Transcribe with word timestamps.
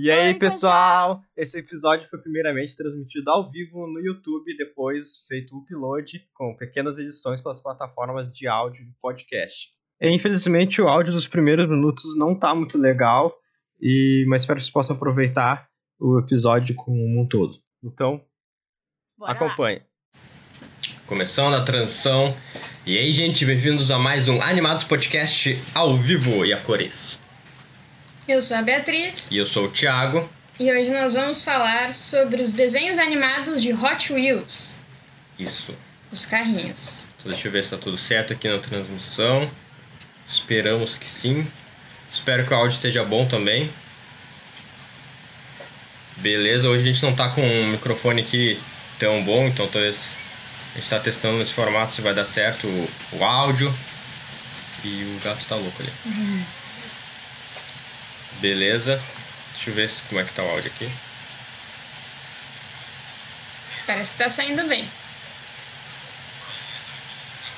E 0.00 0.12
aí, 0.12 0.32
pessoal? 0.32 1.24
Esse 1.36 1.58
episódio 1.58 2.08
foi 2.08 2.20
primeiramente 2.20 2.76
transmitido 2.76 3.28
ao 3.32 3.50
vivo 3.50 3.84
no 3.88 3.98
YouTube, 3.98 4.56
depois 4.56 5.24
feito 5.26 5.52
o 5.52 5.58
upload 5.58 6.24
com 6.32 6.54
pequenas 6.56 7.00
edições 7.00 7.40
pelas 7.40 7.60
plataformas 7.60 8.32
de 8.32 8.46
áudio 8.46 8.84
e 8.84 8.92
podcast. 9.02 9.70
E, 10.00 10.08
infelizmente, 10.08 10.80
o 10.80 10.86
áudio 10.86 11.12
dos 11.12 11.26
primeiros 11.26 11.68
minutos 11.68 12.16
não 12.16 12.32
tá 12.32 12.54
muito 12.54 12.78
legal, 12.78 13.34
e 13.80 14.24
mas 14.28 14.42
espero 14.42 14.58
que 14.58 14.66
vocês 14.66 14.72
possam 14.72 14.94
aproveitar 14.94 15.68
o 15.98 16.16
episódio 16.20 16.76
como 16.76 17.20
um 17.20 17.26
todo. 17.26 17.58
Então, 17.82 18.24
Bora 19.18 19.32
acompanhe. 19.32 19.82
Começando 21.08 21.54
a 21.54 21.64
transição. 21.64 22.32
E 22.86 22.96
aí, 22.96 23.12
gente, 23.12 23.44
bem-vindos 23.44 23.90
a 23.90 23.98
mais 23.98 24.28
um 24.28 24.40
Animados 24.42 24.84
Podcast 24.84 25.58
ao 25.74 25.96
vivo 25.96 26.46
e 26.46 26.52
a 26.52 26.60
cores. 26.62 27.20
Eu 28.28 28.42
sou 28.42 28.56
a 28.58 28.62
Beatriz 28.62 29.30
E 29.30 29.36
eu 29.38 29.46
sou 29.46 29.64
o 29.66 29.70
Thiago. 29.70 30.28
e 30.60 30.70
hoje 30.70 30.90
nós 30.90 31.14
vamos 31.14 31.42
falar 31.42 31.92
sobre 31.92 32.42
os 32.42 32.52
desenhos 32.52 32.98
animados 32.98 33.62
de 33.62 33.72
Hot 33.72 34.12
Wheels, 34.12 34.80
Isso. 35.38 35.74
os 36.12 36.26
carrinhos. 36.26 37.08
Então, 37.18 37.32
deixa 37.32 37.48
eu 37.48 37.52
ver 37.52 37.64
se 37.64 37.70
tá 37.70 37.76
tudo 37.76 37.96
certo 37.96 38.32
aqui 38.32 38.48
na 38.48 38.58
transmissão. 38.58 39.50
Esperamos 40.26 40.98
que 40.98 41.08
sim. 41.08 41.46
Espero 42.10 42.44
que 42.46 42.52
o 42.52 42.56
áudio 42.56 42.74
esteja 42.76 43.02
bom 43.04 43.26
também. 43.26 43.70
Beleza, 46.16 46.68
hoje 46.68 46.88
a 46.88 46.92
gente 46.92 47.02
não 47.02 47.14
tá 47.14 47.28
com 47.30 47.40
um 47.40 47.68
microfone 47.68 48.20
aqui 48.22 48.60
tão 48.98 49.22
bom, 49.22 49.46
então 49.46 49.66
talvez 49.68 49.96
a 50.74 50.78
gente 50.78 50.90
tá 50.90 50.98
testando 50.98 51.38
nesse 51.38 51.52
formato 51.52 51.92
se 51.94 52.02
vai 52.02 52.12
dar 52.12 52.24
certo 52.24 52.66
o, 52.66 52.90
o 53.12 53.24
áudio. 53.24 53.72
E 54.84 55.16
o 55.16 55.24
gato 55.24 55.44
tá 55.48 55.54
louco 55.56 55.82
ali. 55.82 55.92
Beleza. 58.40 59.00
Deixa 59.54 59.70
eu 59.70 59.74
ver 59.74 59.88
se- 59.90 59.96
como 60.08 60.20
é 60.20 60.24
que 60.24 60.32
tá 60.32 60.42
o 60.42 60.50
áudio 60.50 60.70
aqui. 60.74 60.90
Parece 63.86 64.12
que 64.12 64.18
tá 64.18 64.28
saindo 64.30 64.64
bem. 64.64 64.88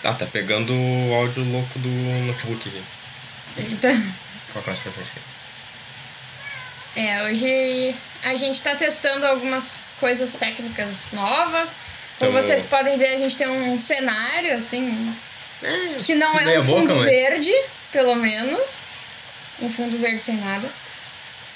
Ah, 0.04 0.14
tá 0.14 0.26
pegando 0.26 0.72
o 0.72 1.14
áudio 1.14 1.44
louco 1.44 1.78
do 1.78 1.88
notebook 1.88 2.68
aqui. 2.68 2.82
Eita. 3.58 3.88
Mais 3.92 4.78
pra 4.78 4.92
frente 4.92 5.10
aqui. 5.10 5.20
É, 6.96 7.22
hoje 7.24 7.94
a 8.24 8.34
gente 8.34 8.62
tá 8.62 8.74
testando 8.74 9.26
algumas 9.26 9.80
coisas 9.98 10.32
técnicas 10.34 11.08
novas. 11.12 11.74
Como 12.18 12.32
Tamo- 12.32 12.42
vocês 12.42 12.66
podem 12.66 12.98
ver, 12.98 13.14
a 13.16 13.18
gente 13.18 13.36
tem 13.36 13.48
um 13.48 13.78
cenário, 13.78 14.56
assim, 14.56 15.14
que 16.04 16.14
não 16.14 16.38
é 16.38 16.58
um 16.58 16.62
boca, 16.64 16.78
fundo 16.80 16.94
mas- 16.96 17.04
verde, 17.04 17.52
pelo 17.92 18.14
menos. 18.16 18.80
Um 19.60 19.70
fundo 19.70 19.98
verde 19.98 20.20
sem 20.20 20.36
nada. 20.36 20.68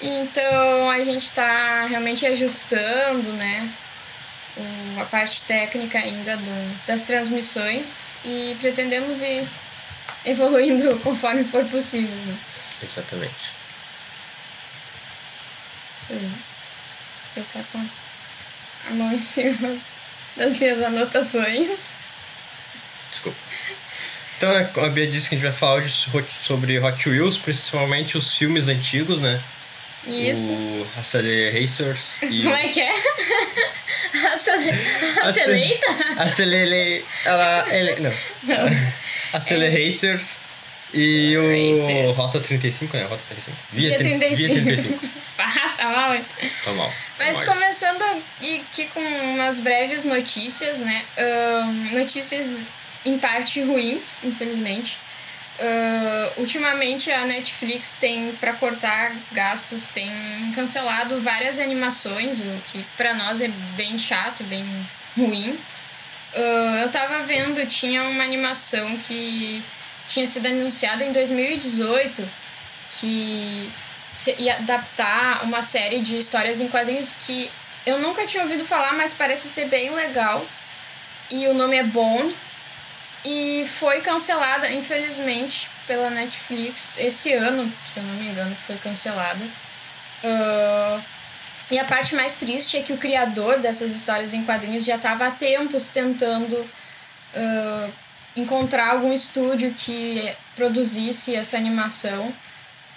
Então 0.01 0.91
a 0.91 1.03
gente 1.05 1.31
tá 1.31 1.87
realmente 1.87 2.27
ajustando, 2.27 3.33
né? 3.35 3.71
a 5.01 5.05
parte 5.07 5.43
técnica 5.43 5.99
ainda 5.99 6.37
do, 6.37 6.87
das 6.87 7.03
transmissões 7.03 8.19
e 8.25 8.57
pretendemos 8.61 9.23
ir 9.23 9.49
evoluindo 10.25 10.97
conforme 11.03 11.45
for 11.45 11.65
possível. 11.67 12.15
Né? 12.15 12.39
Exatamente. 12.83 13.55
Eu 17.37 17.45
tô 17.53 17.59
com 17.73 17.85
a 18.89 18.91
mão 18.91 19.13
em 19.13 19.19
cima 19.19 19.77
das 20.37 20.61
minhas 20.61 20.83
anotações. 20.83 21.93
Desculpa. 23.11 23.44
Então, 24.45 24.53
né, 24.53 24.71
a 24.87 24.89
Bia 24.91 25.07
disse 25.07 25.29
que 25.29 25.35
a 25.35 25.39
gente 25.39 25.47
vai 25.47 25.57
falar 25.57 25.75
hoje 25.77 25.91
so- 25.91 26.25
sobre 26.45 26.79
Hot 26.79 27.09
Wheels, 27.09 27.39
principalmente 27.39 28.19
os 28.19 28.35
filmes 28.37 28.69
antigos, 28.69 29.21
né? 29.21 29.41
Isso. 30.07 30.53
O 30.53 30.87
Acceleracers 30.99 31.99
e... 32.31 32.43
Como 32.43 32.55
é 32.55 32.69
que 32.69 32.81
é? 32.83 32.93
Acele... 34.35 34.71
Aceleita? 35.23 35.87
Acelere... 36.19 37.05
Ela... 37.25 37.67
Ele... 37.75 38.01
Não. 38.01 38.13
Não. 38.43 38.93
Acceleracers 39.33 40.33
e 40.93 41.35
o. 41.37 42.13
Rota 42.13 42.39
35, 42.39 42.97
né? 42.97 43.03
Rota 43.05 43.23
35. 43.29 43.57
Via 43.73 43.97
tri- 43.99 44.19
35. 44.19 44.55
Via 44.55 44.63
35. 44.77 45.11
Ah, 45.39 45.75
tá 45.77 45.89
mal. 45.89 46.15
hein? 46.15 46.25
Tá 46.63 46.73
mal. 46.73 46.89
Tá 46.89 47.25
Mas 47.25 47.37
mal. 47.39 47.47
começando 47.47 48.03
aqui 48.41 48.87
com 48.93 49.01
umas 49.01 49.59
breves 49.61 50.05
notícias, 50.05 50.79
né? 50.79 51.03
Ahn, 51.19 51.99
notícias 51.99 52.69
em 53.05 53.19
parte 53.19 53.61
ruins, 53.63 54.25
infelizmente. 54.25 54.99
Ah, 55.59 56.33
ultimamente 56.39 57.11
a 57.11 57.25
Netflix 57.25 57.95
tem, 58.01 58.33
para 58.41 58.53
cortar 58.55 59.13
gastos, 59.33 59.89
tem 59.89 60.11
cancelado 60.55 61.21
várias 61.21 61.59
animações, 61.59 62.41
o 62.41 62.63
que 62.73 62.85
para 62.97 63.15
nós 63.15 63.41
é 63.41 63.49
bem 63.77 63.99
chato, 63.99 64.43
bem 64.45 64.65
ruim. 65.17 65.57
Ah, 66.35 66.81
eu 66.83 66.91
tava 66.91 67.23
vendo, 67.23 67.65
tinha 67.69 68.03
uma 68.05 68.25
animação 68.25 68.97
que 68.99 69.63
tinha 70.09 70.27
sido 70.27 70.47
anunciada 70.47 71.05
em 71.05 71.13
2018 71.13 72.29
que 73.01 73.69
ia 74.39 74.55
adaptar 74.57 75.43
uma 75.45 75.63
série 75.63 76.01
de 76.01 76.19
histórias 76.19 76.61
em 76.61 76.69
quadrinhos 76.69 77.13
que 77.13 77.51
eu 77.87 77.99
nunca 77.99 78.27
tinha 78.27 78.43
ouvido 78.43 78.65
falar, 78.65 78.95
mas 78.95 79.13
parece 79.13 79.49
ser 79.49 79.67
bem 79.67 79.91
legal. 79.91 80.45
E 81.31 81.47
o 81.49 81.55
nome 81.55 81.77
é 81.77 81.83
Bone. 81.83 82.35
E 83.25 83.67
foi 83.67 84.01
cancelada, 84.03 84.71
infelizmente, 84.71 85.69
pela 85.87 86.11
Netflix 86.11 86.99
esse 86.99 87.33
ano, 87.33 87.71
se 87.89 87.99
eu 87.99 88.03
não 88.05 88.15
me 88.15 88.29
engano, 88.29 88.55
foi 88.67 88.77
cancelada. 88.77 89.45
Ah, 90.23 91.01
e 91.71 91.79
a 91.79 91.85
parte 91.85 92.15
mais 92.15 92.37
triste 92.37 92.77
é 92.77 92.83
que 92.83 92.93
o 92.93 92.99
criador 92.99 93.61
dessas 93.61 93.93
histórias 93.93 94.35
em 94.35 94.45
quadrinhos 94.45 94.85
já 94.85 94.97
estava 94.97 95.27
há 95.27 95.31
tempos 95.31 95.89
tentando 95.89 96.69
ah, 97.35 97.89
encontrar 98.37 98.91
algum 98.93 99.13
estúdio 99.13 99.73
que 99.75 100.31
produzisse 100.57 101.35
essa 101.35 101.57
animação. 101.57 102.33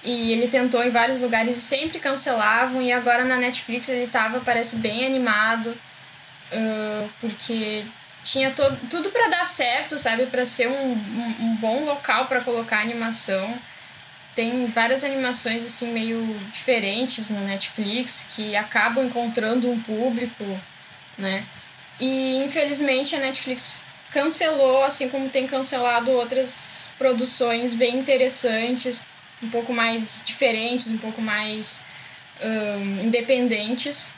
E 0.04 0.32
ele 0.34 0.48
tentou 0.48 0.84
em 0.84 0.90
vários 0.92 1.20
lugares 1.20 1.58
e 1.58 1.62
sempre 1.62 2.00
cancelavam. 2.00 2.82
E 2.82 2.92
agora 2.92 3.24
na 3.26 3.38
Netflix 3.38 3.90
ele 3.90 4.08
tava, 4.08 4.40
parece, 4.42 4.78
bem 4.78 5.06
animado. 5.06 5.74
ah, 6.52 7.08
porque 7.22 7.86
tinha 8.24 8.52
to 8.52 8.64
tudo 8.90 9.10
para 9.10 9.28
dar 9.30 9.46
certo, 9.46 9.98
sabe? 9.98 10.26
para 10.28 10.46
ser 10.46 10.68
um, 10.68 10.92
um, 10.92 11.36
um 11.42 11.56
bom 11.56 11.86
local 11.86 12.26
para 12.26 12.42
colocar 12.42 12.82
animação. 12.82 13.58
Tem 14.36 14.68
várias 14.68 15.04
animações 15.04 15.66
assim 15.66 15.92
meio 15.92 16.22
diferentes 16.52 17.30
na 17.30 17.40
Netflix 17.42 18.28
que 18.36 18.56
acabam 18.56 19.06
encontrando 19.06 19.70
um 19.70 19.82
público, 19.82 20.44
né? 21.18 21.44
E 22.00 22.38
infelizmente 22.46 23.16
a 23.16 23.20
Netflix 23.20 23.78
cancelou, 24.12 24.84
assim 24.84 25.10
como 25.10 25.30
tem 25.30 25.48
cancelado 25.48 26.12
outras 26.12 26.92
produções 26.98 27.74
bem 27.74 27.98
interessantes, 27.98 29.02
um 29.42 29.50
pouco 29.50 29.74
mais 29.74 30.22
diferentes, 30.26 30.88
um 30.88 30.98
pouco 30.98 31.22
mais 31.22 31.82
ahn, 32.42 33.06
independentes, 33.06 34.12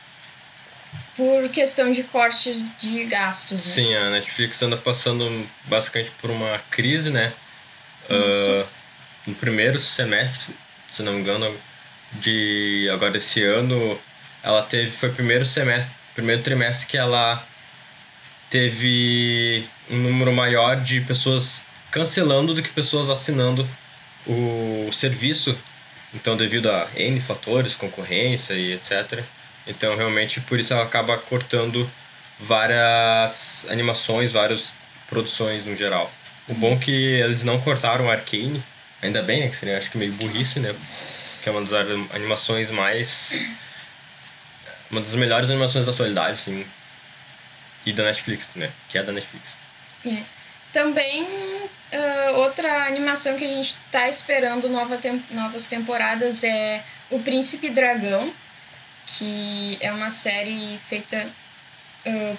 por 1.19 1.49
questão 1.49 1.91
de 1.91 2.01
cortes 2.03 2.63
de 2.79 3.03
gastos. 3.03 3.65
Né? 3.65 3.73
Sim, 3.73 3.93
a 3.93 4.09
Netflix 4.09 4.61
anda 4.61 4.77
passando 4.77 5.45
basicamente 5.65 6.11
por 6.21 6.31
uma 6.31 6.57
crise, 6.71 7.09
né? 7.09 7.33
Ah, 8.09 8.65
no 9.27 9.35
primeiro 9.35 9.77
semestre, 9.79 10.55
se 10.89 11.03
não 11.03 11.11
me 11.11 11.19
engano, 11.19 11.53
de 12.13 12.89
agora 12.93 13.17
esse 13.17 13.43
ano, 13.43 13.99
ela 14.41 14.61
teve 14.61 14.91
foi 14.91 15.09
o 15.09 15.13
primeiro 15.13 15.43
semestre, 15.43 15.93
primeiro 16.15 16.41
trimestre 16.41 16.87
que 16.87 16.97
ela 16.97 17.45
teve 18.49 19.67
um 19.91 19.97
número 19.97 20.31
maior 20.31 20.77
de 20.77 21.01
pessoas 21.01 21.63
cancelando 21.91 22.53
do 22.53 22.63
que 22.63 22.69
pessoas 22.69 23.09
assinando 23.09 23.67
o 24.25 24.89
serviço. 24.93 25.53
Então, 26.13 26.37
devido 26.37 26.71
a 26.71 26.87
N 26.95 27.19
fatores, 27.19 27.75
concorrência 27.75 28.53
e 28.53 28.71
etc. 28.71 29.21
Então, 29.69 29.95
realmente, 29.95 30.41
por 30.41 30.59
isso 30.59 30.73
ela 30.73 30.83
acaba 30.83 31.17
cortando 31.17 31.89
várias 32.39 33.65
animações, 33.69 34.31
várias 34.33 34.73
produções 35.07 35.63
no 35.63 35.75
geral. 35.75 36.11
O 36.47 36.53
bom 36.55 36.73
é 36.73 36.77
que 36.77 36.91
eles 36.91 37.43
não 37.43 37.61
cortaram 37.61 38.09
Arcane, 38.09 38.61
ainda 39.01 39.21
bem, 39.21 39.41
né? 39.41 39.49
Que 39.49 39.55
seria 39.55 39.77
acho 39.77 39.91
que 39.91 39.97
meio 39.97 40.11
burrice, 40.13 40.59
né? 40.59 40.75
Que 41.43 41.49
é 41.49 41.51
uma 41.51 41.61
das 41.61 41.87
animações 42.13 42.71
mais. 42.71 43.29
Uma 44.89 45.01
das 45.01 45.13
melhores 45.13 45.49
animações 45.49 45.85
da 45.85 45.91
atualidade, 45.91 46.39
sim. 46.39 46.65
E 47.85 47.93
da 47.93 48.03
Netflix, 48.03 48.47
né? 48.55 48.71
Que 48.89 48.97
é 48.97 49.03
da 49.03 49.11
Netflix. 49.11 49.49
É. 50.05 50.23
Também 50.73 51.25
ah, 51.91 52.31
outra 52.37 52.87
animação 52.87 53.35
que 53.35 53.43
a 53.45 53.47
gente 53.47 53.75
tá 53.91 54.07
esperando 54.09 54.67
nova 54.69 54.97
tem- 54.97 55.23
novas 55.31 55.65
temporadas 55.65 56.43
é 56.43 56.83
O 57.09 57.19
Príncipe 57.19 57.69
Dragão, 57.69 58.33
que 59.17 59.77
é 59.81 59.91
uma 59.91 60.09
série 60.09 60.77
feita 60.87 61.27
ah, 62.05 62.35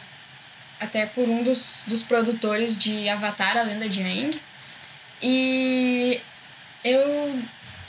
até 0.80 1.06
por 1.06 1.28
um 1.28 1.42
dos, 1.42 1.84
dos 1.86 2.02
produtores 2.02 2.76
de 2.76 3.08
Avatar, 3.08 3.56
a 3.56 3.62
Lenda 3.62 3.88
de 3.88 4.02
Aang. 4.02 4.40
E 5.22 6.20
eu 6.82 7.42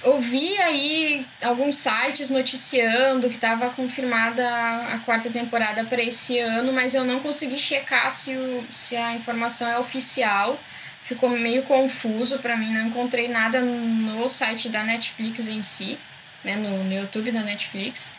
ouvi 0.04 0.58
aí 0.58 1.26
alguns 1.44 1.78
sites 1.78 2.30
noticiando 2.30 3.30
que 3.30 3.36
estava 3.36 3.70
confirmada 3.70 4.46
a 4.94 5.00
quarta 5.06 5.30
temporada 5.30 5.86
para 5.86 6.02
esse 6.02 6.38
ano, 6.40 6.74
mas 6.74 6.94
eu 6.94 7.06
não 7.06 7.20
consegui 7.20 7.58
checar 7.58 8.12
se, 8.12 8.36
o, 8.36 8.66
se 8.70 8.98
a 8.98 9.14
informação 9.14 9.68
é 9.68 9.80
oficial. 9.80 10.60
Ficou 11.04 11.30
meio 11.30 11.64
confuso 11.64 12.40
para 12.40 12.58
mim, 12.58 12.72
não 12.72 12.88
encontrei 12.88 13.28
nada 13.28 13.62
no 13.62 14.28
site 14.30 14.70
da 14.70 14.84
Netflix 14.84 15.48
em 15.48 15.62
si, 15.62 15.98
né, 16.44 16.56
no, 16.56 16.84
no 16.84 16.94
YouTube 16.94 17.32
da 17.32 17.42
Netflix. 17.42 18.14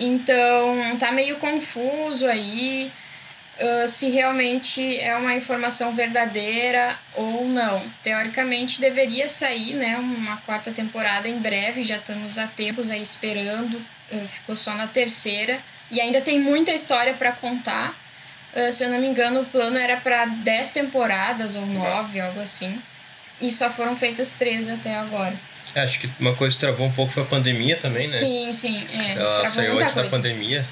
Então 0.00 0.96
tá 0.98 1.12
meio 1.12 1.36
confuso 1.36 2.26
aí 2.26 2.90
uh, 3.60 3.86
se 3.86 4.08
realmente 4.08 4.98
é 4.98 5.14
uma 5.14 5.34
informação 5.34 5.94
verdadeira 5.94 6.96
ou 7.14 7.46
não. 7.46 7.82
Teoricamente 8.02 8.80
deveria 8.80 9.28
sair 9.28 9.74
né, 9.74 9.98
uma 9.98 10.38
quarta 10.38 10.70
temporada 10.70 11.28
em 11.28 11.38
breve, 11.38 11.82
já 11.82 11.96
estamos 11.96 12.38
há 12.38 12.46
tempos 12.46 12.88
aí 12.88 13.02
esperando, 13.02 13.76
uh, 14.10 14.28
ficou 14.28 14.56
só 14.56 14.74
na 14.74 14.86
terceira. 14.86 15.58
E 15.90 16.00
ainda 16.00 16.20
tem 16.20 16.40
muita 16.40 16.72
história 16.72 17.12
para 17.12 17.32
contar. 17.32 17.94
Uh, 18.54 18.72
se 18.72 18.82
eu 18.82 18.88
não 18.88 18.98
me 18.98 19.06
engano, 19.06 19.42
o 19.42 19.46
plano 19.46 19.76
era 19.76 19.98
para 19.98 20.24
10 20.24 20.70
temporadas 20.70 21.56
ou 21.56 21.66
9, 21.66 22.20
algo 22.20 22.40
assim. 22.40 22.80
E 23.40 23.50
só 23.50 23.70
foram 23.70 23.94
feitas 23.94 24.32
três 24.32 24.66
até 24.68 24.96
agora. 24.96 25.34
É, 25.74 25.80
acho 25.82 26.00
que 26.00 26.08
uma 26.18 26.34
coisa 26.34 26.54
que 26.54 26.60
travou 26.60 26.86
um 26.86 26.92
pouco 26.92 27.12
foi 27.12 27.22
a 27.22 27.26
pandemia 27.26 27.76
também, 27.76 28.02
né? 28.02 28.08
Sim, 28.08 28.52
sim. 28.52 28.86
É, 28.92 29.12
Ela 29.12 29.46
saiu 29.50 29.72
antes 29.78 29.92
coisa. 29.92 30.08
da 30.08 30.16
pandemia, 30.16 30.64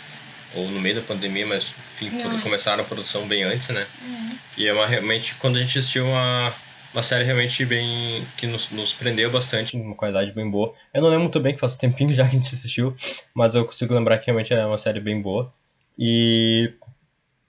ou 0.54 0.68
no 0.68 0.80
meio 0.80 0.96
da 0.96 1.02
pandemia, 1.02 1.46
mas 1.46 1.72
enfim, 1.94 2.10
Não, 2.16 2.40
começaram 2.40 2.82
a 2.82 2.86
produção 2.86 3.26
bem 3.26 3.42
antes, 3.42 3.68
né? 3.68 3.86
Uhum. 4.02 4.30
E 4.56 4.66
é 4.66 4.72
uma, 4.72 4.86
realmente, 4.86 5.34
quando 5.36 5.56
a 5.56 5.60
gente 5.60 5.78
assistiu 5.78 6.04
uma, 6.06 6.52
uma 6.92 7.02
série 7.02 7.24
realmente 7.24 7.64
bem. 7.64 8.24
que 8.36 8.46
nos, 8.46 8.70
nos 8.70 8.92
prendeu 8.94 9.30
bastante, 9.30 9.76
uma 9.76 9.94
qualidade 9.94 10.32
bem 10.32 10.50
boa. 10.50 10.74
Eu 10.92 11.02
não 11.02 11.08
lembro 11.08 11.24
muito 11.24 11.40
bem, 11.40 11.54
que 11.54 11.60
faz 11.60 11.76
tempinho 11.76 12.12
já 12.12 12.24
que 12.26 12.36
a 12.36 12.38
gente 12.40 12.54
assistiu, 12.54 12.94
mas 13.34 13.54
eu 13.54 13.64
consigo 13.64 13.94
lembrar 13.94 14.18
que 14.18 14.26
realmente 14.26 14.52
é 14.52 14.64
uma 14.66 14.78
série 14.78 15.00
bem 15.00 15.20
boa. 15.20 15.52
E 15.98 16.72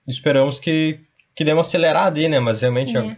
esperamos 0.07 0.59
que, 0.59 0.99
que 1.35 1.43
dê 1.43 1.53
uma 1.53 1.61
acelerada 1.61 2.19
aí, 2.19 2.27
né? 2.27 2.39
Mas 2.39 2.61
realmente 2.61 2.95
É. 2.97 3.15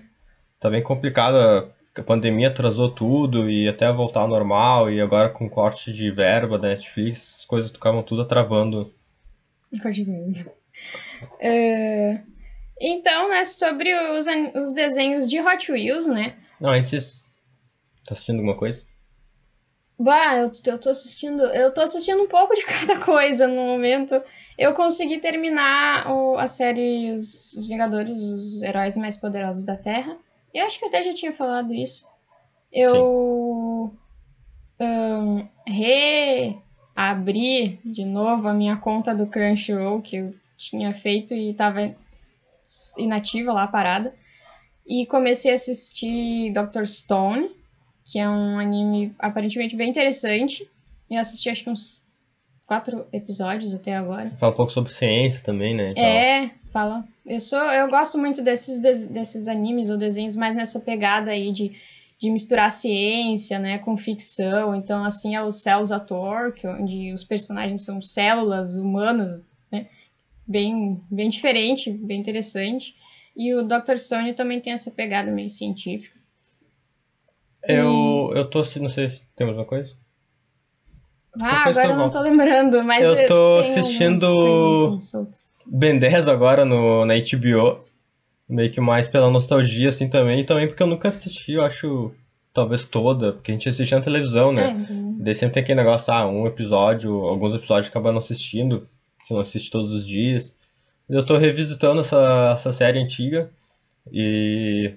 tá 0.59 0.69
bem 0.69 0.83
complicado. 0.83 1.71
A 1.95 2.01
pandemia 2.01 2.47
atrasou 2.47 2.89
tudo 2.89 3.49
e 3.49 3.67
até 3.67 3.91
voltar 3.91 4.21
ao 4.21 4.27
normal, 4.27 4.89
e 4.89 5.01
agora 5.01 5.29
com 5.29 5.49
corte 5.49 5.91
de 5.91 6.09
verba 6.09 6.57
da 6.57 6.69
Netflix, 6.69 7.35
as 7.39 7.45
coisas 7.45 7.71
ficavam 7.71 8.01
tudo 8.01 8.25
travando. 8.25 8.93
É, 11.39 12.21
Então, 12.79 13.29
né, 13.29 13.43
sobre 13.43 13.93
os, 13.93 14.25
os 14.55 14.73
desenhos 14.73 15.29
de 15.29 15.39
Hot 15.39 15.71
Wheels, 15.71 16.07
né? 16.07 16.37
Não, 16.59 16.69
antes. 16.69 17.23
Tá 18.05 18.13
assistindo 18.13 18.37
alguma 18.37 18.57
coisa? 18.57 18.83
Bah, 19.99 20.37
eu, 20.37 20.51
eu 20.65 20.79
tô 20.79 20.89
assistindo. 20.89 21.43
Eu 21.43 21.73
tô 21.73 21.81
assistindo 21.81 22.23
um 22.23 22.27
pouco 22.27 22.55
de 22.55 22.65
cada 22.65 22.99
coisa 22.99 23.47
no 23.47 23.61
momento. 23.61 24.19
Eu 24.57 24.73
consegui 24.73 25.19
terminar 25.19 26.11
o, 26.11 26.37
a 26.37 26.47
série 26.47 27.11
os, 27.11 27.53
os 27.53 27.67
Vingadores, 27.67 28.17
os 28.17 28.63
heróis 28.63 28.97
mais 28.97 29.17
poderosos 29.17 29.63
da 29.63 29.75
Terra. 29.77 30.17
Eu 30.53 30.65
acho 30.65 30.79
que 30.79 30.85
até 30.85 31.03
já 31.03 31.13
tinha 31.13 31.33
falado 31.33 31.73
isso. 31.73 32.09
Eu 32.71 33.93
ahn, 34.79 35.47
reabri 36.95 37.79
de 37.83 38.05
novo 38.05 38.47
a 38.47 38.53
minha 38.53 38.77
conta 38.77 39.13
do 39.13 39.27
Crunchyroll 39.27 40.01
que 40.01 40.17
eu 40.17 40.33
tinha 40.57 40.93
feito 40.93 41.33
e 41.33 41.53
tava 41.53 41.95
inativa 42.97 43.51
lá, 43.51 43.67
parada. 43.67 44.13
E 44.85 45.05
comecei 45.05 45.51
a 45.51 45.55
assistir 45.55 46.53
Dr. 46.53 46.85
Stone, 46.85 47.49
que 48.05 48.19
é 48.19 48.29
um 48.29 48.59
anime 48.59 49.15
aparentemente 49.19 49.75
bem 49.75 49.89
interessante. 49.89 50.69
Eu 51.09 51.19
assisti 51.19 51.49
acho 51.49 51.63
que 51.63 51.69
uns 51.69 52.03
quatro 52.65 53.05
episódios 53.11 53.73
até 53.73 53.95
agora. 53.95 54.31
Fala 54.31 54.53
um 54.53 54.55
pouco 54.55 54.71
sobre 54.71 54.91
ciência 54.91 55.41
também, 55.43 55.75
né? 55.75 55.91
e 55.91 55.95
tal. 55.95 56.03
É, 56.71 56.73
fala. 56.73 57.03
Eu 57.25 57.39
sou, 57.39 57.59
eu 57.59 57.89
gosto 57.89 58.17
muito 58.17 58.41
desses, 58.41 58.79
des- 58.79 59.07
desses 59.07 59.47
animes 59.47 59.89
ou 59.89 59.97
desenhos 59.97 60.35
mais 60.35 60.55
nessa 60.55 60.79
pegada 60.79 61.31
aí 61.31 61.51
de, 61.51 61.71
de 62.17 62.29
misturar 62.31 62.71
ciência, 62.71 63.59
né, 63.59 63.77
com 63.77 63.95
ficção. 63.97 64.73
Então, 64.73 65.03
assim, 65.03 65.35
é 65.35 65.41
o 65.41 65.51
Cells 65.51 65.93
at 65.93 66.09
Work, 66.11 66.65
onde 66.67 67.13
os 67.13 67.23
personagens 67.23 67.83
são 67.83 68.01
células 68.01 68.75
humanas, 68.75 69.45
né? 69.71 69.87
Bem, 70.47 71.01
bem 71.09 71.29
diferente, 71.29 71.91
bem 71.91 72.19
interessante. 72.19 72.95
E 73.35 73.53
o 73.53 73.63
Dr. 73.63 73.97
Stone 73.97 74.33
também 74.33 74.59
tem 74.59 74.73
essa 74.73 74.91
pegada 74.91 75.31
meio 75.31 75.49
científica. 75.49 76.19
Eu, 77.63 78.31
eu 78.35 78.49
tô 78.49 78.59
assistindo, 78.59 78.83
não 78.83 78.89
sei 78.89 79.07
se 79.09 79.23
temos 79.35 79.55
uma 79.55 79.65
coisa. 79.65 79.95
Ah, 81.39 81.59
Depois 81.59 81.77
agora 81.77 81.87
tu 81.87 81.91
eu 81.93 81.97
não 81.97 82.09
tô 82.09 82.19
lembrando, 82.21 82.83
mas 82.83 83.07
Eu 83.07 83.27
tô 83.27 83.55
assistindo- 83.59 84.25
assim. 84.97 85.50
Ben 85.65 85.97
10 85.99 86.27
agora 86.27 86.65
no, 86.65 87.05
na 87.05 87.13
HBO. 87.15 87.83
Meio 88.49 88.71
que 88.71 88.81
mais 88.81 89.07
pela 89.07 89.29
nostalgia, 89.29 89.89
assim, 89.89 90.09
também. 90.09 90.41
E 90.41 90.43
também 90.43 90.67
porque 90.67 90.83
eu 90.83 90.87
nunca 90.87 91.07
assisti, 91.07 91.53
eu 91.53 91.61
acho, 91.63 92.11
talvez 92.53 92.83
toda. 92.85 93.33
Porque 93.33 93.51
a 93.51 93.53
gente 93.53 93.69
assistia 93.69 93.97
na 93.97 94.03
televisão, 94.03 94.51
né? 94.51 94.67
É, 94.67 94.71
então- 94.71 95.15
Daí 95.19 95.35
sempre 95.35 95.53
tem 95.55 95.63
aquele 95.63 95.79
negócio, 95.81 96.11
ah, 96.11 96.27
um 96.27 96.47
episódio, 96.47 97.13
alguns 97.13 97.53
episódios 97.53 97.87
acabam 97.89 98.11
não 98.11 98.19
assistindo, 98.19 98.87
que 99.27 99.33
não 99.33 99.39
assiste 99.41 99.69
todos 99.69 99.93
os 99.93 100.05
dias. 100.07 100.53
Eu 101.07 101.23
tô 101.25 101.37
revisitando 101.37 102.01
essa, 102.01 102.51
essa 102.53 102.73
série 102.73 102.99
antiga 102.99 103.49
e. 104.11 104.93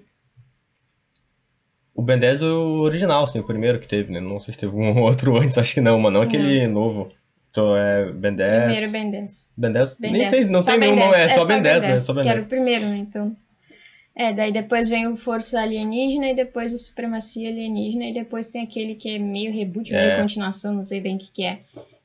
O 1.94 2.02
Ben 2.02 2.18
10 2.18 2.42
é 2.42 2.44
o 2.46 2.80
original, 2.80 3.24
assim, 3.24 3.38
o 3.38 3.44
primeiro 3.44 3.78
que 3.78 3.86
teve, 3.86 4.12
né? 4.12 4.18
Não 4.20 4.40
sei 4.40 4.52
se 4.52 4.58
teve 4.60 4.74
um 4.74 4.98
outro 5.02 5.36
antes, 5.36 5.56
acho 5.58 5.74
que 5.74 5.80
não, 5.80 5.98
mas 6.00 6.12
não 6.12 6.22
aquele 6.22 6.66
novo. 6.66 7.08
Então 7.54 7.76
é 7.76 8.10
Ben 8.10 8.34
10. 8.34 8.64
Primeiro 8.64 8.90
Ben 8.90 9.10
10. 9.12 9.50
Ben 9.56 9.72
10? 9.72 9.94
Ben 10.00 10.10
Nem 10.10 10.22
10. 10.22 10.28
sei, 10.36 10.44
não 10.50 10.60
Só 10.60 10.72
tem 10.72 10.80
Ben 10.80 10.96
nenhum, 10.96 11.10
10. 11.12 11.30
é, 11.32 11.34
só 11.38 11.44
Ben 11.46 11.62
10, 11.62 11.82
né? 11.84 11.96
Só 11.98 12.12
Ben 12.12 12.22
que 12.24 12.28
era 12.28 12.38
10. 12.40 12.46
o 12.46 12.48
primeiro, 12.48 12.84
né? 12.86 12.96
Então. 12.96 13.36
É, 14.16 14.32
daí 14.32 14.50
depois 14.52 14.88
vem 14.88 15.06
o 15.06 15.16
Força 15.16 15.60
Alienígena 15.60 16.30
e 16.30 16.34
depois 16.34 16.72
o 16.74 16.78
Supremacia 16.78 17.48
Alienígena 17.48 18.06
e 18.06 18.12
depois 18.12 18.48
tem 18.48 18.62
aquele 18.62 18.96
que 18.96 19.08
é 19.14 19.18
meio 19.20 19.52
reboot, 19.52 19.94
É. 19.94 20.04
meio 20.06 20.20
continuação, 20.22 20.74
não 20.74 20.82
sei 20.82 21.00
bem 21.00 21.14
o 21.14 21.18
que, 21.18 21.30
que 21.30 21.44
é. 21.44 21.60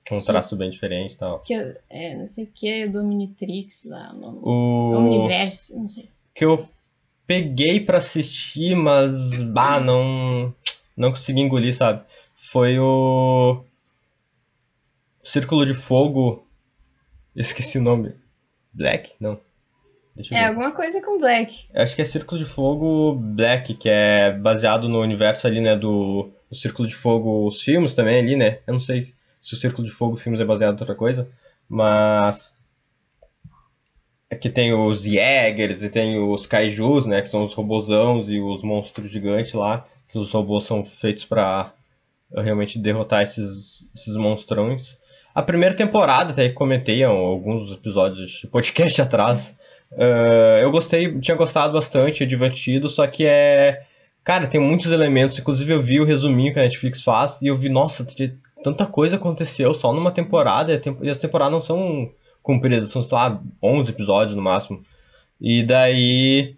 Com 0.08 0.18
um 0.18 0.22
traço 0.22 0.56
bem 0.56 0.70
diferente 0.70 1.14
e 1.14 1.18
tal. 1.18 1.40
Que 1.40 1.54
eu- 1.56 1.76
é, 1.90 2.16
não 2.16 2.28
sei 2.28 2.44
o 2.44 2.48
que 2.54 2.68
é 2.68 2.88
Dominatrix 2.88 3.86
lá, 3.86 4.14
o. 4.22 4.50
O 4.50 4.98
Universo, 5.00 5.78
não 5.80 5.88
sei. 5.88 6.08
que 6.36 6.46
eu 6.46 6.64
peguei 7.26 7.80
pra 7.80 7.98
assistir, 7.98 8.76
mas 8.76 9.42
bah, 9.46 9.80
não 9.80 10.54
não 10.96 11.10
consegui 11.12 11.42
engolir, 11.42 11.76
sabe? 11.76 12.04
Foi 12.52 12.78
o 12.80 13.64
Círculo 15.30 15.64
de 15.64 15.76
Fogo. 15.76 16.48
Eu 17.36 17.42
esqueci 17.42 17.78
o 17.78 17.82
nome. 17.82 18.16
Black? 18.74 19.14
Não. 19.20 19.40
Deixa 20.16 20.34
eu 20.34 20.38
É 20.38 20.46
alguma 20.48 20.72
coisa 20.72 21.00
com 21.02 21.20
Black. 21.20 21.68
Acho 21.76 21.96
que 21.96 22.02
é 22.02 22.06
Círculo 22.06 22.40
de 22.40 22.46
Fogo 22.46 23.14
Black, 23.14 23.76
que 23.76 23.88
é 23.88 24.32
baseado 24.34 24.90
no 24.90 25.00
universo 25.00 25.46
ali, 25.46 25.62
né, 25.62 25.76
do, 25.76 26.32
do 26.50 26.56
Círculo 26.56 26.88
de 26.88 26.96
Fogo, 26.96 27.48
os 27.48 27.62
filmes 27.62 27.94
também 27.94 28.18
ali, 28.18 28.36
né? 28.36 28.58
Eu 28.66 28.74
não 28.74 28.80
sei 28.80 29.14
se 29.40 29.54
o 29.54 29.58
Círculo 29.58 29.88
de 29.88 29.94
Fogo, 29.94 30.14
os 30.14 30.22
filmes 30.22 30.42
é 30.42 30.46
baseado 30.46 30.72
em 30.76 30.80
outra 30.80 30.96
coisa, 30.96 31.30
mas 31.70 32.52
é 34.32 34.36
que 34.36 34.50
tem 34.50 34.74
os 34.74 35.04
Jägers 35.04 35.84
e 35.84 35.92
tem 35.92 36.20
os 36.20 36.48
Kaijus, 36.48 37.06
né, 37.06 37.22
que 37.22 37.30
são 37.30 37.44
os 37.44 37.54
robozãos 37.54 38.30
e 38.30 38.40
os 38.40 38.64
monstros 38.64 39.12
gigantes 39.12 39.54
lá, 39.54 39.88
que 40.08 40.18
os 40.18 40.32
robôs 40.32 40.66
são 40.66 40.84
feitos 40.84 41.24
pra 41.24 41.72
realmente 42.34 42.80
derrotar 42.80 43.22
esses, 43.22 43.88
esses 43.94 44.16
monstrões. 44.16 44.99
A 45.40 45.44
primeira 45.44 45.74
temporada, 45.74 46.32
até 46.32 46.50
que 46.50 46.54
comentei 46.54 47.02
alguns 47.04 47.72
episódios 47.72 48.42
de 48.42 48.48
podcast 48.48 49.02
atrás, 49.02 49.56
Uh, 49.92 50.62
eu 50.62 50.70
gostei, 50.70 51.20
tinha 51.20 51.36
gostado 51.36 51.74
bastante, 51.74 52.24
é 52.24 52.26
divertido, 52.26 52.88
só 52.88 53.08
que 53.08 53.26
é. 53.26 53.84
Cara, 54.24 54.48
tem 54.48 54.62
muitos 54.62 54.92
elementos. 54.92 55.40
Inclusive, 55.40 55.74
eu 55.74 55.82
vi 55.82 56.00
o 56.00 56.06
resuminho 56.06 56.54
que 56.54 56.60
a 56.60 56.64
Netflix 56.64 57.02
faz 57.02 57.42
e 57.42 57.48
eu 57.48 57.58
vi, 57.58 57.70
nossa, 57.70 58.06
tanta 58.64 58.86
coisa 58.86 59.16
aconteceu 59.16 59.74
só 59.74 59.92
numa 59.92 60.12
temporada. 60.12 60.80
e 61.02 61.10
as 61.10 61.20
temporadas 61.20 61.54
não 61.54 61.62
são 61.62 62.12
compridas, 62.44 62.92
são, 62.92 63.02
sei 63.02 63.18
lá, 63.18 63.42
11 63.64 63.90
episódios 63.90 64.36
no 64.36 64.42
máximo. 64.44 64.84
E 65.42 65.64
daí. 65.66 66.56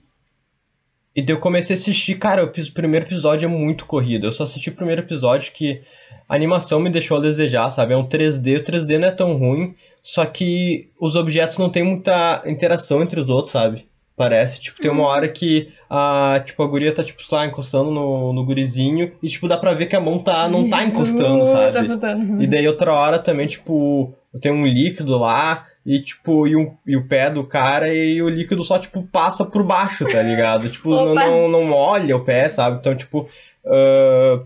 E 1.15 1.21
daí 1.21 1.35
eu 1.35 1.39
comecei 1.39 1.75
a 1.75 1.79
assistir, 1.79 2.15
cara, 2.15 2.43
o 2.43 2.73
primeiro 2.73 3.05
episódio 3.05 3.45
é 3.45 3.49
muito 3.49 3.85
corrido. 3.85 4.27
Eu 4.27 4.31
só 4.31 4.43
assisti 4.43 4.69
o 4.69 4.75
primeiro 4.75 5.01
episódio 5.01 5.51
que 5.53 5.81
a 6.27 6.35
animação 6.35 6.79
me 6.79 6.89
deixou 6.89 7.17
a 7.17 7.21
desejar, 7.21 7.69
sabe? 7.69 7.93
É 7.93 7.97
um 7.97 8.07
3D, 8.07 8.59
o 8.59 8.63
3D 8.63 8.97
não 8.97 9.07
é 9.07 9.11
tão 9.11 9.35
ruim, 9.37 9.75
só 10.01 10.25
que 10.25 10.89
os 10.99 11.15
objetos 11.15 11.57
não 11.57 11.69
tem 11.69 11.83
muita 11.83 12.41
interação 12.45 13.01
entre 13.03 13.19
os 13.19 13.27
outros, 13.27 13.51
sabe? 13.51 13.85
Parece, 14.15 14.59
tipo, 14.59 14.79
tem 14.81 14.91
uma 14.91 15.05
hora 15.07 15.27
que 15.27 15.69
a, 15.89 16.41
tipo, 16.45 16.61
a 16.61 16.67
guria 16.67 16.93
tá, 16.93 17.03
tipo, 17.03 17.21
lá, 17.31 17.45
encostando 17.45 17.89
no, 17.89 18.31
no 18.33 18.45
gurizinho 18.45 19.11
e, 19.23 19.27
tipo, 19.27 19.47
dá 19.47 19.57
pra 19.57 19.73
ver 19.73 19.87
que 19.87 19.95
a 19.95 19.99
mão 20.01 20.19
tá, 20.19 20.47
não 20.47 20.69
tá 20.69 20.83
encostando, 20.83 21.43
Uh, 21.43 21.47
sabe? 21.47 21.73
Tá 21.73 21.83
botando. 21.95 22.41
E 22.41 22.45
daí 22.45 22.67
outra 22.67 22.93
hora 22.93 23.17
também, 23.17 23.47
tipo, 23.47 24.13
tem 24.41 24.51
um 24.51 24.65
líquido 24.65 25.17
lá 25.17 25.65
e, 25.85 25.99
tipo, 25.99 26.47
e, 26.47 26.55
um, 26.55 26.75
e 26.85 26.95
o 26.95 27.07
pé 27.07 27.31
do 27.31 27.43
cara 27.43 27.91
e 27.93 28.21
o 28.21 28.29
líquido 28.29 28.63
só, 28.63 28.77
tipo, 28.77 29.01
passa 29.11 29.43
por 29.43 29.63
baixo, 29.63 30.05
tá 30.05 30.21
ligado? 30.21 30.69
tipo, 30.69 30.89
não, 30.93 31.15
não, 31.15 31.47
não 31.47 31.63
molha 31.65 32.15
o 32.15 32.23
pé, 32.23 32.47
sabe? 32.47 32.77
Então, 32.79 32.95
tipo, 32.95 33.27
ah, 33.65 34.39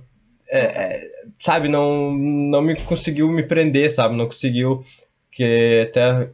é- 0.49 0.59
é- 0.59 1.14
sabe, 1.45 1.67
não, 1.67 2.11
não 2.11 2.59
me 2.59 2.75
conseguiu 2.81 3.29
me 3.29 3.43
prender, 3.43 3.91
sabe? 3.91 4.15
Não 4.15 4.25
conseguiu. 4.25 4.83
Que 5.31 5.87
até 5.89 6.29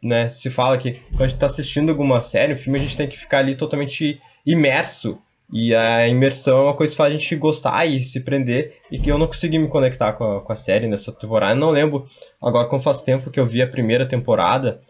né, 0.00 0.28
se 0.28 0.48
fala 0.50 0.78
que 0.78 0.92
quando 1.10 1.22
a 1.22 1.28
gente 1.28 1.40
tá 1.40 1.46
assistindo 1.46 1.90
alguma 1.90 2.22
série, 2.22 2.52
o 2.52 2.56
filme 2.56 2.78
a 2.78 2.82
gente 2.82 2.96
tem 2.96 3.08
que 3.08 3.18
ficar 3.18 3.38
ali 3.38 3.56
totalmente 3.56 4.20
imerso. 4.44 5.18
E 5.52 5.74
a 5.74 6.06
imersão 6.06 6.58
é 6.58 6.62
uma 6.62 6.74
coisa 6.74 6.92
que 6.92 6.96
faz 6.96 7.12
a 7.12 7.16
gente 7.16 7.34
gostar 7.36 7.84
e 7.86 8.00
se 8.02 8.20
prender. 8.20 8.76
E 8.90 9.00
que 9.00 9.10
eu 9.10 9.18
não 9.18 9.26
consegui 9.26 9.58
me 9.58 9.68
conectar 9.68 10.12
com 10.12 10.36
a, 10.36 10.40
com 10.40 10.52
a 10.52 10.56
série 10.56 10.86
nessa 10.86 11.10
temporada. 11.12 11.52
Eu 11.54 11.56
não 11.56 11.70
lembro, 11.70 12.06
agora 12.40 12.68
como 12.68 12.80
faz 12.80 13.02
tempo 13.02 13.30
que 13.30 13.40
eu 13.40 13.46
vi 13.46 13.62
a 13.62 13.66
primeira 13.66 14.06
temporada, 14.06 14.80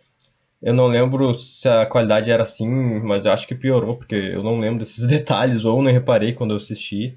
eu 0.62 0.74
não 0.74 0.86
lembro 0.86 1.38
se 1.38 1.66
a 1.66 1.86
qualidade 1.86 2.30
era 2.30 2.42
assim, 2.42 2.68
mas 3.00 3.24
eu 3.24 3.32
acho 3.32 3.46
que 3.46 3.54
piorou, 3.54 3.96
porque 3.96 4.14
eu 4.14 4.42
não 4.42 4.60
lembro 4.60 4.80
desses 4.80 5.06
detalhes, 5.08 5.64
ou 5.64 5.82
não 5.82 5.90
reparei 5.90 6.34
quando 6.34 6.50
eu 6.50 6.58
assisti. 6.58 7.16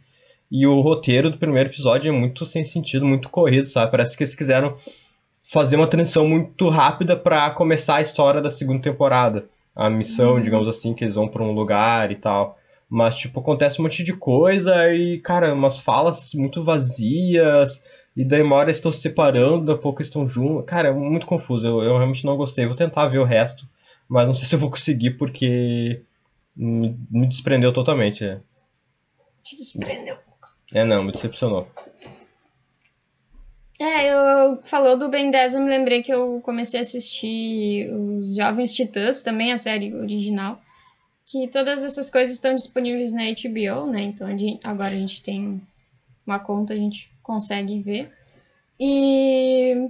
E 0.51 0.65
o 0.65 0.81
roteiro 0.81 1.29
do 1.29 1.37
primeiro 1.37 1.69
episódio 1.69 2.09
é 2.09 2.11
muito 2.11 2.45
sem 2.45 2.63
sentido, 2.63 3.05
muito 3.05 3.29
corrido, 3.29 3.67
sabe? 3.67 3.91
Parece 3.91 4.17
que 4.17 4.23
eles 4.23 4.33
quiseram 4.33 4.75
fazer 5.43 5.75
uma 5.75 5.87
transição 5.87 6.27
muito 6.27 6.69
rápida 6.69 7.15
para 7.15 7.49
começar 7.51 7.97
a 7.97 8.01
história 8.01 8.41
da 8.41 8.51
segunda 8.51 8.81
temporada. 8.81 9.47
A 9.75 9.89
missão, 9.89 10.35
uhum. 10.35 10.41
digamos 10.41 10.67
assim, 10.67 10.93
que 10.93 11.03
eles 11.03 11.15
vão 11.15 11.27
para 11.27 11.43
um 11.43 11.51
lugar 11.51 12.11
e 12.11 12.15
tal. 12.15 12.57
Mas, 12.89 13.15
tipo, 13.15 13.39
acontece 13.39 13.79
um 13.79 13.83
monte 13.83 14.03
de 14.03 14.13
coisa 14.13 14.91
e, 14.93 15.19
cara, 15.19 15.53
umas 15.53 15.79
falas 15.79 16.33
muito 16.33 16.63
vazias. 16.63 17.81
E 18.17 18.25
daí 18.25 18.41
uma 18.41 18.55
hora 18.55 18.71
estão 18.71 18.91
se 18.91 19.01
separando, 19.01 19.67
daqui 19.67 19.79
a 19.79 19.81
pouco 19.81 20.01
estão 20.01 20.27
juntos. 20.27 20.65
Cara, 20.65 20.89
é 20.89 20.91
muito 20.91 21.27
confuso. 21.27 21.65
Eu, 21.65 21.83
eu 21.83 21.97
realmente 21.97 22.25
não 22.25 22.35
gostei. 22.35 22.65
Vou 22.65 22.75
tentar 22.75 23.07
ver 23.07 23.19
o 23.19 23.23
resto. 23.23 23.67
Mas 24.07 24.25
não 24.25 24.33
sei 24.33 24.45
se 24.45 24.55
eu 24.55 24.59
vou 24.59 24.71
conseguir 24.71 25.11
porque 25.11 26.01
me, 26.55 26.97
me 27.09 27.27
desprendeu 27.27 27.71
totalmente. 27.71 28.25
É. 28.25 28.41
Te 29.43 29.55
desprendeu. 29.55 30.17
É, 30.73 30.85
não, 30.85 31.03
me 31.03 31.11
decepcionou. 31.11 31.67
É, 33.79 34.11
eu 34.11 34.59
falou 34.63 34.97
do 34.97 35.09
Ben 35.09 35.31
10, 35.31 35.53
eu 35.53 35.61
me 35.61 35.69
lembrei 35.69 36.03
que 36.03 36.13
eu 36.13 36.41
comecei 36.43 36.79
a 36.79 36.81
assistir 36.81 37.89
os 37.91 38.35
Jovens 38.35 38.73
Titãs, 38.75 39.21
também 39.21 39.53
a 39.53 39.57
série 39.57 39.93
original 39.93 40.61
que 41.29 41.47
todas 41.47 41.83
essas 41.83 42.09
coisas 42.09 42.33
estão 42.33 42.55
disponíveis 42.55 43.11
na 43.11 43.21
HBO, 43.25 43.85
né? 43.91 44.01
Então 44.01 44.25
a 44.25 44.35
gente, 44.35 44.59
agora 44.63 44.89
a 44.89 44.97
gente 44.97 45.21
tem 45.21 45.61
uma 46.25 46.39
conta, 46.39 46.73
a 46.73 46.75
gente 46.75 47.11
consegue 47.21 47.79
ver. 47.83 48.11
E 48.79 49.89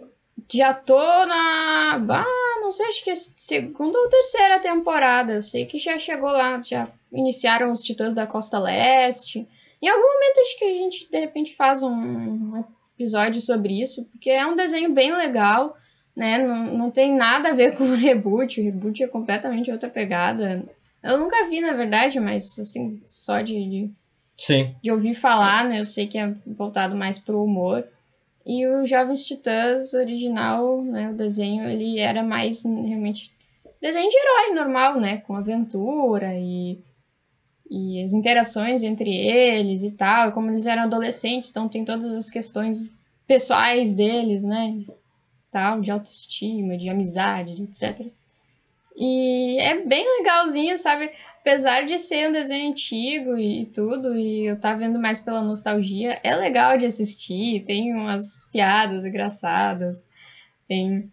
já 0.52 0.74
tô 0.74 0.98
na. 0.98 1.96
Ah, 1.96 2.60
não 2.60 2.74
sei, 2.74 2.88
acho 2.88 3.04
que 3.04 3.10
é 3.10 3.16
segunda 3.16 3.98
ou 3.98 4.10
terceira 4.10 4.60
temporada. 4.60 5.34
Eu 5.34 5.42
sei 5.42 5.66
que 5.66 5.78
já 5.78 5.98
chegou 5.98 6.30
lá, 6.30 6.60
já 6.60 6.90
iniciaram 7.10 7.72
os 7.72 7.82
Titãs 7.82 8.14
da 8.14 8.28
Costa 8.28 8.60
Leste. 8.60 9.48
Em 9.82 9.88
algum 9.88 10.02
momento 10.02 10.40
acho 10.42 10.60
que 10.60 10.66
a 10.66 10.74
gente 10.74 11.10
de 11.10 11.20
repente 11.20 11.56
faz 11.56 11.82
um 11.82 12.64
episódio 12.96 13.42
sobre 13.42 13.82
isso, 13.82 14.06
porque 14.12 14.30
é 14.30 14.46
um 14.46 14.56
desenho 14.56 14.92
bem 14.92 15.16
legal, 15.16 15.78
né? 16.16 16.38
Não, 16.38 16.78
não 16.78 16.92
tem 16.92 17.16
nada 17.16 17.50
a 17.50 17.54
ver 17.54 17.76
com 17.78 17.86
o 17.86 17.96
reboot. 17.96 18.60
O 18.60 18.64
reboot 18.64 19.02
é 19.02 19.08
completamente 19.08 19.72
outra 19.72 19.90
pegada. 19.90 20.64
Eu 21.02 21.18
nunca 21.18 21.48
vi, 21.48 21.62
na 21.62 21.74
verdade, 21.74 22.20
mas 22.20 22.60
assim, 22.60 23.02
só 23.08 23.42
de, 23.42 23.54
de, 23.54 23.92
Sim. 24.36 24.76
de 24.84 24.92
ouvir 24.92 25.14
falar, 25.14 25.64
né? 25.64 25.80
Eu 25.80 25.86
sei 25.86 26.08
que 26.08 26.18
é 26.18 26.34
voltado 26.46 26.96
mais 26.96 27.18
pro 27.18 27.42
humor. 27.42 27.88
E 28.46 28.68
o 28.68 28.86
Jovens 28.86 29.24
Titãs 29.24 29.94
original, 29.94 30.82
né? 30.84 31.10
O 31.10 31.14
desenho, 31.14 31.70
ele 31.70 32.00
era 32.00 32.22
mais 32.22 32.64
realmente 32.64 33.32
desenho 33.82 34.10
de 34.10 34.18
herói 34.18 34.56
normal, 34.56 35.00
né? 35.00 35.18
Com 35.18 35.36
aventura 35.36 36.34
e, 36.36 36.80
e 37.70 38.04
as 38.04 38.14
interações 38.14 38.84
entre 38.84 39.10
eles 39.10 39.84
e 39.84 39.92
tal. 39.92 40.30
E 40.30 40.32
como 40.32 40.50
eles 40.50 40.66
eram 40.66 40.84
adolescentes, 40.84 41.50
então 41.50 41.70
tem 41.70 41.86
todas 41.86 42.12
as 42.12 42.30
questões 42.30 42.92
pessoais 43.28 43.94
deles, 43.94 44.44
né? 44.44 44.84
Tal, 45.52 45.82
de 45.82 45.92
autoestima, 45.92 46.78
de 46.78 46.90
amizade, 46.90 47.62
etc. 47.64 48.08
E 48.96 49.58
é 49.60 49.82
bem 49.86 50.06
legalzinho, 50.18 50.78
sabe? 50.78 51.12
Apesar 51.40 51.86
de 51.86 51.98
ser 51.98 52.30
um 52.30 52.34
desenho 52.34 52.70
antigo 52.70 53.38
e 53.38 53.66
tudo, 53.68 54.18
e 54.18 54.46
eu 54.46 54.60
tá 54.60 54.74
vendo 54.74 55.00
mais 55.00 55.20
pela 55.20 55.42
nostalgia, 55.42 56.20
é 56.22 56.36
legal 56.36 56.78
de 56.78 56.86
assistir, 56.86 57.64
tem 57.66 57.94
umas 57.94 58.46
piadas 58.52 59.06
engraçadas, 59.06 60.04
tem 60.68 61.10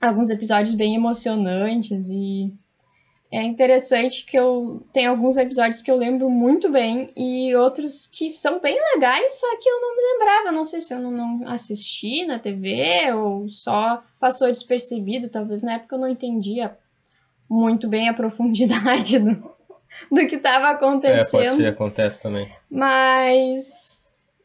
alguns 0.00 0.28
episódios 0.28 0.74
bem 0.74 0.94
emocionantes 0.94 2.08
e 2.10 2.52
é 3.32 3.44
interessante 3.44 4.24
que 4.24 4.36
eu 4.36 4.82
tenho 4.92 5.10
alguns 5.10 5.36
episódios 5.36 5.80
que 5.80 5.90
eu 5.90 5.96
lembro 5.96 6.28
muito 6.28 6.68
bem 6.68 7.12
e 7.16 7.54
outros 7.54 8.04
que 8.04 8.28
são 8.28 8.60
bem 8.60 8.76
legais, 8.94 9.38
só 9.38 9.46
que 9.58 9.68
eu 9.68 9.80
não 9.80 9.96
me 9.96 10.02
lembrava. 10.02 10.52
Não 10.52 10.64
sei 10.64 10.80
se 10.80 10.92
eu 10.92 10.98
não 10.98 11.46
assisti 11.46 12.24
na 12.26 12.40
TV 12.40 13.12
ou 13.12 13.48
só 13.48 14.02
passou 14.18 14.48
despercebido. 14.48 15.28
Talvez 15.28 15.62
na 15.62 15.74
época 15.74 15.94
eu 15.94 16.00
não 16.00 16.08
entendia 16.08 16.76
muito 17.48 17.86
bem 17.86 18.08
a 18.08 18.14
profundidade 18.14 19.20
do, 19.20 19.36
do 20.10 20.26
que 20.26 20.34
estava 20.34 20.70
acontecendo. 20.70 21.40
É, 21.40 21.48
pode 21.50 21.56
ser, 21.56 21.66
acontece 21.68 22.20
também. 22.20 22.50
Mas 22.68 23.99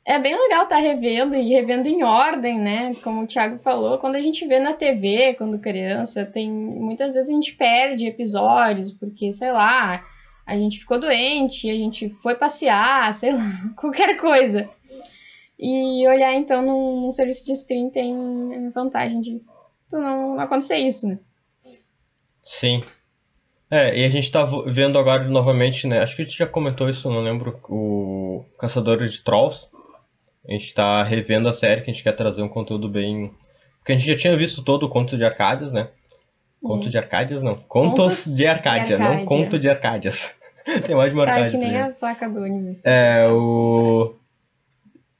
é 0.06 0.20
bem 0.20 0.40
legal 0.40 0.64
estar 0.64 0.76
tá 0.76 0.82
revendo 0.82 1.34
e 1.36 1.50
revendo 1.50 1.88
em 1.88 2.04
ordem, 2.04 2.60
né? 2.60 2.94
Como 3.04 3.24
o 3.24 3.28
Thiago 3.28 3.58
falou, 3.64 3.98
quando 3.98 4.16
a 4.16 4.22
gente 4.22 4.48
vê 4.48 4.60
na 4.60 4.74
TV, 4.74 5.34
quando 5.34 5.58
criança, 5.58 6.24
tem 6.24 6.52
muitas 6.52 7.16
vezes 7.16 7.30
a 7.30 7.34
gente 7.34 7.56
perde 7.56 8.06
episódios, 8.06 8.92
porque, 8.92 9.34
sei 9.34 9.52
lá, 9.52 10.06
a 10.46 10.56
gente 10.56 10.78
ficou 10.78 11.00
doente, 11.00 11.68
a 11.72 11.74
gente 11.74 12.10
foi 12.22 12.36
passear, 12.36 13.12
sei 13.16 13.34
lá, 13.34 13.52
qualquer 13.76 14.16
coisa. 14.18 14.70
E 15.58 16.08
olhar 16.08 16.36
então 16.36 16.62
num, 16.62 17.02
num 17.02 17.12
serviço 17.12 17.44
de 17.44 17.54
stream 17.54 17.90
tem 17.90 18.70
vantagem 18.72 19.22
de 19.22 19.42
tu 19.90 19.98
não 19.98 20.40
acontecer 20.40 20.78
isso, 20.78 21.08
né? 21.08 21.18
Sim. 22.44 22.84
É, 23.72 23.98
e 23.98 24.06
a 24.06 24.10
gente 24.10 24.32
tá 24.32 24.46
vendo 24.68 25.00
agora 25.00 25.24
novamente, 25.24 25.88
né? 25.88 26.00
Acho 26.00 26.16
que 26.16 26.22
a 26.22 26.26
gente 26.26 26.38
já 26.38 26.46
comentou 26.46 26.88
isso, 26.90 27.10
não 27.10 27.22
lembro, 27.22 27.60
o 27.68 28.46
Caçadores 28.60 29.14
de 29.14 29.24
Trolls. 29.24 29.68
A 30.48 30.52
gente 30.52 30.74
tá 30.74 31.04
revendo 31.04 31.50
a 31.50 31.54
série, 31.54 31.82
que 31.82 31.90
a 31.90 31.94
gente 31.94 32.04
quer 32.04 32.14
trazer 32.14 32.42
um 32.42 32.50
conteúdo 32.50 32.88
bem. 32.88 33.32
Porque 33.80 33.92
a 33.92 33.98
gente 33.98 34.10
já 34.10 34.16
tinha 34.16 34.38
visto 34.38 34.64
todo 34.64 34.84
o 34.84 34.90
conto 34.90 35.18
de 35.18 35.24
Arcádias, 35.24 35.72
né? 35.72 35.90
Conto 36.62 36.90
de 36.90 36.98
Arcádias, 36.98 37.44
não. 37.44 37.56
Contos, 37.56 38.24
Contos 38.24 38.36
de, 38.36 38.48
Arcádia, 38.48 38.86
de 38.86 38.94
Arcádia, 38.94 39.18
não 39.20 39.25
Conto 39.25 39.60
de 39.60 39.70
Arcádias. 39.70 40.36
Tem 40.86 40.96
mais 40.96 41.12
de 41.12 41.16
uma 41.16 41.25
tá, 41.25 41.34
Arcádia. 41.34 41.60
que 41.60 41.66
nem 41.66 41.80
a 41.80 41.90
placa 41.92 42.28
do 42.28 42.42
ônibus. 42.42 42.84
É, 42.86 43.28
o. 43.28 44.16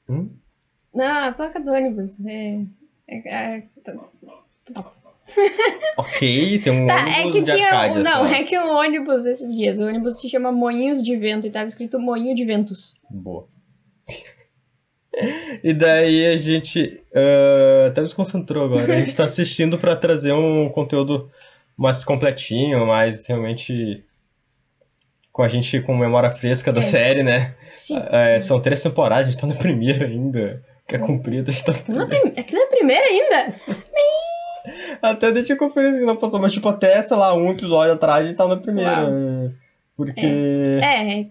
Hum? 0.10 0.30
Não, 0.94 1.28
a 1.28 1.32
placa 1.32 1.60
do 1.60 1.72
ônibus. 1.72 2.20
É. 2.26 2.62
é, 3.08 3.58
é... 3.58 3.64
Ok, 5.98 6.60
tem 6.60 6.74
um 6.74 6.86
tá, 6.86 6.98
ônibus 6.98 7.18
é 7.18 7.32
que 7.32 7.42
de 7.42 7.52
tinha, 7.52 7.66
Arcádia, 7.68 8.04
Não, 8.04 8.28
tá. 8.28 8.38
é 8.38 8.44
que 8.44 8.60
um 8.60 8.72
ônibus 8.72 9.26
esses 9.26 9.56
dias, 9.56 9.80
o 9.80 9.86
ônibus 9.86 10.20
se 10.20 10.30
chama 10.30 10.52
Moinhos 10.52 11.02
de 11.02 11.16
Vento 11.16 11.48
e 11.48 11.52
tava 11.52 11.68
escrito 11.68 12.00
Moinho 12.00 12.36
de 12.36 12.46
Ventos. 12.46 13.00
Boa. 13.10 13.48
E 15.64 15.74
daí 15.74 16.26
a 16.28 16.38
gente 16.38 17.02
uh, 17.12 17.88
até 17.88 18.02
nos 18.02 18.14
concentrou 18.14 18.66
agora. 18.66 18.96
A 18.96 19.00
gente 19.00 19.16
tá 19.16 19.26
assistindo 19.26 19.78
para 19.78 19.96
trazer 19.96 20.34
um 20.34 20.70
conteúdo 20.70 21.32
mais 21.78 22.04
completinho, 22.04 22.86
mais 22.86 23.26
realmente 23.26 24.04
com 25.32 25.44
a 25.44 25.48
gente 25.48 25.82
com 25.82 25.96
memória 25.96 26.32
fresca 26.32 26.72
da 26.72 26.80
é. 26.80 26.84
série, 26.84 27.24
né? 27.24 27.54
Sim. 27.72 28.02
É, 28.10 28.40
são 28.40 28.62
três 28.62 28.82
temporadas, 28.82 29.28
a 29.28 29.32
gente 29.32 29.40
tá 29.40 29.48
na 29.48 29.56
primeira 29.56 30.06
ainda. 30.06 30.64
Que 30.88 30.96
é 30.96 31.00
comprida, 31.00 31.50
a 31.50 31.54
gente 31.54 31.66
tá 31.66 31.74
na 31.74 32.06
primeira. 32.06 32.34
É 32.36 32.44
que 32.44 32.56
na 32.56 32.68
primeira 32.68 33.06
ainda? 33.06 33.56
Até 35.02 35.32
deixa 35.32 35.54
eu 35.54 35.58
conferir 35.58 35.94
se 35.94 36.02
não 36.02 36.16
passou, 36.16 36.40
mas 36.40 36.54
tipo, 36.54 36.70
até, 36.70 37.02
sei 37.02 37.18
lá, 37.18 37.34
um 37.34 37.52
episódio 37.52 37.94
atrás 37.94 38.24
a 38.24 38.28
gente 38.28 38.38
tá 38.38 38.48
na 38.48 38.58
primeira. 38.58 39.10
Uau. 39.10 39.52
Porque. 39.98 40.26
É. 40.26 41.20
É, 41.20 41.28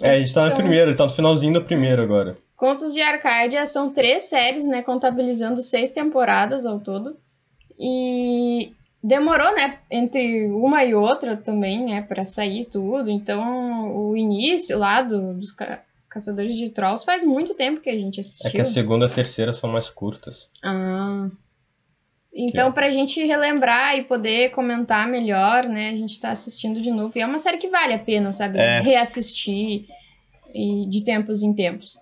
é 0.00 0.10
a 0.10 0.20
gente 0.20 0.32
tá 0.32 0.48
na 0.48 0.54
primeira, 0.54 0.90
ele 0.90 0.96
tá 0.96 1.04
no 1.04 1.10
finalzinho 1.10 1.52
da 1.52 1.60
primeira 1.60 2.02
agora. 2.02 2.36
Contos 2.56 2.92
de 2.92 3.00
Arcádia 3.00 3.66
são 3.66 3.92
três 3.92 4.24
séries, 4.24 4.66
né? 4.66 4.82
Contabilizando 4.82 5.60
seis 5.60 5.90
temporadas 5.90 6.64
ao 6.64 6.78
todo. 6.78 7.16
E 7.78 8.72
demorou, 9.02 9.54
né? 9.54 9.78
Entre 9.90 10.50
uma 10.50 10.84
e 10.84 10.94
outra 10.94 11.36
também, 11.36 11.84
né? 11.84 12.02
Pra 12.02 12.24
sair 12.24 12.64
tudo. 12.66 13.10
Então, 13.10 13.94
o 13.96 14.16
início 14.16 14.78
lá 14.78 15.02
do, 15.02 15.34
dos 15.34 15.52
ca 15.52 15.82
Caçadores 16.08 16.54
de 16.54 16.70
Trolls 16.70 17.04
faz 17.04 17.24
muito 17.24 17.56
tempo 17.56 17.80
que 17.80 17.90
a 17.90 17.98
gente 17.98 18.20
assistiu. 18.20 18.48
É 18.48 18.52
que 18.52 18.60
a 18.60 18.64
segunda 18.64 19.06
e 19.06 19.08
a 19.10 19.12
terceira 19.12 19.52
são 19.52 19.68
mais 19.68 19.90
curtas. 19.90 20.46
Ah. 20.62 21.28
Então, 22.32 22.70
para 22.70 22.86
a 22.86 22.90
gente 22.92 23.24
relembrar 23.24 23.98
e 23.98 24.04
poder 24.04 24.52
comentar 24.52 25.08
melhor, 25.08 25.64
né? 25.64 25.90
A 25.90 25.96
gente 25.96 26.12
está 26.12 26.30
assistindo 26.30 26.80
de 26.80 26.92
novo. 26.92 27.12
E 27.16 27.20
é 27.20 27.26
uma 27.26 27.40
série 27.40 27.58
que 27.58 27.68
vale 27.68 27.94
a 27.94 27.98
pena, 27.98 28.32
sabe? 28.32 28.60
É. 28.60 28.80
Reassistir 28.80 29.86
e 30.54 30.86
de 30.88 31.02
tempos 31.02 31.42
em 31.42 31.52
tempos. 31.52 31.98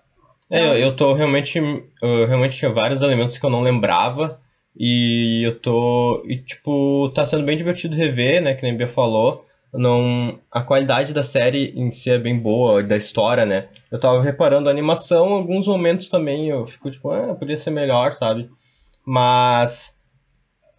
É, 0.53 0.67
eu, 0.69 0.75
eu 0.75 0.95
tô 0.95 1.13
realmente. 1.13 1.57
Eu 1.57 2.27
realmente 2.27 2.57
tinha 2.57 2.71
vários 2.71 3.01
elementos 3.01 3.37
que 3.37 3.45
eu 3.45 3.49
não 3.49 3.61
lembrava. 3.61 4.39
E 4.77 5.41
eu 5.45 5.59
tô. 5.59 6.23
E, 6.27 6.37
tipo, 6.37 7.09
tá 7.13 7.25
sendo 7.25 7.43
bem 7.43 7.57
divertido 7.57 7.95
rever, 7.95 8.41
né? 8.41 8.53
Que 8.53 8.61
nem 8.63 8.73
a 8.73 8.77
Bia 8.77 8.87
falou. 8.87 9.45
não 9.73 10.39
a 10.51 10.61
qualidade 10.61 11.13
da 11.13 11.23
série 11.23 11.73
em 11.75 11.91
si 11.91 12.11
é 12.11 12.19
bem 12.19 12.37
boa, 12.39 12.83
da 12.83 12.95
história, 12.95 13.45
né? 13.45 13.67
Eu 13.91 13.99
tava 13.99 14.21
reparando 14.21 14.69
a 14.69 14.71
animação, 14.71 15.33
alguns 15.33 15.67
momentos 15.67 16.07
também 16.09 16.49
eu 16.49 16.67
fico 16.67 16.91
tipo, 16.91 17.09
ah, 17.09 17.35
podia 17.35 17.57
ser 17.57 17.71
melhor, 17.71 18.11
sabe? 18.11 18.49
Mas 19.05 19.95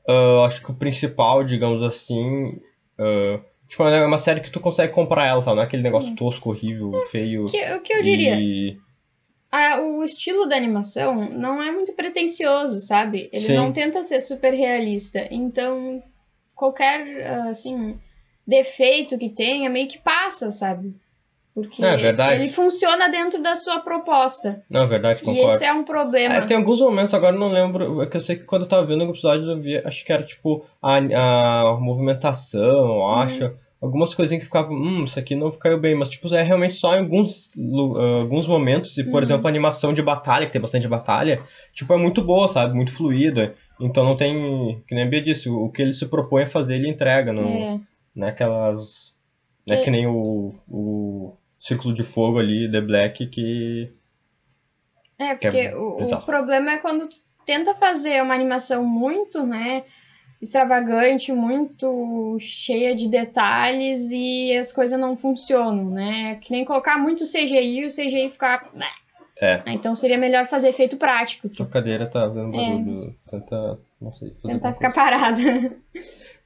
uh, 0.09 0.45
acho 0.45 0.63
que 0.63 0.71
o 0.71 0.75
principal, 0.75 1.45
digamos 1.45 1.83
assim, 1.83 2.61
uh, 2.99 3.41
tipo, 3.69 3.83
é 3.85 4.07
uma 4.07 4.19
série 4.19 4.41
que 4.41 4.51
tu 4.51 4.61
consegue 4.61 4.93
comprar 4.93 5.27
ela, 5.27 5.43
sabe? 5.43 5.57
Não 5.57 5.63
é 5.63 5.67
aquele 5.67 5.83
negócio 5.83 6.15
tosco, 6.15 6.51
horrível, 6.51 6.93
feio. 7.11 7.47
Que, 7.47 7.75
o 7.75 7.83
que 7.83 7.93
eu 7.93 8.03
diria? 8.03 8.37
E... 8.41 8.79
Ah, 9.57 9.81
o 9.81 10.03
estilo 10.03 10.47
da 10.49 10.57
animação 10.57 11.31
não 11.31 11.63
é 11.63 11.71
muito 11.71 11.93
pretencioso, 11.93 12.81
sabe? 12.81 13.31
Ele 13.33 13.45
Sim. 13.45 13.55
não 13.55 13.73
tenta 13.73 14.03
ser 14.03 14.21
super 14.21 14.53
realista. 14.53 15.29
Então, 15.31 16.03
qualquer, 16.57 17.25
assim, 17.49 17.97
defeito 18.45 19.17
que 19.17 19.29
tenha, 19.29 19.71
meio 19.71 19.87
que 19.87 19.99
passa, 19.99 20.51
sabe? 20.51 20.97
Porque 21.55 21.85
É 21.85 21.95
verdade. 21.97 22.43
ele 22.43 22.51
funciona 22.51 23.09
dentro 23.09 23.41
da 23.41 23.55
sua 23.55 23.79
proposta. 23.79 24.65
Não, 24.69 24.83
é 24.83 24.87
verdade, 24.89 25.21
E 25.23 25.25
concordo. 25.25 25.55
esse 25.55 25.65
é 25.65 25.73
um 25.73 25.85
problema. 25.85 26.35
É, 26.35 26.41
tem 26.41 26.57
alguns 26.57 26.81
momentos, 26.81 27.15
agora 27.15 27.37
eu 27.37 27.39
não 27.39 27.53
lembro, 27.53 28.03
é 28.03 28.07
que 28.07 28.17
eu 28.17 28.21
sei 28.21 28.35
que 28.35 28.43
quando 28.43 28.63
eu 28.63 28.69
tava 28.69 28.85
vendo 28.85 29.05
o 29.05 29.11
episódio 29.11 29.49
eu 29.49 29.61
vi, 29.61 29.77
acho 29.79 30.05
que 30.05 30.13
era 30.13 30.25
tipo 30.25 30.67
a, 30.83 30.97
a 30.97 31.77
movimentação, 31.81 32.61
eu 32.97 33.07
acho, 33.07 33.53
algumas 33.81 34.15
coisinhas 34.15 34.41
que 34.43 34.47
ficavam, 34.47 34.75
hum, 34.75 35.05
isso 35.05 35.19
aqui 35.19 35.35
não 35.35 35.51
caiu 35.53 35.79
bem, 35.79 35.95
mas 35.95 36.09
tipo, 36.09 36.33
é 36.35 36.43
realmente 36.43 36.75
só 36.75 36.95
em 36.95 37.01
alguns, 37.01 37.49
ah, 37.97 38.21
alguns 38.23 38.47
momentos, 38.47 38.97
e 38.97 39.05
por 39.05 39.15
Uhum. 39.17 39.23
exemplo 39.23 39.47
a 39.47 39.51
animação 39.51 39.93
de 39.93 40.03
batalha, 40.03 40.47
que 40.47 40.53
tem 40.53 40.61
bastante 40.61 40.89
batalha, 40.89 41.43
tipo, 41.73 41.93
é 41.93 41.97
muito 41.99 42.23
boa, 42.23 42.49
sabe, 42.49 42.75
muito 42.75 42.93
fluida, 42.93 43.55
então 43.81 44.05
não 44.05 44.17
tem, 44.17 44.83
que 44.87 44.95
nem 44.95 45.05
a 45.05 45.07
Bia 45.09 45.21
disse, 45.23 45.49
o, 45.51 45.69
que 45.69 45.83
ele 45.83 45.93
se 45.93 46.07
propõe 46.07 46.45
a 46.45 46.47
fazer 46.47 46.77
ele 46.77 46.89
entrega, 46.89 47.33
não, 47.33 47.43
É. 47.47 47.81
não 48.15 48.27
é 48.27 48.31
aquelas, 48.31 49.15
não 49.67 49.75
é 49.75 49.79
Que- 49.79 49.85
que 49.85 49.91
nem 49.91 50.07
o, 50.07 50.55
o 50.69 51.37
Círculo 51.61 51.93
de 51.95 52.03
Fogo 52.03 52.39
ali, 52.39 52.71
The 52.71 52.81
Black, 52.81 53.27
que... 53.27 53.91
É, 55.19 55.35
Que 55.37 55.47
é 55.47 55.51
porque 55.51 55.75
o, 55.77 55.97
o 56.15 56.21
problema 56.23 56.73
é 56.73 56.79
quando 56.79 57.09
tu 57.09 57.17
tenta 57.47 57.75
fazer 57.75 58.23
uma 58.23 58.35
animação 58.35 58.85
muito, 58.85 59.45
né, 59.47 59.85
extravagante, 60.41 61.33
muito 61.33 62.37
cheia 62.41 62.95
de 62.95 63.09
detalhes 63.09 64.11
e 64.11 64.57
as 64.57 64.71
coisas 64.73 64.99
não 64.99 65.17
funcionam, 65.17 65.91
né? 65.91 66.37
Que 66.37 66.51
nem 66.53 66.65
colocar 66.65 66.99
muito 66.99 67.25
CGI 67.25 67.81
e 67.81 67.87
o 67.87 67.89
CGI 67.89 68.31
ficar... 68.31 68.71
É. 69.41 69.55
Ah, 69.67 69.73
Então 69.73 69.95
seria 69.95 70.17
melhor 70.19 70.47
fazer 70.47 70.69
efeito 70.69 70.97
prático, 70.97 71.53
Sua 71.55 71.67
cadeira 71.67 72.07
tá 72.07 72.21
fazendo 72.29 72.55
É. 72.55 72.69
barulho. 72.77 73.17
Tenta. 73.29 73.81
Não 74.01 74.13
sei. 74.13 74.31
tentar 74.45 74.75
ficar 74.75 74.93
parada. 74.93 75.77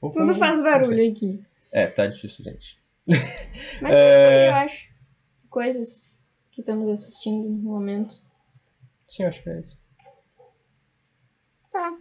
Tudo 0.00 0.34
faz 0.34 0.62
barulho 0.62 1.10
aqui. 1.10 1.38
É, 1.72 1.86
tá 1.86 2.06
difícil, 2.06 2.44
gente. 2.44 2.78
Mas 3.82 3.92
é 3.92 4.10
isso 4.10 4.30
aí, 4.30 4.38
É. 4.38 4.48
eu 4.48 4.54
acho. 4.54 4.88
Coisas 5.50 6.24
que 6.52 6.60
estamos 6.62 6.88
assistindo 6.90 7.48
no 7.48 7.58
momento. 7.58 8.22
Sim, 9.06 9.24
acho 9.24 9.42
que 9.42 9.50
é 9.50 9.60
isso. 9.60 9.76
Tá. 11.72 11.92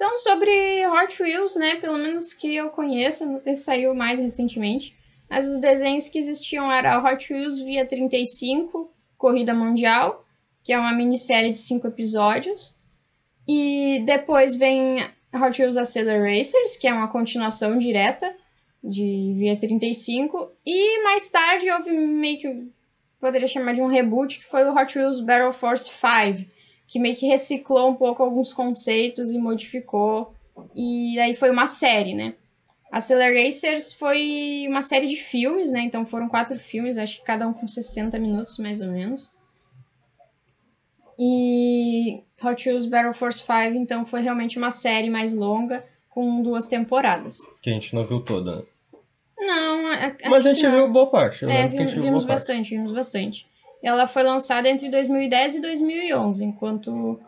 Então, 0.00 0.16
sobre 0.16 0.50
Hot 0.86 1.22
Wheels, 1.22 1.56
né? 1.56 1.76
Pelo 1.76 1.98
menos 1.98 2.32
que 2.32 2.56
eu 2.56 2.70
conheça, 2.70 3.26
não 3.26 3.38
sei 3.38 3.52
se 3.52 3.64
saiu 3.64 3.94
mais 3.94 4.18
recentemente. 4.18 4.96
Mas 5.28 5.46
os 5.46 5.58
desenhos 5.58 6.08
que 6.08 6.18
existiam 6.18 6.72
era 6.72 6.98
Hot 7.04 7.30
Wheels 7.30 7.60
Via 7.60 7.84
35, 7.84 8.90
Corrida 9.18 9.52
Mundial, 9.52 10.24
que 10.64 10.72
é 10.72 10.78
uma 10.78 10.94
minissérie 10.94 11.52
de 11.52 11.58
cinco 11.58 11.86
episódios. 11.86 12.74
E 13.46 14.02
depois 14.06 14.56
vem 14.56 15.04
Hot 15.34 15.60
Wheels 15.60 15.76
Acceleracers, 15.76 16.78
que 16.78 16.88
é 16.88 16.94
uma 16.94 17.08
continuação 17.08 17.76
direta 17.78 18.34
de 18.82 19.34
Via 19.36 19.58
35. 19.58 20.50
E 20.64 21.02
mais 21.02 21.28
tarde 21.28 21.70
houve 21.70 21.90
meio 21.90 22.40
que 22.40 22.68
poderia 23.20 23.46
chamar 23.46 23.74
de 23.74 23.82
um 23.82 23.86
reboot, 23.86 24.38
que 24.38 24.46
foi 24.46 24.64
o 24.64 24.74
Hot 24.74 24.98
Wheels 24.98 25.20
Battle 25.20 25.52
Force 25.52 25.90
5 25.90 26.50
que 26.90 26.98
meio 26.98 27.14
que 27.14 27.26
reciclou 27.26 27.88
um 27.88 27.94
pouco 27.94 28.20
alguns 28.20 28.52
conceitos 28.52 29.30
e 29.30 29.38
modificou. 29.38 30.34
E 30.74 31.16
aí 31.20 31.34
foi 31.36 31.48
uma 31.48 31.68
série, 31.68 32.14
né? 32.14 32.34
Acceleracers 32.90 33.92
foi 33.92 34.66
uma 34.68 34.82
série 34.82 35.06
de 35.06 35.14
filmes, 35.14 35.70
né? 35.70 35.82
Então 35.82 36.04
foram 36.04 36.28
quatro 36.28 36.58
filmes, 36.58 36.98
acho 36.98 37.18
que 37.20 37.24
cada 37.24 37.46
um 37.46 37.52
com 37.52 37.68
60 37.68 38.18
minutos, 38.18 38.58
mais 38.58 38.80
ou 38.80 38.88
menos. 38.88 39.32
E 41.18 42.22
Hot 42.42 42.68
Wheels 42.68 42.86
Battle 42.86 43.12
Force 43.14 43.40
5, 43.40 43.76
então, 43.76 44.04
foi 44.04 44.20
realmente 44.22 44.58
uma 44.58 44.70
série 44.70 45.10
mais 45.10 45.34
longa, 45.34 45.84
com 46.08 46.42
duas 46.42 46.66
temporadas. 46.66 47.38
Que 47.62 47.70
a 47.70 47.72
gente 47.74 47.94
não 47.94 48.04
viu 48.04 48.20
toda, 48.20 48.56
né? 48.56 48.62
Não, 49.38 49.86
a- 49.86 50.06
a- 50.06 50.30
Mas 50.30 50.44
a 50.46 50.52
gente 50.54 50.64
não. 50.66 50.72
viu 50.72 50.88
boa 50.88 51.06
parte. 51.10 51.42
Eu 51.44 51.50
É, 51.50 51.54
lembro 51.62 51.68
que 51.70 51.74
a 51.76 51.78
vimos, 51.78 51.90
gente 51.90 52.00
viu 52.00 52.08
vimos 52.08 52.24
boa 52.24 52.34
parte. 52.36 52.46
bastante, 52.48 52.70
vimos 52.70 52.92
bastante. 52.92 53.46
Ela 53.82 54.06
foi 54.06 54.22
lançada 54.22 54.68
entre 54.68 54.90
2010 54.90 55.56
e 55.56 55.60
2011, 55.60 56.44
enquanto 56.44 57.20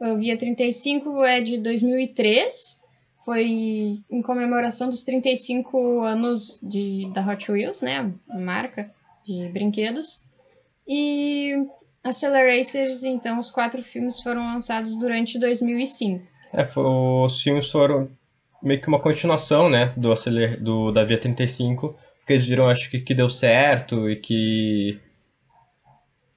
o 0.00 0.16
Via 0.18 0.36
35 0.36 1.24
é 1.24 1.40
de 1.40 1.58
2003. 1.58 2.80
Foi 3.24 4.02
em 4.10 4.22
comemoração 4.22 4.90
dos 4.90 5.04
35 5.04 6.00
anos 6.00 6.58
de, 6.60 7.08
da 7.12 7.24
Hot 7.24 7.50
Wheels, 7.52 7.80
né? 7.80 8.12
A 8.28 8.38
marca 8.38 8.90
de 9.24 9.48
brinquedos. 9.48 10.24
E 10.88 11.54
Acceleracers, 12.02 13.04
então, 13.04 13.38
os 13.38 13.48
quatro 13.50 13.80
filmes 13.80 14.20
foram 14.20 14.44
lançados 14.44 14.96
durante 14.98 15.38
2005. 15.38 16.26
É, 16.52 16.66
foi- 16.66 16.84
os 16.84 17.40
filmes 17.40 17.70
foram 17.70 18.10
meio 18.60 18.80
que 18.80 18.88
uma 18.88 19.00
continuação, 19.00 19.68
né? 19.70 19.92
Do, 19.96 20.10
aceler, 20.10 20.60
do 20.60 20.90
da 20.90 21.04
Via 21.04 21.18
35. 21.20 21.96
Porque 22.18 22.32
eles 22.32 22.44
viram, 22.44 22.68
acho 22.68 22.90
que, 22.90 23.00
que 23.00 23.14
deu 23.14 23.28
certo 23.28 24.10
e 24.10 24.16
que. 24.16 24.98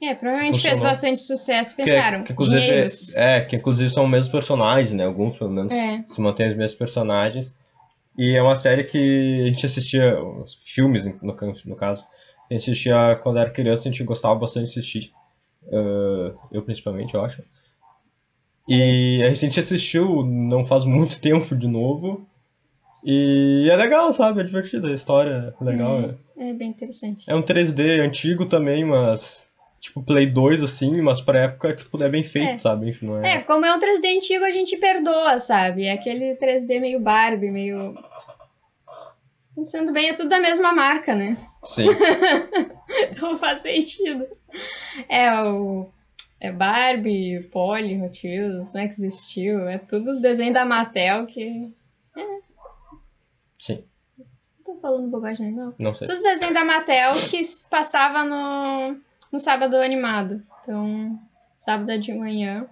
É, 0.01 0.13
provavelmente 0.13 0.53
fez 0.59 0.63
Funcionou. 0.73 0.83
bastante 0.89 1.19
sucesso 1.21 1.73
e 1.73 1.75
que, 1.77 1.83
pensaram. 1.83 2.23
que 2.23 2.33
inclusive, 2.33 2.59
dinheiros. 2.61 3.15
é, 3.15 3.41
que 3.45 3.55
inclusive 3.55 3.89
são 3.89 4.03
os 4.05 4.11
mesmos 4.11 4.31
personagens, 4.31 4.93
né? 4.93 5.05
Alguns, 5.05 5.37
pelo 5.37 5.49
menos, 5.51 5.71
É. 5.71 6.03
se 6.07 6.19
mantêm 6.21 6.49
os 6.51 6.57
mesmos 6.57 6.77
personagens. 6.77 7.55
E 8.17 8.35
é 8.35 8.41
uma 8.41 8.55
série 8.55 8.83
que 8.83 9.41
a 9.43 9.47
gente 9.47 9.65
assistia, 9.65 10.15
filmes, 10.63 11.05
no, 11.05 11.35
no 11.65 11.75
caso, 11.75 12.05
a 12.49 12.53
gente 12.53 12.69
assistia 12.71 13.19
quando 13.23 13.39
era 13.39 13.49
criança, 13.49 13.87
a 13.87 13.91
gente 13.91 14.03
gostava 14.03 14.35
bastante 14.35 14.65
de 14.65 14.79
assistir. 14.79 15.11
Ah, 15.71 16.33
eu, 16.51 16.61
principalmente, 16.61 17.13
eu 17.13 17.23
acho. 17.23 17.41
E 18.67 19.21
a 19.23 19.33
gente 19.33 19.59
assistiu 19.59 20.23
não 20.25 20.65
faz 20.65 20.85
muito 20.85 21.19
tempo 21.21 21.55
de 21.55 21.67
novo. 21.67 22.27
E 23.03 23.67
é 23.71 23.75
legal, 23.75 24.11
sabe? 24.13 24.41
É 24.41 24.43
divertido, 24.43 24.87
a 24.87 24.91
história 24.93 25.53
é 25.59 25.63
legal. 25.63 25.99
É. 25.99 26.15
É, 26.37 26.49
É 26.49 26.53
bem 26.53 26.69
interessante. 26.69 27.23
é 27.29 27.35
um 27.35 27.41
3D 27.43 27.99
antigo 28.05 28.45
também, 28.45 28.83
mas. 28.83 29.44
Tipo, 29.85 30.01
Play 30.01 30.25
2, 30.25 30.63
assim, 30.63 30.99
mas 30.99 31.21
pra 31.21 31.41
época, 31.43 31.75
tipo, 31.75 32.01
é 32.01 32.09
bem 32.09 32.23
feito, 32.23 32.53
É. 32.53 32.57
sabe? 32.57 32.89
Enfim, 32.89 33.05
não 33.05 33.23
É, 33.23 33.39
como 33.43 33.63
é 33.67 33.71
um 33.75 33.79
3D 33.79 34.17
antigo, 34.17 34.43
a 34.43 34.49
gente 34.49 34.75
perdoa, 34.77 35.37
sabe? 35.37 35.85
É 35.85 35.91
aquele 35.91 36.35
3D 36.37 36.79
meio 36.79 36.99
Barbie, 36.99 37.51
meio. 37.51 37.95
Pensando 39.55 39.93
bem, 39.93 40.09
é 40.09 40.13
tudo 40.13 40.27
da 40.29 40.39
mesma 40.39 40.73
marca, 40.73 41.13
né? 41.13 41.37
Sim. 41.63 41.85
Então 43.11 43.37
faz 43.37 43.61
sentido. 43.61 44.25
É 45.09 45.31
o. 45.43 45.87
É 46.39 46.51
Barbie, 46.51 47.41
Polly, 47.51 48.01
Hot 48.01 48.27
Wheels, 48.27 48.73
Max 48.73 48.97
Steel, 48.97 49.67
é 49.67 49.77
tudo 49.77 50.09
os 50.11 50.19
desenhos 50.21 50.53
da 50.55 50.65
Mattel 50.65 51.25
que. 51.27 51.71
Sim. 53.59 53.83
Não 54.17 54.75
tô 54.75 54.81
falando 54.81 55.09
bobagem, 55.09 55.51
não. 55.51 55.73
Não 55.77 55.93
sei. 55.93 56.07
Todos 56.07 56.21
os 56.23 56.27
desenhos 56.27 56.53
da 56.55 56.63
Mattel 56.63 57.13
que 57.29 57.41
passava 57.69 58.23
no, 58.23 58.97
no 59.31 59.39
sábado 59.39 59.75
animado. 59.77 60.41
Então, 60.61 61.19
sábado 61.57 61.99
de 61.99 62.13
manhã. 62.13 62.65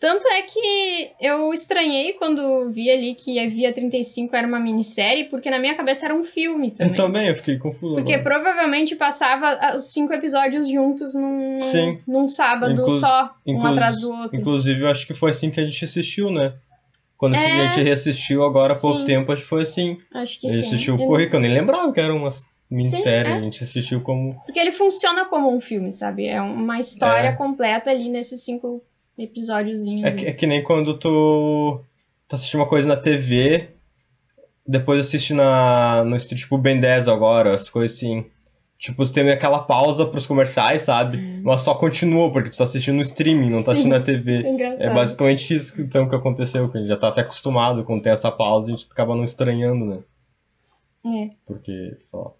Tanto 0.00 0.26
é 0.26 0.42
que 0.42 1.12
eu 1.20 1.54
estranhei 1.54 2.14
quando 2.14 2.68
vi 2.72 2.90
ali 2.90 3.14
que 3.14 3.38
a 3.38 3.48
Via 3.48 3.72
35 3.72 4.34
era 4.34 4.48
uma 4.48 4.58
minissérie, 4.58 5.24
porque 5.30 5.48
na 5.48 5.60
minha 5.60 5.76
cabeça 5.76 6.04
era 6.06 6.12
um 6.14 6.24
filme 6.24 6.72
também. 6.72 6.90
Eu 6.92 6.96
também, 6.96 7.28
eu 7.28 7.34
fiquei 7.36 7.56
confuso. 7.56 7.94
Porque 7.94 8.14
agora. 8.14 8.34
provavelmente 8.42 8.96
passava 8.96 9.50
ah, 9.60 9.76
os 9.76 9.92
cinco 9.92 10.12
episódios 10.12 10.68
juntos 10.68 11.14
num, 11.14 11.56
Sim. 11.56 11.98
num 12.04 12.28
sábado 12.28 12.72
Inclu- 12.72 12.98
só, 12.98 13.30
um 13.46 13.64
atrás 13.64 14.00
do 14.00 14.10
outro. 14.10 14.36
Inclusive, 14.40 14.80
eu 14.82 14.88
acho 14.88 15.06
que 15.06 15.14
foi 15.14 15.30
assim 15.30 15.52
que 15.52 15.60
a 15.60 15.64
gente 15.64 15.84
assistiu, 15.84 16.32
né? 16.32 16.52
Quando 17.16 17.36
É. 17.36 17.38
a 17.60 17.66
gente 17.66 17.84
reassistiu 17.84 18.42
agora 18.42 18.72
há 18.72 18.76
pouco 18.80 19.04
tempo, 19.04 19.30
acho 19.30 19.42
que 19.42 19.48
foi 19.48 19.62
assim. 19.62 19.98
Acho 20.12 20.40
que 20.40 20.48
A 20.48 20.50
gente 20.50 20.62
sim. 20.62 20.66
assistiu 20.66 20.96
o 20.96 20.98
Correio, 21.06 21.30
que 21.30 21.36
eu 21.36 21.40
nem 21.40 21.54
lembrava 21.54 21.92
que 21.92 22.00
era 22.00 22.12
uma 22.12 22.30
minissérie. 22.72 23.30
é. 23.32 23.34
A 23.36 23.40
gente 23.40 23.62
assistiu 23.62 24.00
como. 24.00 24.34
Porque 24.44 24.58
ele 24.58 24.72
funciona 24.72 25.24
como 25.24 25.54
um 25.54 25.60
filme, 25.60 25.92
sabe? 25.92 26.26
É 26.26 26.40
uma 26.40 26.78
história 26.80 27.28
É. 27.28 27.32
completa 27.32 27.90
ali 27.90 28.08
nesses 28.08 28.44
cinco 28.44 28.82
episódioszinhos. 29.18 30.12
É 30.12 30.16
que, 30.16 30.26
é 30.26 30.32
que 30.32 30.46
nem 30.46 30.62
quando 30.62 30.98
tu, 30.98 31.80
tu 32.28 32.36
assiste 32.36 32.56
uma 32.56 32.66
coisa 32.66 32.88
na 32.88 32.96
TV, 32.96 33.68
depois 34.66 35.00
assiste 35.00 35.34
na, 35.34 36.04
no 36.04 36.16
tipo 36.18 36.56
Ben 36.58 36.78
10 36.80 37.08
agora, 37.08 37.54
as 37.54 37.68
coisas 37.68 37.96
assim. 37.96 38.24
Tipo, 38.78 39.04
você 39.06 39.12
tem 39.14 39.30
aquela 39.30 39.60
pausa 39.60 40.04
pros 40.04 40.26
comerciais, 40.26 40.82
sabe? 40.82 41.40
Mas 41.44 41.60
só 41.60 41.72
continua, 41.72 42.32
porque 42.32 42.50
tu 42.50 42.58
tá 42.58 42.64
assistindo 42.64 42.96
no 42.96 43.02
streaming, 43.02 43.48
não 43.48 43.58
tá 43.58 43.66
Sim, 43.66 43.70
assistindo 43.70 43.92
na 43.92 44.00
TV. 44.00 44.30
Isso 44.32 44.44
é 44.46 44.50
engraçado. 44.50 44.90
É 44.90 44.92
basicamente 44.92 45.54
isso 45.54 45.80
então, 45.80 46.08
que 46.08 46.16
aconteceu, 46.16 46.68
que 46.68 46.78
a 46.78 46.80
gente 46.80 46.88
já 46.88 46.96
tá 46.96 47.06
até 47.06 47.20
acostumado 47.20 47.84
quando 47.84 48.02
tem 48.02 48.10
essa 48.12 48.32
pausa, 48.32 48.72
a 48.72 48.76
gente 48.76 48.88
acaba 48.90 49.14
não 49.14 49.22
estranhando, 49.22 49.84
né? 49.84 49.98
É. 51.06 51.30
Porque, 51.46 51.96
sei 52.10 52.18
lá, 52.18 52.32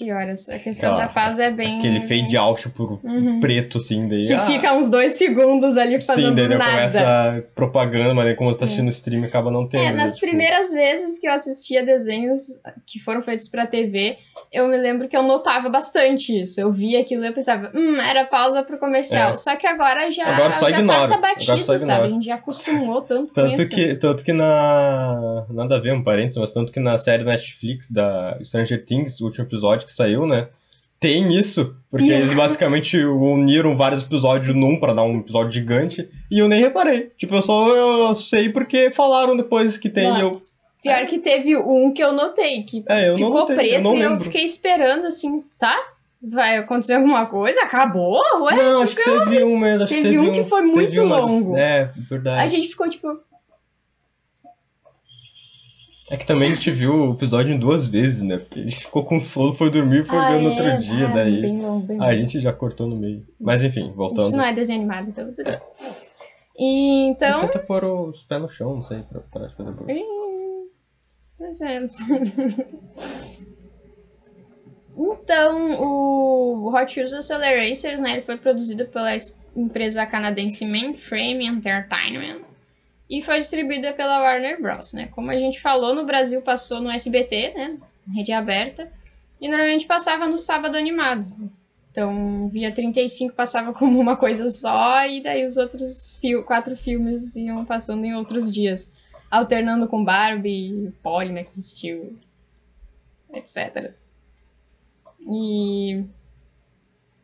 Que 0.00 0.10
horas? 0.10 0.48
A 0.48 0.58
questão 0.58 0.96
da 0.96 1.08
paz 1.08 1.38
é 1.38 1.50
bem. 1.50 1.78
aquele 1.78 2.00
fade 2.00 2.34
out 2.34 2.70
por 2.70 2.98
Uhum. 3.04 3.38
preto, 3.38 3.76
assim, 3.76 4.08
daí... 4.08 4.26
Que 4.26 4.32
ah, 4.32 4.46
fica 4.46 4.72
uns 4.72 4.88
dois 4.88 5.12
segundos 5.12 5.76
ali 5.76 6.02
fazendo 6.02 6.28
Sim, 6.30 6.34
daí 6.34 6.48
nada. 6.48 6.64
começa 6.70 7.44
propaganda, 7.54 8.14
mas 8.14 8.28
aí 8.28 8.34
como 8.34 8.56
tá 8.56 8.64
assistindo 8.64 8.88
stream 8.88 9.24
acaba 9.24 9.50
não 9.50 9.68
tendo. 9.68 9.82
É, 9.82 9.90
né, 9.90 9.98
nas 9.98 10.14
tipo, 10.14 10.26
primeiras 10.26 10.72
vezes 10.72 11.18
que 11.18 11.28
eu 11.28 11.32
assistia 11.34 11.84
desenhos 11.84 12.40
que 12.86 12.98
foram 12.98 13.20
feitos 13.20 13.46
pra 13.46 13.66
TV, 13.66 14.16
eu 14.52 14.66
me 14.66 14.76
lembro 14.76 15.08
que 15.08 15.16
eu 15.16 15.22
notava 15.22 15.68
bastante 15.68 16.38
isso. 16.40 16.60
Eu 16.60 16.72
via 16.72 17.00
aquilo 17.00 17.22
e 17.24 17.28
eu 17.28 17.32
pensava, 17.32 17.70
hum, 17.72 18.00
era 18.00 18.24
pausa 18.24 18.64
pro 18.64 18.78
comercial. 18.78 19.32
É. 19.32 19.36
Só 19.36 19.54
que 19.54 19.66
agora 19.66 20.10
já, 20.10 20.26
Agora 20.26 20.52
só 20.52 20.68
já 20.68 20.84
passa 20.84 21.18
batido, 21.18 21.78
sabe? 21.78 22.06
A 22.06 22.10
gente 22.10 22.26
já 22.26 22.34
acostumou 22.34 23.00
tanto, 23.02 23.32
com 23.32 23.40
Tanto 23.40 23.62
isso. 23.62 23.70
que, 23.70 23.94
tanto 23.94 24.24
que 24.24 24.32
na. 24.32 25.46
Nada 25.50 25.76
a 25.76 25.80
ver, 25.80 25.94
um 25.94 26.02
parênteses, 26.02 26.38
mas 26.38 26.50
tanto 26.50 26.72
que 26.72 26.80
na 26.80 26.98
série 26.98 27.22
Netflix 27.22 27.88
da 27.88 28.38
Stranger 28.42 28.84
Things, 28.84 29.20
o 29.20 29.26
último 29.26 29.44
episódio 29.44 29.86
que 29.86 29.92
saiu, 29.92 30.26
né? 30.26 30.48
Tem 30.98 31.32
isso. 31.34 31.74
Porque 31.90 32.12
eles 32.12 32.34
basicamente 32.34 33.02
uniram 33.02 33.74
vários 33.76 34.04
episódios 34.04 34.54
num 34.54 34.78
pra 34.78 34.92
dar 34.92 35.02
um 35.02 35.20
episódio 35.20 35.52
gigante. 35.52 36.08
E 36.30 36.38
eu 36.38 36.48
nem 36.48 36.60
reparei. 36.60 37.10
Tipo, 37.16 37.36
eu 37.36 37.42
só 37.42 37.74
eu 37.74 38.14
sei 38.14 38.50
porque 38.50 38.90
falaram 38.90 39.34
depois 39.34 39.78
que 39.78 39.88
tem. 39.88 40.08
Não. 40.10 40.20
eu. 40.20 40.42
Pior 40.82 41.06
que 41.06 41.18
teve 41.18 41.56
um 41.56 41.92
que 41.92 42.02
eu 42.02 42.12
notei, 42.12 42.62
que 42.62 42.84
É, 42.88 43.10
eu 43.10 43.16
ficou 43.16 43.40
notei, 43.40 43.56
preto 43.56 43.88
eu 43.88 43.94
e 43.94 44.00
eu 44.02 44.20
fiquei 44.20 44.42
esperando 44.44 45.06
assim, 45.06 45.44
tá? 45.58 45.76
Vai 46.22 46.58
acontecer 46.58 46.94
alguma 46.94 47.26
coisa? 47.26 47.60
Acabou? 47.62 48.20
Ué? 48.42 48.54
Não, 48.56 48.82
acho 48.82 48.94
que 48.96 49.02
teve 49.02 49.42
um 49.44 49.58
mesmo. 49.58 49.84
Acho 49.84 49.94
que 49.94 50.02
Teve 50.02 50.16
teve 50.16 50.28
um 50.28 50.32
que 50.32 50.44
foi 50.44 50.62
muito 50.62 51.02
longo. 51.02 51.56
É, 51.56 51.92
verdade. 52.08 52.42
A 52.42 52.46
gente 52.46 52.68
ficou 52.68 52.88
tipo, 52.88 53.20
É 56.10 56.16
que 56.16 56.26
também 56.26 56.48
a 56.48 56.54
gente 56.54 56.70
viu 56.72 56.92
o 56.92 57.12
episódio 57.12 57.54
em 57.54 57.58
duas 57.58 57.86
vezes, 57.86 58.20
né? 58.20 58.36
Porque 58.36 58.58
a 58.58 58.62
gente 58.64 58.78
ficou 58.78 59.04
com 59.04 59.20
sono, 59.20 59.54
foi 59.54 59.70
dormir 59.70 60.02
e 60.02 60.04
foi 60.04 60.18
ah, 60.18 60.32
ver 60.32 60.42
no 60.42 60.48
é, 60.48 60.50
outro 60.50 60.78
dia, 60.78 61.06
ah, 61.06 61.12
daí. 61.14 61.40
Bem 61.40 61.62
longo, 61.62 61.86
bem 61.86 61.98
Ah, 62.00 62.04
a 62.04 62.06
longo. 62.08 62.18
gente 62.18 62.40
já 62.40 62.52
cortou 62.52 62.88
no 62.88 62.96
meio. 62.96 63.24
Mas 63.40 63.62
enfim, 63.62 63.92
voltando. 63.94 64.22
Isso 64.26 64.36
não 64.36 64.44
é 64.44 64.52
desenho 64.52 64.80
animado, 64.80 65.08
então 65.08 65.32
tudo 65.32 65.44
bem. 65.44 65.60
E, 66.58 67.06
então, 67.06 67.42
Tenta 67.42 67.60
pôr 67.60 67.84
os 67.84 68.24
pés 68.24 68.42
no 68.42 68.48
chão, 68.48 68.74
não 68.74 68.82
sei, 68.82 69.02
pra 69.02 69.20
parar 69.20 69.46
de 69.46 69.54
fazer 69.54 69.70
barulho. 69.70 69.90
Ih, 69.90 70.02
mais 70.02 70.10
ou 70.10 70.38
menos. 70.38 70.68
Então, 74.96 75.80
o 75.80 76.74
Hot 76.74 76.98
Wheels 76.98 77.12
Acceleracers, 77.12 78.00
né, 78.00 78.12
ele 78.12 78.20
foi 78.22 78.36
produzido 78.36 78.84
pela 78.86 79.14
es- 79.14 79.34
empresa 79.54 80.04
canadense 80.04 80.64
Mainframe 80.64 81.46
Entertainment 81.46 82.40
e 83.08 83.22
foi 83.22 83.38
distribuído 83.38 83.92
pela 83.94 84.20
Warner 84.20 84.60
Bros, 84.60 84.92
né? 84.92 85.08
Como 85.08 85.30
a 85.30 85.34
gente 85.36 85.60
falou, 85.60 85.94
no 85.94 86.04
Brasil 86.04 86.42
passou 86.42 86.80
no 86.80 86.90
SBT, 86.90 87.52
né, 87.54 87.76
rede 88.14 88.32
aberta, 88.32 88.88
e 89.40 89.48
normalmente 89.48 89.86
passava 89.86 90.26
no 90.26 90.38
sábado 90.38 90.76
animado. 90.76 91.26
Então, 91.90 92.48
via 92.48 92.72
35 92.72 93.34
passava 93.34 93.72
como 93.72 93.98
uma 93.98 94.16
coisa 94.16 94.48
só, 94.48 95.04
e 95.06 95.20
daí 95.20 95.44
os 95.44 95.56
outros 95.56 96.16
quatro 96.46 96.76
filmes 96.76 97.34
iam 97.36 97.64
passando 97.64 98.04
em 98.04 98.14
outros 98.14 98.50
dias 98.50 98.92
alternando 99.30 99.86
com 99.86 100.04
Barbie, 100.04 100.92
Polly, 101.02 101.32
Max 101.32 101.54
Steel, 101.54 102.16
etc. 103.32 103.90
E 105.20 106.04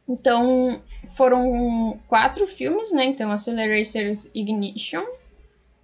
então 0.08 0.80
foram 1.16 1.98
quatro 2.08 2.46
filmes, 2.46 2.92
né? 2.92 3.06
Então 3.06 3.32
Acceleracers 3.32 4.30
Ignition, 4.34 5.04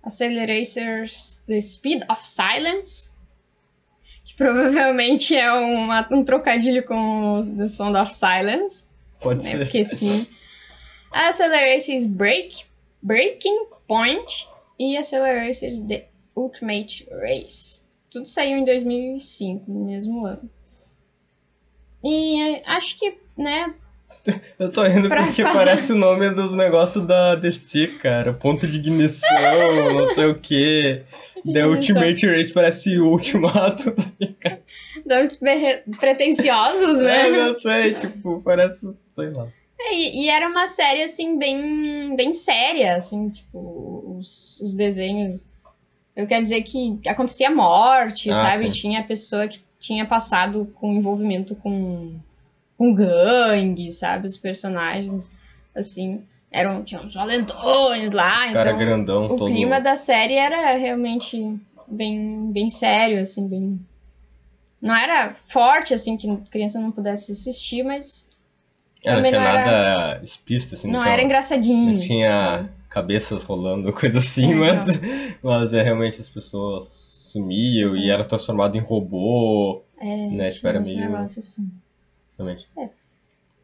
Acceleracers 0.03 1.43
The 1.47 1.61
Speed 1.61 2.03
of 2.09 2.27
Silence, 2.27 3.11
que 4.25 4.35
provavelmente 4.35 5.35
é 5.35 5.51
uma- 5.53 6.07
um 6.11 6.25
trocadilho 6.25 6.85
com 6.85 7.43
The 7.57 7.67
Sound 7.69 7.97
of 7.97 8.15
Silence, 8.15 8.95
Pode 9.21 9.43
né? 9.45 9.51
ser. 9.51 9.59
Porque 9.59 9.85
sim. 9.85 10.27
Acceleracers 11.11 12.07
Break, 12.07 12.65
Breaking 13.03 13.67
Point 13.89 14.49
e 14.79 14.97
Acceleracers 14.97 15.79
The 15.81 16.09
Ultimate 16.37 17.09
Race. 17.11 17.83
Tudo 18.11 18.27
saiu 18.27 18.59
em 18.59 18.65
2005, 18.65 19.65
no 19.71 19.85
mesmo 19.87 20.27
ano. 20.27 20.49
E 22.05 22.41
eh, 22.41 22.63
acho 22.67 22.99
que, 22.99 23.17
né, 23.37 23.75
Eu 24.59 24.71
tô 24.71 24.83
rindo 24.85 25.09
porque 25.09 25.43
falar. 25.43 25.55
parece 25.55 25.93
o 25.93 25.97
nome 25.97 26.31
dos 26.31 26.55
negócios 26.55 27.05
da 27.07 27.35
DC, 27.35 27.99
cara. 28.01 28.33
Ponto 28.33 28.67
de 28.67 28.79
ignição, 28.79 29.29
não 29.95 30.07
sei 30.09 30.27
o 30.27 30.39
que. 30.39 31.03
The. 31.45 31.67
Ultimate 31.67 32.27
Race 32.29 32.53
parece 32.53 32.97
o 33.01 33.09
ultimato. 33.11 33.93
nomes 35.05 35.35
pre- 35.39 35.83
pretensiosos, 35.99 37.01
É, 37.01 37.03
né? 37.03 37.31
não 37.31 37.59
sei, 37.59 37.95
tipo, 37.95 38.41
parece, 38.43 38.95
sei 39.11 39.31
lá. 39.31 39.49
É, 39.81 39.93
E, 39.93 40.23
e 40.25 40.29
era 40.29 40.49
uma 40.49 40.69
série, 40.69 41.03
assim, 41.03 41.37
bem, 41.39 42.15
bem 42.15 42.33
séria, 42.33 42.95
assim, 42.95 43.29
tipo, 43.29 44.17
os, 44.21 44.61
os 44.61 44.73
desenhos. 44.75 45.45
Eu 46.15 46.27
quero 46.27 46.43
dizer 46.43 46.63
que 46.63 47.01
acontecia 47.09 47.51
morte, 47.51 48.31
Ah, 48.31 48.35
sabe? 48.35 48.65
tá. 48.67 48.71
Tinha 48.71 49.03
pessoa 49.05 49.49
que 49.49 49.61
tinha 49.81 50.05
passado 50.07 50.71
com 50.75 50.93
envolvimento 50.93 51.55
com, 51.57 52.15
com 52.77 52.95
gangue, 52.95 53.93
sabe? 53.93 54.27
Os 54.27 54.37
personagens, 54.37 55.31
assim, 55.75 56.23
eram, 56.51 56.85
tinham 56.85 57.05
uns 57.05 57.15
valentões 57.15 58.13
lá, 58.13 58.53
Cara 58.53 58.71
então 58.71 58.79
grandão, 58.79 59.25
o 59.27 59.37
todo. 59.37 59.51
clima 59.51 59.81
da 59.81 59.97
série 59.97 60.35
era 60.35 60.75
realmente 60.77 61.59
bem, 61.89 62.53
bem 62.53 62.69
sério, 62.69 63.21
assim, 63.21 63.49
bem... 63.49 63.81
Não 64.81 64.95
era 64.95 65.35
forte, 65.49 65.95
assim, 65.95 66.17
que 66.17 66.29
criança 66.51 66.79
não 66.81 66.91
pudesse 66.91 67.33
assistir, 67.33 67.83
mas 67.85 68.29
É, 69.05 69.15
não 69.15 69.23
tinha 69.23 69.41
não 69.41 69.47
era- 69.47 69.65
nada 69.65 70.25
explícito, 70.25 70.75
assim. 70.75 70.91
não 70.91 71.01
tinha, 71.01 71.13
era 71.13 71.23
engraçadinho. 71.23 71.91
Não 71.93 71.97
tinha 71.97 72.69
cabeças 72.93 73.43
rolando, 73.43 73.93
coisa 73.95 74.19
assim, 74.19 74.53
É, 74.53 74.55
mas, 74.55 75.01
mas 75.43 75.73
é 75.73 75.83
realmente 75.83 76.21
as 76.21 76.29
pessoas 76.29 76.89
sumiam 77.33 77.89
Sim, 77.89 78.01
e 78.01 78.11
era 78.11 78.25
transformado 78.25 78.77
em 78.77 78.81
robô. 78.81 79.83
É, 80.01 80.29
né, 80.29 80.51
tipo, 80.51 80.67
era 80.69 80.81
meio- 80.81 80.99
negócios 80.99 81.39
assim. 81.47 81.71
Realmente. 82.39 82.69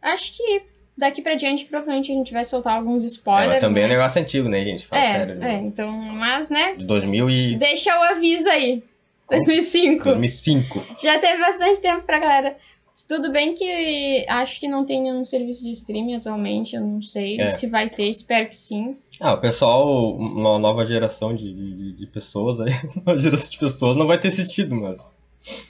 Acho 0.00 0.36
que 0.36 0.62
daqui 0.96 1.20
pra 1.22 1.34
diante, 1.34 1.64
provavelmente, 1.66 2.10
a 2.10 2.14
gente 2.14 2.32
vai 2.32 2.44
soltar 2.44 2.76
alguns 2.76 3.02
É, 3.04 3.06
spoilers, 3.06 3.54
mas 3.54 3.60
também 3.60 3.84
é 3.84 3.88
né? 3.88 3.96
negócio 3.96 4.20
antigo, 4.20 4.48
né, 4.48 4.64
gente? 4.64 4.86
Fala 4.86 5.02
É, 5.02 5.12
sério. 5.12 5.42
é, 5.44 5.54
então, 5.60 5.90
mas, 5.92 6.48
né, 6.50 6.74
De 6.76 6.86
2000 6.86 7.28
e... 7.30 7.56
deixa 7.56 7.98
o 7.98 8.02
aviso 8.02 8.48
aí. 8.48 8.82
2005. 9.30 10.04
2005. 10.04 10.86
Já 11.02 11.18
teve 11.18 11.38
bastante 11.38 11.80
tempo 11.80 12.02
pra 12.02 12.18
galera. 12.18 12.56
Tudo 13.06 13.30
bem 13.30 13.54
que 13.54 14.24
acho 14.28 14.58
que 14.60 14.66
não 14.68 14.84
tem 14.84 15.02
nenhum 15.02 15.24
serviço 15.24 15.62
de 15.64 15.70
streaming 15.72 16.14
atualmente, 16.16 16.74
eu 16.76 16.80
não 16.80 17.02
sei 17.02 17.40
É. 17.40 17.48
se 17.48 17.66
vai 17.66 17.88
ter, 17.90 18.08
espero 18.08 18.48
que 18.48 18.56
sim. 18.56 18.96
Ah, 19.20 19.34
o 19.34 19.40
pessoal, 19.40 20.14
uma 20.16 20.58
nova 20.58 20.84
geração 20.86 21.34
de, 21.34 21.52
de, 21.52 21.92
de 21.92 22.06
pessoas 22.06 22.60
aí, 22.60 22.72
nova 23.06 23.18
geração 23.18 23.50
de 23.50 23.58
pessoas 23.58 23.96
não 23.96 24.06
vai 24.06 24.18
ter 24.18 24.28
assistido, 24.28 24.74
mas... 24.74 25.08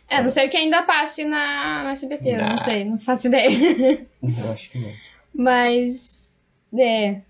É, 0.09 0.23
não 0.23 0.31
ser 0.31 0.49
que 0.49 0.57
ainda 0.57 0.83
passe 0.83 1.25
na, 1.25 1.83
no 1.85 1.91
SBT, 1.91 2.31
eu 2.31 2.37
Nah. 2.39 2.49
não 2.51 2.57
sei, 2.59 2.85
não 2.85 2.99
faço 2.99 3.27
ideia. 3.27 3.49
Eu 4.23 4.53
acho 4.53 4.71
que 4.71 4.79
não. 4.79 4.93
Mas, 5.35 6.41
é. 6.77 7.21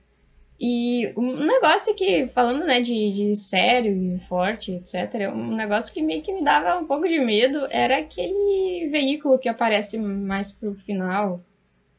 E 0.61 1.12
um 1.16 1.44
negócio 1.44 1.94
que, 1.94 2.27
falando, 2.29 2.64
né, 2.64 2.81
de, 2.81 3.12
de 3.12 3.37
sério 3.37 3.92
e 4.16 4.18
forte, 4.21 4.73
etc., 4.73 5.33
um 5.33 5.55
negócio 5.55 5.92
que 5.92 6.03
meio 6.03 6.21
que 6.21 6.33
me 6.33 6.42
dava 6.42 6.79
um 6.79 6.87
pouco 6.87 7.07
de 7.07 7.21
medo 7.21 7.66
era 7.71 7.99
aquele 7.99 8.88
veículo 8.90 9.38
que 9.38 9.49
aparece 9.49 9.99
mais 9.99 10.51
pro 10.51 10.75
final, 10.75 11.40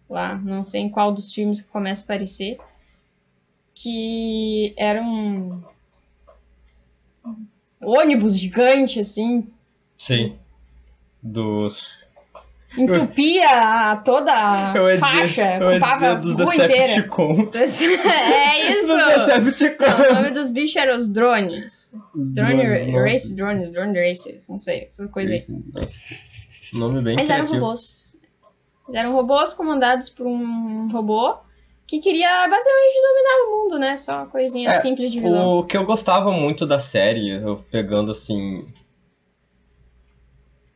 lá, 0.09 0.35
não 0.35 0.63
sei 0.63 0.81
em 0.81 0.89
qual 0.89 1.13
dos 1.13 1.33
filmes 1.33 1.61
que 1.61 1.69
começa 1.69 2.01
a 2.01 2.05
aparecer, 2.05 2.57
que 3.73 4.73
era 4.75 5.01
um 5.01 5.63
ônibus 7.81 8.37
gigante, 8.37 8.99
assim, 8.99 9.47
Sim. 9.99 10.37
Dos... 11.21 12.05
entupia 12.77 14.01
toda 14.05 14.31
a 14.33 14.73
Eu 14.75 14.85
dizer, 14.85 14.99
faixa, 14.99 15.41
ia 15.41 15.69
ocupava 15.69 16.15
dizer 16.15 16.41
a 16.41 16.45
rua 16.45 16.55
inteira. 16.55 16.93
É 18.09 18.71
isso! 18.71 18.95
Não, 18.95 19.07
o 20.11 20.13
nome 20.15 20.31
dos 20.31 20.49
bichos 20.51 20.75
eram 20.75 20.97
os 20.97 21.07
drones. 21.07 21.91
Os 22.15 22.31
Drone 22.33 22.63
drones, 22.63 22.87
nossa. 22.87 23.03
Race 23.05 23.35
Drones, 23.35 23.69
Drone 23.71 24.07
Racers, 24.07 24.49
não 24.49 24.57
sei, 24.59 24.83
essa 24.83 25.07
coisa 25.07 25.33
aí. 25.33 25.43
Nossa. 25.73 25.93
Nome 26.73 27.01
bem 27.01 27.13
Eles 27.17 27.29
eram 27.29 27.45
criativo. 27.45 27.65
robôs. 27.65 28.15
Eles 28.87 28.99
eram 28.99 29.13
robôs 29.13 29.53
comandados 29.53 30.09
por 30.09 30.25
um 30.27 30.87
robô 30.91 31.37
que 31.87 31.99
queria 31.99 32.47
basicamente 32.47 33.01
dominar 33.01 33.47
o 33.47 33.63
mundo, 33.63 33.79
né? 33.79 33.97
Só 33.97 34.17
uma 34.17 34.25
coisinha 34.27 34.69
É, 34.69 34.79
simples 34.79 35.11
de 35.11 35.19
vilão. 35.19 35.57
O 35.57 35.63
que 35.63 35.75
eu 35.75 35.83
gostava 35.83 36.31
muito 36.31 36.65
da 36.67 36.79
série, 36.79 37.31
eu 37.31 37.63
pegando 37.71 38.11
assim. 38.11 38.67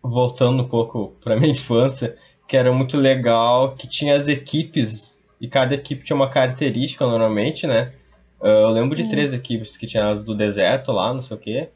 Voltando 0.03 0.63
um 0.63 0.67
pouco 0.67 1.15
pra 1.21 1.35
minha 1.37 1.51
infância, 1.51 2.17
que 2.47 2.57
era 2.57 2.71
muito 2.73 2.97
legal, 2.97 3.73
que 3.75 3.87
tinha 3.87 4.15
as 4.15 4.27
equipes, 4.27 5.23
e 5.39 5.47
cada 5.47 5.73
equipe 5.73 6.03
tinha 6.03 6.15
uma 6.15 6.29
característica 6.29 7.05
normalmente, 7.07 7.65
né? 7.65 7.93
Ah, 8.41 8.47
Eu 8.47 8.69
lembro 8.69 8.95
de 8.95 9.03
Hum. 9.03 9.09
três 9.09 9.31
equipes, 9.33 9.77
que 9.77 9.87
tinha 9.87 10.09
as 10.09 10.23
do 10.23 10.35
deserto 10.35 10.91
lá, 10.91 11.13
não 11.13 11.21
sei 11.21 11.37
o 11.37 11.39
quê. 11.39 11.69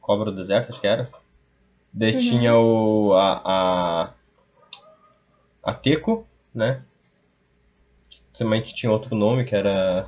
Cobra 0.00 0.30
do 0.30 0.36
deserto, 0.36 0.70
acho 0.70 0.80
que 0.80 0.86
era. 0.86 1.10
Daí 1.92 2.12
Uhum. 2.12 2.18
tinha 2.20 2.54
o. 2.54 3.14
a. 3.14 3.40
a, 3.44 4.10
a 5.62 5.72
Teco, 5.72 6.26
né? 6.54 6.82
Também 8.38 8.62
que 8.62 8.74
tinha 8.74 8.92
outro 8.92 9.16
nome, 9.16 9.44
que 9.44 9.54
era. 9.54 10.06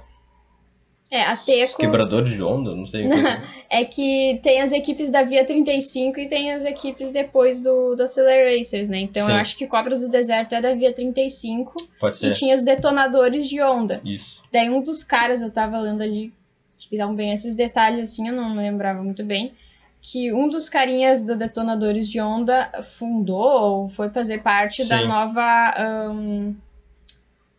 É, 1.11 1.23
a 1.23 1.35
Os 1.35 1.44
Teco 1.44 1.79
Quebradores 1.79 2.35
de 2.35 2.42
Onda, 2.42 2.75
não 2.75 2.87
sei. 2.87 3.09
é 3.71 3.85
que 3.85 4.38
tem 4.42 4.61
as 4.61 4.73
equipes 4.73 5.09
da 5.09 5.23
Via 5.23 5.44
35 5.44 6.21
e 6.21 6.29
tem 6.29 6.53
as 6.53 6.64
equipes 6.66 7.11
depois 7.11 7.61
do, 7.61 7.94
do 7.94 8.03
Acceleracers, 8.03 8.90
né? 8.90 8.99
Então 8.99 9.27
Sim. 9.27 9.33
eu 9.33 9.38
acho 9.38 9.57
que 9.57 9.66
Cobras 9.66 10.03
do 10.03 10.11
Deserto 10.11 10.55
é 10.55 10.61
da 10.61 10.75
Via 10.75 10.92
35 10.92 11.75
Pode 11.99 12.16
e 12.16 12.18
ser. 12.18 12.33
tinha 12.33 12.55
os 12.55 12.62
detonadores 12.62 13.49
de 13.49 13.62
onda. 13.62 14.03
Isso. 14.05 14.42
Daí 14.53 14.68
um 14.68 14.83
dos 14.83 15.03
caras, 15.03 15.40
eu 15.40 15.51
tava 15.51 15.81
lendo 15.81 16.03
ali, 16.03 16.33
que 16.77 16.97
dão 16.97 17.14
bem 17.14 17.33
esses 17.33 17.55
detalhes 17.55 18.11
assim, 18.11 18.29
eu 18.29 18.35
não 18.35 18.51
me 18.51 18.59
lembrava 18.61 19.03
muito 19.03 19.25
bem, 19.25 19.55
que 20.01 20.33
um 20.33 20.49
dos 20.49 20.68
carinhas 20.68 21.23
do 21.23 21.37
Detonadores 21.37 22.09
de 22.09 22.21
Onda 22.21 22.85
fundou 22.97 23.83
ou 23.83 23.88
foi 23.88 24.11
fazer 24.11 24.42
parte 24.42 24.87
da 24.87 24.99
Sim. 24.99 25.09
nova 25.09 25.75
ahn, 25.77 26.55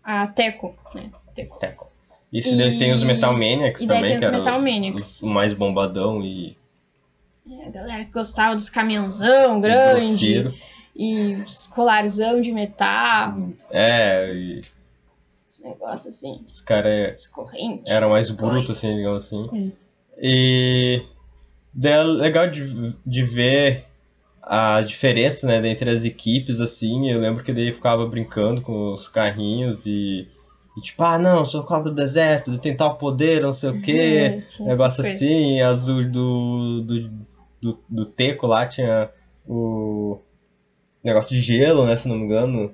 a 0.04 0.28
Teco, 0.28 0.76
né? 0.94 1.10
Teco. 1.36 1.60
Teco. 1.60 1.88
Isso 2.32 2.56
daí 2.56 2.76
E- 2.76 2.80
tem 2.80 2.94
os 2.94 3.04
Metal 3.04 3.34
Maniacs 3.34 3.82
e 3.82 3.88
daí 3.88 3.98
também, 3.98 4.10
tem 4.12 4.18
que 4.18 4.18
os 4.18 4.24
eram 4.28 4.38
Metal 4.39 4.58
os- 4.58 4.63
Maniacs. 4.63 5.15
os 5.15 5.22
mais 5.22 5.54
bombadão 5.54 6.24
e, 6.24 6.56
É, 7.50 7.68
a 7.68 7.70
galera 7.72 8.06
que 8.06 8.12
gostava 8.12 8.56
dos 8.56 8.70
caminhãozão 8.70 9.58
e 9.58 9.62
grande 9.62 10.08
grosseiro. 10.10 10.54
e 10.96 11.34
os 11.46 11.65
colarzão 11.68 12.39
de 12.42 12.52
metal, 12.52 13.50
É, 13.72 14.32
e 14.34 14.62
os 15.50 15.60
negócios 15.63 16.13
assim, 16.15 16.44
os 16.46 16.62
caras 16.62 17.20
os 17.22 17.28
correntes. 17.28 17.92
eram 17.92 18.10
mais 18.12 18.32
brutos, 18.32 18.78
assim, 18.78 18.96
digamos 18.96 19.26
assim. 19.26 19.50
É. 19.76 19.89
E 20.22 21.06
daí 21.74 21.94
é 21.94 22.04
legal 22.04 22.48
de, 22.48 22.94
de 23.06 23.24
ver 23.24 23.86
a 24.44 24.82
diferença, 24.82 25.48
né, 25.48 25.68
entre 25.70 25.89
as 25.89 26.06
equipes, 26.06 26.60
assim. 26.60 27.10
Eu 27.10 27.20
lembro 27.20 27.44
que 27.44 27.52
daí 27.54 27.70
eu 27.70 27.76
ficava 27.76 28.06
brincando 28.06 28.62
com 28.62 28.94
os 28.94 29.08
carrinhos 29.08 29.86
e, 29.86 30.28
e 30.77 30.82
tipo, 30.82 31.03
ah, 31.03 31.17
não, 31.19 31.45
sou 31.45 31.63
cobra 31.63 31.89
do 31.89 31.95
deserto, 31.95 32.51
de 32.51 32.60
tentar 32.60 32.88
o 32.88 32.95
poder, 32.95 33.41
não 33.41 33.53
sei 33.53 33.69
o 33.71 33.82
quê. 33.82 34.43
Essas 34.47 34.60
negócio 34.65 35.03
coisas. 35.03 35.15
assim, 35.21 35.58
e 35.58 35.62
as 35.62 35.86
do, 35.86 36.10
do, 36.10 36.82
do, 36.84 37.10
do, 37.62 37.79
do 37.89 38.05
Teco 38.05 38.47
lá 38.47 38.65
tinha 38.65 39.10
o 39.47 40.19
negócio 41.03 41.36
de 41.36 41.41
gelo, 41.41 41.86
né, 41.86 41.95
se 41.97 42.08
não 42.08 42.15
me 42.17 42.23
engano. 42.25 42.73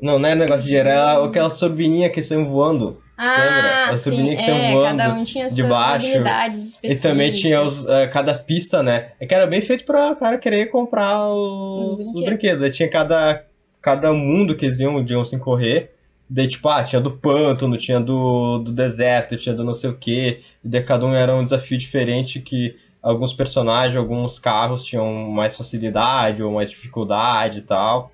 Não, 0.00 0.18
não 0.18 0.28
era 0.28 0.38
negócio 0.38 0.64
de 0.64 0.70
gelo, 0.70 0.88
era 0.90 1.24
aquela 1.24 1.48
turbininha 1.48 2.10
que 2.10 2.22
saiu 2.22 2.44
voando. 2.44 2.98
Lembra? 3.18 3.86
Ah, 3.86 3.88
As 3.88 3.98
sim, 4.00 4.36
que 4.36 4.42
é, 4.50 4.72
voando 4.72 4.98
cada 4.98 5.14
um 5.14 5.24
tinha 5.24 5.46
de 5.46 5.54
suas 5.54 5.68
baixo. 5.70 6.04
habilidades 6.06 6.58
E 6.58 6.66
específicas. 6.66 7.02
também 7.02 7.32
tinha 7.32 7.62
os, 7.62 7.86
eh, 7.86 8.06
cada 8.08 8.34
pista, 8.34 8.82
né? 8.82 9.12
É 9.18 9.26
que 9.26 9.34
era 9.34 9.46
bem 9.46 9.62
feito 9.62 9.86
pra 9.86 10.10
o 10.12 10.16
cara 10.16 10.36
querer 10.36 10.66
comprar 10.70 11.30
os, 11.30 11.88
Os 11.88 11.90
os 11.92 11.96
brinquedos. 12.12 12.24
brinquedos. 12.26 12.62
Aí 12.64 12.70
tinha 12.72 12.90
cada, 12.90 13.42
cada 13.80 14.12
mundo 14.12 14.54
que 14.54 14.66
eles 14.66 14.78
iam, 14.80 15.02
iam 15.02 15.24
se 15.24 15.38
correr. 15.38 15.95
Daí, 16.28 16.48
tipo, 16.48 16.68
ah, 16.68 16.82
tinha 16.82 17.00
do 17.00 17.12
pântano, 17.12 17.76
tinha 17.76 18.00
do, 18.00 18.58
do 18.58 18.72
deserto, 18.72 19.36
tinha 19.36 19.54
do 19.54 19.62
não 19.62 19.74
sei 19.74 19.90
o 19.90 19.96
quê. 19.96 20.40
E 20.64 20.68
daí 20.68 20.82
cada 20.82 21.06
um 21.06 21.14
era 21.14 21.34
um 21.34 21.44
desafio 21.44 21.78
diferente 21.78 22.40
que 22.40 22.76
alguns 23.00 23.32
personagens, 23.32 23.96
alguns 23.96 24.38
carros 24.38 24.84
tinham 24.84 25.12
mais 25.30 25.56
facilidade 25.56 26.42
ou 26.42 26.52
mais 26.52 26.70
dificuldade 26.70 27.60
e 27.60 27.62
tal. 27.62 28.10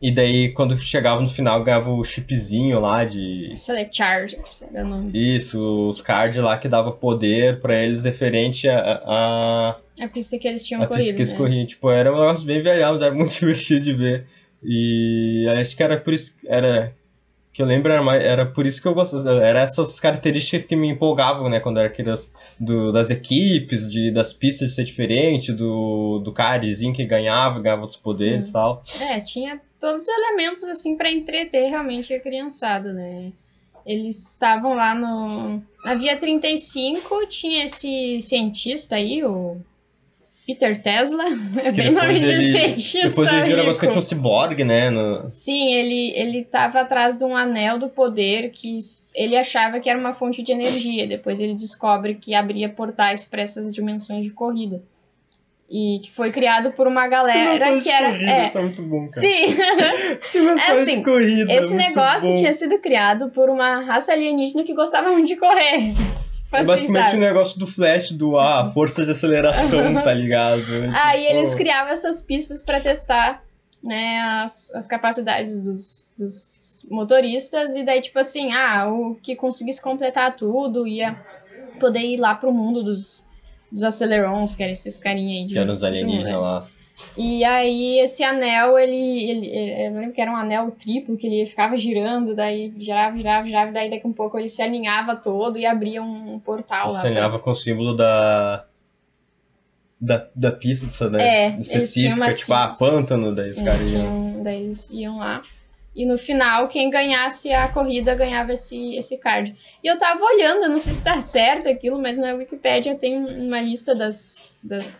E 0.00 0.10
daí, 0.10 0.52
quando 0.52 0.76
chegava 0.76 1.20
no 1.20 1.28
final, 1.28 1.62
ganhava 1.64 1.90
o 1.90 2.04
chipzinho 2.04 2.78
lá 2.78 3.04
de, 3.04 3.52
Select 3.56 3.96
Chargers, 3.96 4.62
era 4.62 4.84
o 4.84 4.88
nome. 4.88 5.10
isso, 5.14 5.88
os 5.88 6.02
cards 6.02 6.36
lá 6.42 6.58
que 6.58 6.68
dava 6.68 6.92
poder 6.92 7.60
pra 7.60 7.74
eles 7.82 8.04
referente 8.04 8.68
a, 8.68 9.00
a, 9.02 9.76
A 9.98 10.08
pista 10.08 10.38
que 10.38 10.46
eles 10.46 10.62
tinham 10.62 10.82
a 10.82 10.86
corrido, 10.86 11.06
que 11.14 11.22
eles 11.22 11.30
né? 11.32 11.36
corriam. 11.38 11.66
Tipo, 11.66 11.90
era 11.90 12.12
um 12.12 12.18
negócio 12.18 12.44
bem 12.44 12.62
velhão, 12.62 12.92
mas 12.94 13.02
era 13.02 13.14
muito 13.14 13.32
divertido 13.38 13.80
de 13.80 13.94
ver. 13.94 14.26
E 14.64 15.46
acho 15.60 15.76
que 15.76 15.82
era 15.82 15.98
por 15.98 16.14
isso 16.14 16.34
era 16.46 16.94
que 17.54 17.62
eu 17.62 17.66
lembro 17.66 17.92
era, 17.92 18.16
era 18.16 18.46
por 18.46 18.66
isso 18.66 18.82
que 18.82 18.88
eu 18.88 18.92
gostava, 18.92 19.30
era 19.44 19.60
essas 19.60 20.00
características 20.00 20.66
que 20.66 20.74
me 20.74 20.88
empolgavam, 20.88 21.48
né, 21.48 21.60
quando 21.60 21.78
era 21.78 21.88
criança, 21.88 22.28
do, 22.58 22.90
das 22.90 23.10
equipes, 23.10 23.88
de, 23.88 24.10
das 24.10 24.32
pistas 24.32 24.70
de 24.70 24.74
ser 24.74 24.82
diferente, 24.82 25.52
do, 25.52 26.18
do 26.18 26.32
cardzinho 26.32 26.92
que 26.92 27.04
ganhava, 27.04 27.60
ganhava 27.60 27.82
outros 27.82 27.98
poderes 27.98 28.48
e 28.48 28.52
tal. 28.52 28.82
É, 29.00 29.20
tinha 29.20 29.60
todos 29.78 30.08
os 30.08 30.08
elementos, 30.08 30.64
assim, 30.64 30.96
pra 30.96 31.08
entreter 31.08 31.68
realmente 31.68 32.12
a 32.12 32.18
criançada, 32.18 32.92
né? 32.92 33.30
Eles 33.86 34.32
estavam 34.32 34.74
lá 34.74 34.92
no... 34.92 35.62
Na 35.84 35.94
Via 35.94 36.16
35 36.16 37.24
tinha 37.28 37.66
esse 37.66 38.20
cientista 38.20 38.96
aí, 38.96 39.22
o 39.22 39.58
Peter 40.46 40.80
Tesla. 40.82 41.24
É 41.64 41.72
bem 41.72 41.90
nome 41.90 42.14
depois 42.14 42.20
de 42.20 42.26
ele- 42.26 42.50
cientista 42.52 43.08
Depois 43.08 43.32
ele 43.32 43.42
vira 43.42 43.64
basicamente 43.64 43.98
um 43.98 44.02
ciborgue, 44.02 44.64
né, 44.64 44.90
no, 44.90 45.30
Sim, 45.30 45.72
ele, 45.72 46.12
ele 46.14 46.44
tava 46.44 46.80
atrás 46.80 47.16
de 47.16 47.24
um 47.24 47.36
anel 47.36 47.78
do 47.78 47.88
poder 47.88 48.50
que 48.50 48.76
ele 49.14 49.36
achava 49.36 49.80
que 49.80 49.88
era 49.88 49.98
uma 49.98 50.12
fonte 50.14 50.42
de 50.42 50.52
energia. 50.52 51.06
Depois 51.06 51.40
ele 51.40 51.54
descobre 51.54 52.14
que 52.16 52.34
abria 52.34 52.68
portais 52.68 53.24
para 53.24 53.40
essas 53.42 53.72
dimensões 53.74 54.22
de 54.24 54.30
corrida. 54.30 54.82
E 55.70 56.00
que 56.04 56.10
foi 56.10 56.30
criado 56.30 56.72
por 56.72 56.86
uma 56.86 57.08
galera 57.08 57.80
que 57.80 57.90
era. 57.90 58.08
é, 58.22 58.46
isso 58.46 58.58
é 58.58 58.60
muito 58.62 58.82
bom, 58.82 58.98
cara. 59.02 59.06
sim, 59.26 59.56
Dimensões 60.30 60.68
É 60.68 60.82
assim, 60.82 60.98
de 60.98 61.04
corrida. 61.04 61.52
esse 61.54 61.72
muito 61.74 61.88
negócio 61.88 62.28
bom. 62.28 62.34
tinha 62.34 62.52
sido 62.52 62.78
criado 62.80 63.30
por 63.30 63.48
uma 63.48 63.80
raça 63.82 64.12
alienígena 64.12 64.62
que 64.62 64.74
gostava 64.74 65.10
muito 65.10 65.26
de 65.26 65.36
correr. 65.36 65.94
Tipo 66.60 66.70
É 66.70 66.74
assim, 66.74 66.86
basicamente 66.86 67.04
sabe? 67.04 67.16
o 67.16 67.20
negócio 67.20 67.58
do 67.58 67.66
Flash, 67.66 68.10
do 68.12 68.38
ah, 68.38 68.70
força 68.72 69.04
de 69.04 69.10
aceleração, 69.10 70.02
tá 70.02 70.12
ligado? 70.12 70.62
Aí 70.94 71.22
Tipo, 71.22 71.34
eles 71.34 71.54
criavam 71.54 71.92
essas 71.92 72.22
pistas 72.22 72.62
para 72.62 72.80
testar 72.80 73.42
né, 73.82 74.20
as, 74.42 74.74
as 74.74 74.86
capacidades 74.86 75.62
dos, 75.62 76.14
dos 76.18 76.86
motoristas, 76.90 77.76
e 77.76 77.84
daí, 77.84 78.00
tipo 78.00 78.18
assim, 78.18 78.52
ah, 78.52 78.88
o 78.88 79.14
que 79.16 79.36
conseguisse 79.36 79.80
completar 79.80 80.34
tudo 80.34 80.86
ia 80.86 81.16
poder 81.78 82.00
ir 82.00 82.16
lá 82.16 82.34
pro 82.34 82.52
mundo 82.52 82.82
dos, 82.82 83.28
dos 83.70 83.82
acelerons, 83.84 84.54
que 84.54 84.62
eram 84.62 84.72
esses 84.72 84.96
carinha 84.96 85.40
aí 85.40 85.46
de. 85.46 85.54
Que 85.54 85.58
eram 85.58 85.74
os 85.74 85.84
alienígenas 85.84 86.26
né? 86.26 86.36
lá. 86.36 86.66
E 87.16 87.44
aí 87.44 88.00
esse 88.00 88.24
anel, 88.24 88.76
ele, 88.78 89.30
ele, 89.30 89.46
ele- 89.46 89.86
Eu 89.86 89.92
lembro 89.94 90.12
que 90.12 90.20
era 90.20 90.30
um 90.32 90.36
anel 90.36 90.70
triplo, 90.72 91.16
que 91.16 91.26
ele 91.26 91.46
ficava 91.46 91.76
girando, 91.76 92.34
daí 92.34 92.72
girava, 92.78 93.16
girava, 93.16 93.46
girava, 93.46 93.72
daí 93.72 93.88
daqui 93.90 94.06
a 94.06 94.08
um 94.08 94.12
pouco 94.12 94.38
ele 94.38 94.48
se 94.48 94.60
alinhava 94.62 95.14
todo 95.14 95.56
e 95.58 95.64
abria 95.64 96.02
um 96.02 96.38
portal 96.40 96.86
lá. 96.88 97.00
pra- 97.00 97.00
Acenhava 97.10 97.38
com 97.38 97.50
o 97.50 97.54
símbolo 97.54 97.96
da. 97.96 98.64
Da, 100.00 100.26
da 100.34 100.52
pista, 100.52 101.08
né? 101.08 101.22
É, 101.26 101.60
específica, 101.60 102.30
tipo, 102.34 102.52
ah, 102.52 102.72
siglas. 102.74 102.78
pântano, 102.78 103.34
daí 103.34 103.50
os 103.52 103.60
caras 103.62 103.90
iam. 103.90 104.42
daí 104.42 104.62
eles 104.64 104.90
iam 104.90 105.18
lá. 105.18 105.42
E 105.96 106.04
no 106.04 106.18
final, 106.18 106.66
quem 106.66 106.90
ganhasse 106.90 107.52
a 107.52 107.68
corrida 107.68 108.14
ganhava 108.16 108.52
esse, 108.52 108.96
esse 108.96 109.16
card. 109.16 109.56
E 109.82 109.86
eu 109.86 109.96
tava 109.96 110.22
olhando, 110.24 110.64
eu 110.64 110.68
não 110.68 110.78
sei 110.80 110.92
se 110.92 111.02
tá 111.02 111.20
certo 111.20 111.68
aquilo, 111.68 112.02
mas 112.02 112.18
na 112.18 112.34
Wikipédia 112.34 112.96
tem 112.96 113.16
uma 113.16 113.60
lista 113.60 113.94
das, 113.94 114.58
das 114.62 114.98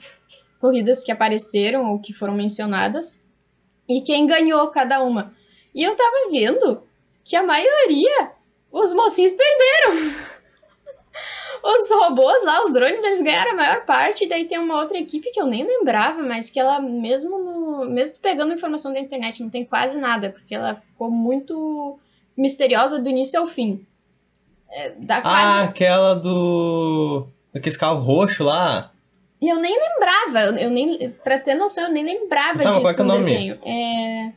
corridas 0.64 1.04
que 1.04 1.12
apareceram 1.12 1.90
ou 1.92 1.98
que 1.98 2.14
foram 2.14 2.32
mencionadas. 2.32 3.20
E 3.86 4.00
quem 4.00 4.24
ganhou 4.24 4.68
cada 4.68 5.02
uma. 5.02 5.34
E 5.74 5.82
eu 5.82 5.94
tava 5.94 6.30
vendo 6.30 6.82
que 7.22 7.36
a 7.36 7.42
maioria, 7.42 8.30
os 8.72 8.94
mocinhos 8.94 9.32
perderam. 9.32 10.10
Os 11.62 11.90
robôs 11.90 12.44
lá, 12.44 12.62
os 12.62 12.72
drones, 12.74 13.02
eles 13.02 13.22
ganharam 13.22 13.52
a 13.52 13.56
maior 13.56 13.86
parte, 13.86 14.24
e 14.24 14.28
daí 14.28 14.44
tem 14.46 14.58
uma 14.58 14.78
outra 14.82 14.98
equipe 14.98 15.30
que 15.30 15.40
eu 15.40 15.46
nem 15.46 15.64
lembrava, 15.66 16.22
mas 16.22 16.50
que 16.50 16.60
ela, 16.60 16.78
mesmo 16.78 17.38
no, 17.38 17.86
mesmo 17.86 18.20
pegando 18.20 18.52
informação 18.52 18.92
da 18.92 19.00
internet, 19.00 19.42
não 19.42 19.48
tem 19.48 19.64
quase 19.64 19.98
nada, 19.98 20.28
porque 20.28 20.54
ela 20.54 20.74
ficou 20.74 21.10
muito 21.10 21.98
misteriosa 22.36 23.00
do 23.00 23.08
início 23.08 23.40
ao 23.40 23.46
fim. 23.46 23.86
É, 24.68 24.90
dá 24.98 25.18
Ah, 25.18 25.22
quase. 25.22 25.68
aquela 25.68 26.14
do. 26.14 27.26
Aquele 27.54 27.76
carro 27.78 28.00
roxo 28.02 28.44
lá. 28.44 28.92
E 29.44 29.48
eu 29.50 29.58
nem 29.58 29.78
lembrava, 29.78 30.58
eu, 30.58 30.70
nem. 30.70 31.10
Pra 31.22 31.38
ter 31.38 31.54
noção, 31.54 31.84
eu 31.84 31.92
nem 31.92 32.02
lembrava 32.02 32.62
é 32.62 32.66
disso 32.66 32.80
que 32.94 33.00
é 33.00 33.04
o 33.04 33.06
no 33.06 33.12
nome? 33.12 33.18
desenho. 33.24 33.58
É. 33.62 34.32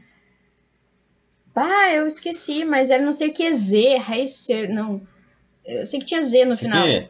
Ah, 1.56 1.92
eu 1.94 2.08
esqueci, 2.08 2.66
mas 2.66 2.90
era 2.90 3.02
não 3.02 3.14
sei 3.14 3.30
o 3.30 3.34
que 3.34 3.50
Z, 3.54 3.96
Racer, 4.00 4.70
não. 4.70 5.02
Eu 5.66 5.86
sei 5.86 6.02
que 6.02 6.06
tinha 6.06 6.22
Z 6.22 6.44
no 6.44 6.58
final. 6.58 6.82
aqui? 6.84 7.08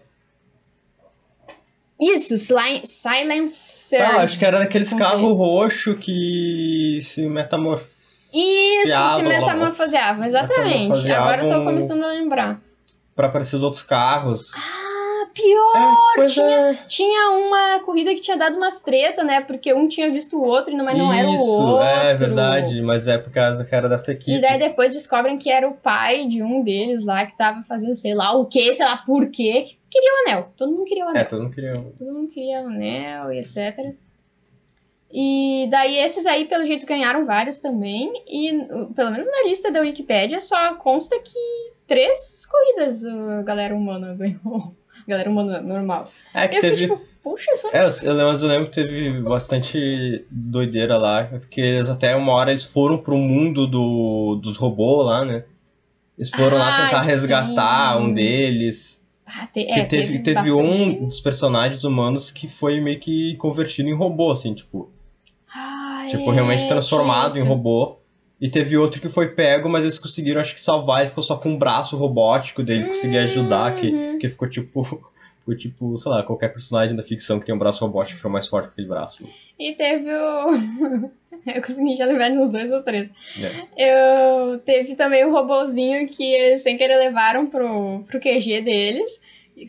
Isso, 2.00 2.38
Silencer. 2.38 4.00
Tá, 4.00 4.22
acho 4.22 4.38
que 4.38 4.46
era 4.46 4.60
daqueles 4.60 4.94
carros 4.94 5.36
roxo 5.36 5.96
que 5.96 7.00
se 7.04 7.26
metamorf... 7.28 7.84
Isso, 8.32 9.16
se 9.16 9.24
metamorfoseavam, 9.24 10.24
exatamente. 10.24 11.12
Agora 11.12 11.42
eu 11.44 11.50
tô 11.50 11.58
Metamorfoseavam. 11.58 11.66
começando 11.66 12.04
a 12.04 12.08
lembrar. 12.10 12.62
pra 13.16 13.26
aparecer 13.28 13.56
os 13.56 13.64
outros 13.64 13.82
carros. 13.82 14.52
Ah, 14.56 14.77
pior! 15.38 16.24
É, 16.24 16.26
tinha- 16.26 16.48
é. 16.72 16.74
Tinha 16.88 17.30
uma 17.32 17.80
corrida 17.82 18.14
que 18.16 18.22
tinha 18.22 18.36
dado 18.38 18.58
umas 18.58 18.80
treta, 18.82 19.24
né? 19.24 19.42
Porque 19.42 19.74
um 19.74 19.88
tinha 19.88 20.12
visto 20.12 20.38
o 20.38 20.44
outro, 20.44 20.76
mas 20.78 20.98
não 20.98 21.14
era 21.14 21.30
o 21.30 21.36
Isso, 21.36 21.44
outro. 21.46 21.84
é 21.84 22.16
verdade, 22.16 22.82
mas 22.82 23.08
é 23.08 23.18
por 23.18 23.32
causa 23.32 23.64
que 23.64 23.74
era 23.76 23.88
dessa 23.88 24.12
equipe. 24.12 24.32
E 24.38 24.42
daí 24.42 24.58
depois 24.60 24.92
descobrem 24.92 25.38
que 25.38 25.50
era 25.52 25.68
o 25.68 25.74
pai 25.76 26.26
de 26.28 26.42
um 26.42 26.64
deles 26.64 27.06
lá 27.06 27.26
que 27.26 27.38
tava 27.38 27.64
fazendo 27.64 27.96
sei 27.96 28.14
lá 28.16 28.34
o 28.34 28.46
que, 28.46 28.74
sei 28.74 28.86
lá 28.86 28.98
por 28.98 29.30
quê, 29.30 29.62
que 29.68 29.78
queria 29.90 30.12
o 30.12 30.28
anel. 30.30 30.52
Todo 30.58 30.72
mundo 30.72 30.86
queria 30.86 31.06
o 31.06 31.08
É, 31.08 31.12
anel. 31.12 31.26
todo 31.28 31.44
mundo 31.44 31.54
queria. 31.56 31.74
Todo 31.98 32.14
mundo 32.14 32.28
queria 32.30 32.62
o 32.62 32.68
anel 32.68 33.32
e 33.32 33.40
etc. 33.40 33.78
E 35.12 35.68
daí 35.72 35.98
esses 36.00 36.26
aí, 36.26 36.46
pelo 36.46 36.66
jeito, 36.66 36.86
ganharam 36.86 37.26
vários 37.26 37.60
também. 37.62 38.12
E 38.28 38.52
pelo 38.94 39.12
menos 39.12 39.28
na 39.28 39.48
lista 39.48 39.72
da 39.72 39.80
Wikipédia 39.80 40.42
só 40.42 40.76
consta 40.76 41.18
que 41.20 41.40
três 41.88 42.46
corridas 42.46 43.06
a 43.06 43.42
galera 43.44 43.74
humana 43.74 44.14
ganhou. 44.20 44.76
Galera 45.08 45.30
humana 45.30 45.62
normal. 45.62 46.10
É 46.34 46.48
que 46.48 46.58
eu 46.58 46.62
teve. 46.62 46.76
fiquei, 46.76 46.96
tipo, 46.96 47.08
puxa, 47.24 47.56
só 47.56 47.70
É, 47.72 47.84
eu 48.04 48.14
lembro, 48.14 48.42
eu 48.44 48.48
lembro 48.48 48.70
que 48.70 48.76
teve 48.76 49.22
bastante 49.22 50.26
doideira 50.30 50.98
lá, 50.98 51.24
porque 51.26 51.62
eles 51.62 51.90
até 51.90 52.16
uma 52.16 52.34
hora 52.34 52.52
eles 52.52 52.64
foram 52.64 52.98
pro 52.98 53.18
mundo 53.18 53.66
do, 53.68 54.36
dos 54.42 54.58
robôs 54.58 55.06
lá, 55.06 55.26
né? 55.26 55.44
Eles 56.18 56.30
foram 56.32 56.58
lá 56.58 56.70
Ah, 56.70 56.76
tentar 56.84 57.02
resgatar 57.02 57.96
sim. 57.98 58.04
um 58.04 58.14
deles. 58.14 59.00
Ah, 59.26 59.46
te- 59.46 59.66
Que 59.66 59.80
é, 59.82 59.86
teve, 59.86 60.20
teve, 60.20 60.34
bastante- 60.36 60.62
um 60.64 61.06
dos 61.08 61.20
personagens 61.20 61.84
humanos 61.84 62.32
que 62.32 62.48
foi 62.48 62.80
meio 62.80 63.00
que 63.00 63.36
convertido 63.36 63.90
em 63.90 63.94
robô, 63.94 64.32
assim, 64.32 64.54
tipo, 64.54 64.90
Ah, 65.54 66.06
tipo 66.10 66.32
é, 66.32 66.34
realmente 66.34 66.68
transformado 66.68 67.36
em 67.36 67.40
isso. 67.40 67.48
robô. 67.48 67.98
E 68.40 68.50
teve 68.50 68.78
outro 68.78 69.02
que 69.02 69.10
foi 69.10 69.30
pego, 69.30 69.68
mas 69.68 69.84
eles 69.84 69.98
conseguiram, 69.98 70.40
acho 70.40 70.54
que, 70.54 70.62
salvar. 70.62 71.00
Ele 71.02 71.10
ficou 71.10 71.24
só 71.24 71.36
com 71.38 71.50
um 71.50 71.58
braço 71.58 71.98
robótico 71.98 72.62
dele, 72.62 72.86
conseguia 72.86 73.24
ajudar, 73.24 73.76
que, 73.76 73.88
Uhum. 73.88 74.20
que 74.20 74.30
ficou 74.30 74.50
tipo. 74.50 74.84
Ficou 75.48 75.56
tipo, 75.58 75.98
sei 75.98 76.12
lá, 76.12 76.24
qualquer 76.24 76.50
personagem 76.52 76.94
da 76.94 77.02
ficção 77.04 77.40
que 77.40 77.46
tem 77.46 77.56
um 77.56 77.58
braço 77.58 77.80
robótico 77.80 78.18
fica 78.18 78.28
mais 78.28 78.46
forte 78.50 78.66
que 78.68 78.74
aquele 78.74 78.90
braço. 78.90 79.24
E 79.58 79.72
teve 79.76 80.14
o. 80.14 80.50
eu 81.56 81.62
consegui 81.62 81.96
já 81.96 82.04
lembrar 82.06 82.32
de 82.32 82.38
uns 82.38 82.50
dois 82.50 82.70
ou 82.74 82.84
três. 82.84 83.14
É. 83.78 84.52
Eu 84.52 84.60
teve 84.60 84.96
também 84.96 85.24
o 85.24 85.32
robozinho 85.32 86.06
que 86.10 86.22
eles 86.22 86.62
sem 86.62 86.76
querer 86.76 86.98
levaram 86.98 87.46
pro, 87.48 88.04
pro 88.10 88.20
QG 88.20 88.60
deles, 88.62 89.22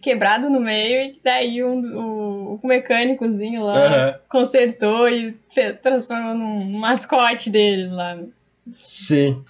quebrado 0.02 0.50
no 0.50 0.58
meio, 0.60 1.12
e 1.12 1.20
daí 1.22 1.62
um, 1.62 1.96
o, 1.96 2.60
o 2.60 2.66
mecânicozinho 2.66 3.62
lá 3.62 3.86
Aham. 3.86 4.14
consertou 4.28 5.08
e 5.08 5.32
transformou 5.80 6.34
num 6.34 6.72
mascote 6.72 7.50
deles 7.50 7.92
lá. 7.92 8.18
Sim. 8.72 9.42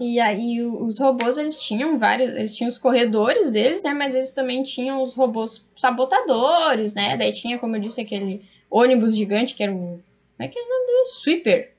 E 0.00 0.18
aí 0.18 0.60
os 0.62 0.98
robôs 0.98 1.36
eles 1.36 1.60
tinham 1.60 1.98
vários, 1.98 2.30
eles 2.30 2.56
tinham 2.56 2.68
os 2.68 2.78
corredores 2.78 3.50
deles, 3.50 3.82
né? 3.84 3.94
Mas 3.94 4.14
eles 4.14 4.32
também 4.32 4.64
tinham 4.64 5.02
os 5.02 5.14
robôs 5.14 5.68
sabotadores, 5.76 6.92
né? 6.94 7.16
Daí 7.16 7.32
tinha, 7.32 7.58
como 7.58 7.76
eu 7.76 7.80
disse, 7.80 8.00
aquele 8.00 8.42
ônibus 8.70 9.14
gigante 9.14 9.54
que 9.54 9.62
era 9.62 9.72
o. 9.72 9.76
Como 9.76 10.02
é 10.40 10.48
que 10.48 10.58
é 10.58 10.62
o 10.62 10.64
nome 10.64 11.08
Sweeper? 11.22 11.70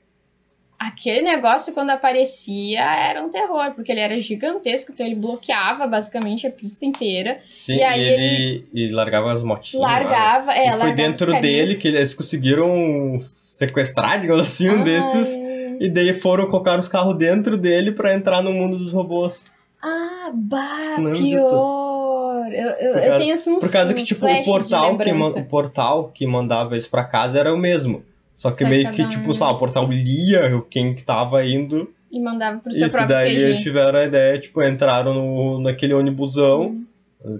Aquele 0.78 1.22
negócio 1.22 1.72
quando 1.72 1.90
aparecia 1.90 2.80
era 2.82 3.22
um 3.22 3.30
terror, 3.30 3.72
porque 3.74 3.92
ele 3.92 4.00
era 4.00 4.18
gigantesco, 4.20 4.92
então 4.92 5.06
ele 5.06 5.14
bloqueava 5.14 5.86
basicamente 5.86 6.46
a 6.46 6.50
pista 6.50 6.84
inteira. 6.84 7.40
Sim, 7.48 7.76
E 7.76 7.82
aí 7.82 8.02
ele, 8.02 8.64
e 8.72 8.88
largava 8.90 9.32
as 9.32 9.42
motinhas. 9.42 9.80
largava, 9.82 10.52
é, 10.52 10.66
E 10.66 10.70
foi 10.70 10.78
largava 10.78 10.94
dentro 10.94 11.26
os 11.26 11.32
carinhas. 11.32 11.42
dele 11.58 11.76
que 11.76 11.88
eles 11.88 12.12
conseguiram 12.12 13.18
sequestrar, 13.20 14.20
digamos 14.20 14.42
assim, 14.42 14.68
um 14.68 14.78
Ai, 14.78 14.84
desses. 14.84 15.34
E 15.80 15.88
daí 15.88 16.14
foram 16.14 16.46
colocar 16.48 16.78
os 16.78 16.88
carros 16.88 17.16
dentro 17.16 17.56
dele 17.56 17.92
pra 17.92 18.14
entrar 18.14 18.42
no 18.42 18.52
mundo 18.52 18.78
dos 18.78 18.92
robôs. 18.92 19.44
Ah, 19.82 20.30
bah, 20.32 20.96
disso. 21.12 21.22
pior. 21.22 22.52
Eu, 22.52 22.68
eu, 22.68 22.76
Por 22.76 22.84
eu 22.86 22.92
causa- 23.04 23.16
tenho 23.18 23.34
assim 23.34 23.52
uns 23.56 23.64
Por 23.64 23.72
causa 23.72 23.94
que, 23.94 24.02
tipo, 24.02 24.26
o 24.26 24.44
portal, 24.44 24.96
que, 24.98 25.12
o 25.12 25.44
portal 25.44 26.08
que 26.14 26.26
mandava 26.26 26.74
eles 26.74 26.86
pra 26.86 27.04
casa 27.04 27.38
era 27.38 27.52
o 27.52 27.58
mesmo. 27.58 28.02
Só 28.36 28.50
que 28.50 28.60
Só 28.62 28.64
que 28.64 28.70
meio 28.70 28.90
que, 28.90 28.96
cada 28.98 29.08
tipo, 29.08 29.30
um- 29.30 29.32
sei 29.32 29.46
lá, 29.46 29.52
o 29.52 29.58
portal 29.58 29.86
lia 29.90 30.62
quem 30.70 30.94
que 30.94 31.02
tava 31.04 31.44
indo. 31.44 31.88
E 32.10 32.20
mandava 32.20 32.58
pro 32.58 32.72
seu 32.72 32.86
que 32.86 32.92
próprio 32.92 33.16
daí 33.16 33.34
eles 33.34 33.58
QG. 33.58 33.62
tiveram 33.62 33.98
a 33.98 34.04
ideia, 34.04 34.38
tipo, 34.40 34.62
entraram 34.62 35.14
no, 35.14 35.60
naquele 35.60 35.94
ônibusão. 35.94 36.62
Uhum. 36.62 36.84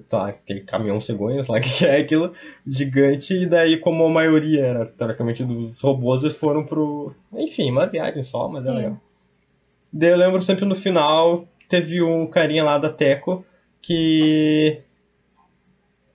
Tá, 0.09 0.29
aquele 0.29 0.61
caminhão 0.63 0.99
cegonha, 1.01 1.45
sei 1.45 1.53
lá 1.55 1.61
o 1.61 1.63
que 1.63 1.85
é 1.85 1.99
aquilo, 2.01 2.33
gigante, 2.67 3.35
e 3.35 3.47
daí, 3.47 3.77
como 3.77 4.05
a 4.05 4.09
maioria 4.09 4.65
era, 4.65 4.87
teoricamente, 4.87 5.45
dos 5.45 5.79
robôs, 5.81 6.23
eles 6.23 6.37
foram 6.37 6.65
pro. 6.65 7.15
Enfim, 7.35 7.71
uma 7.71 7.87
viagem 7.87 8.23
só, 8.25 8.49
mas 8.49 8.65
é, 8.65 8.71
É. 8.71 8.73
legal. 8.73 9.01
Daí 9.93 10.11
eu 10.11 10.17
lembro 10.19 10.43
sempre 10.43 10.65
no 10.65 10.75
final, 10.75 11.47
teve 11.69 12.03
um 12.03 12.27
carinha 12.27 12.65
lá 12.65 12.79
da 12.79 12.91
Teco 12.91 13.45
que. 13.83 14.81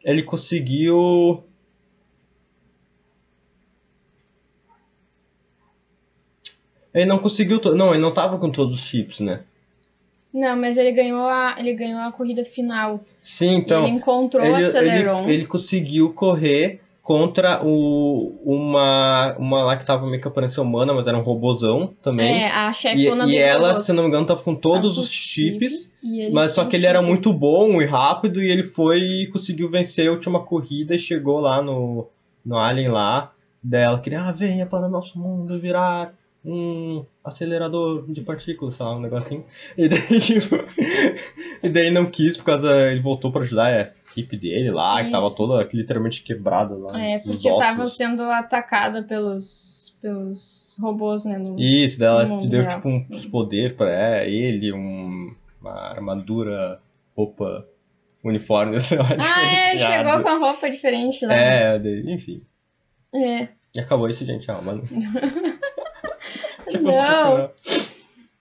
Ele 0.03 0.23
conseguiu. 0.23 1.43
Ele 6.93 7.05
não 7.05 7.17
conseguiu. 7.19 7.59
to- 7.59 7.73
Não, 7.75 7.91
ele 7.93 8.01
não 8.01 8.11
tava 8.13 8.37
com 8.37 8.51
todos 8.51 8.79
os 8.79 8.85
chips, 8.87 9.19
né? 9.19 9.43
Não, 10.33 10.55
mas 10.55 10.77
ele 10.77 10.91
ganhou 10.91 11.27
a, 11.27 11.55
ele 11.57 11.73
ganhou 11.73 11.99
a 12.01 12.11
corrida 12.11 12.45
final. 12.45 13.03
Sim, 13.21 13.55
então. 13.55 13.83
ele 13.83 13.95
encontrou 13.95 14.45
ele, 14.45 14.55
a 14.55 14.61
Celeron. 14.61 15.23
ele, 15.23 15.33
ele 15.33 15.45
conseguiu 15.45 16.13
correr 16.13 16.81
contra 17.01 17.65
o, 17.65 18.35
uma, 18.45 19.35
uma 19.39 19.63
lá 19.63 19.75
que 19.77 19.83
tava 19.83 20.05
meio 20.05 20.21
que 20.21 20.27
aparência 20.27 20.61
humana, 20.61 20.93
mas 20.93 21.07
era 21.07 21.17
um 21.17 21.23
robozão 21.23 21.91
também. 22.03 22.43
É, 22.43 22.51
a 22.51 22.69
e 22.69 22.73
chefona 22.75 23.23
e 23.23 23.27
dos 23.27 23.35
ela, 23.35 23.67
robôs. 23.69 23.85
se 23.85 23.93
não 23.93 24.03
me 24.03 24.09
engano, 24.09 24.27
tava 24.27 24.43
com 24.43 24.53
todos 24.53 24.91
Tava 24.91 25.01
os 25.01 25.07
com 25.07 25.13
chips, 25.13 25.91
e 26.03 26.29
mas 26.29 26.51
só 26.51 26.63
que 26.65 26.75
ele 26.75 26.85
era 26.85 26.99
chip. 26.99 27.07
muito 27.07 27.33
bom 27.33 27.81
e 27.81 27.85
rápido, 27.85 28.43
e 28.43 28.51
ele 28.51 28.63
foi 28.63 28.99
e 28.99 29.27
conseguiu 29.27 29.71
vencer 29.71 30.07
a 30.07 30.11
última 30.11 30.41
corrida 30.41 30.93
e 30.93 30.99
chegou 30.99 31.39
lá 31.39 31.63
no, 31.63 32.07
no 32.45 32.59
Alien 32.59 32.89
lá. 32.89 33.31
Daí 33.63 33.81
ela 33.81 33.99
queria, 33.99 34.21
ah, 34.21 34.31
venha 34.31 34.67
para 34.67 34.85
o 34.85 34.89
nosso 34.91 35.17
mundo 35.17 35.59
virar 35.59 36.13
um 36.43 37.05
acelerador 37.23 38.05
de 38.09 38.21
partículas, 38.21 38.75
sei 38.75 38.85
lá, 38.85 38.95
um 38.95 39.01
negocinho. 39.01 39.43
E 39.77 39.87
daí, 39.89 39.99
tipo, 40.19 40.55
e 41.61 41.69
daí 41.69 41.91
não 41.91 42.05
quis, 42.09 42.37
por 42.37 42.45
causa. 42.45 42.89
Ele 42.91 43.01
voltou 43.01 43.31
pra 43.31 43.41
ajudar 43.41 43.67
a 43.67 43.81
equipe 44.09 44.37
dele 44.37 44.71
lá, 44.71 45.03
que 45.03 45.11
tava 45.11 45.29
toda 45.35 45.67
literalmente 45.71 46.23
quebrada 46.23 46.75
lá. 46.75 47.01
É, 47.01 47.19
porque 47.19 47.49
tava 47.57 47.87
sendo 47.87 48.23
atacada 48.23 49.03
pelos, 49.03 49.97
pelos 50.01 50.77
robôs, 50.79 51.25
né? 51.25 51.37
No... 51.37 51.59
Isso, 51.59 51.99
daí 51.99 52.07
ela 52.07 52.25
no 52.25 52.35
mundo 52.37 52.49
deu 52.49 52.61
real. 52.61 52.75
tipo 52.75 52.87
uns 52.87 53.25
poderes 53.25 53.75
pra 53.75 53.89
é, 53.89 54.29
ele, 54.29 54.71
um, 54.71 55.33
uma 55.61 55.73
armadura, 55.89 56.79
roupa, 57.15 57.67
uniforme, 58.23 58.79
sei 58.81 58.97
lá, 58.97 59.09
Ah, 59.19 59.73
é, 59.73 59.77
chegou 59.77 60.23
com 60.23 60.29
a 60.29 60.37
roupa 60.37 60.69
diferente 60.69 61.25
lá. 61.25 61.35
né? 61.35 61.75
É, 61.75 61.79
daí, 61.79 62.13
enfim. 62.13 62.37
É. 63.13 63.49
E 63.75 63.79
acabou 63.79 64.09
isso, 64.09 64.25
gente. 64.25 64.49
Ah, 64.49 64.61
mano. 64.61 64.83
Não. 66.77 67.51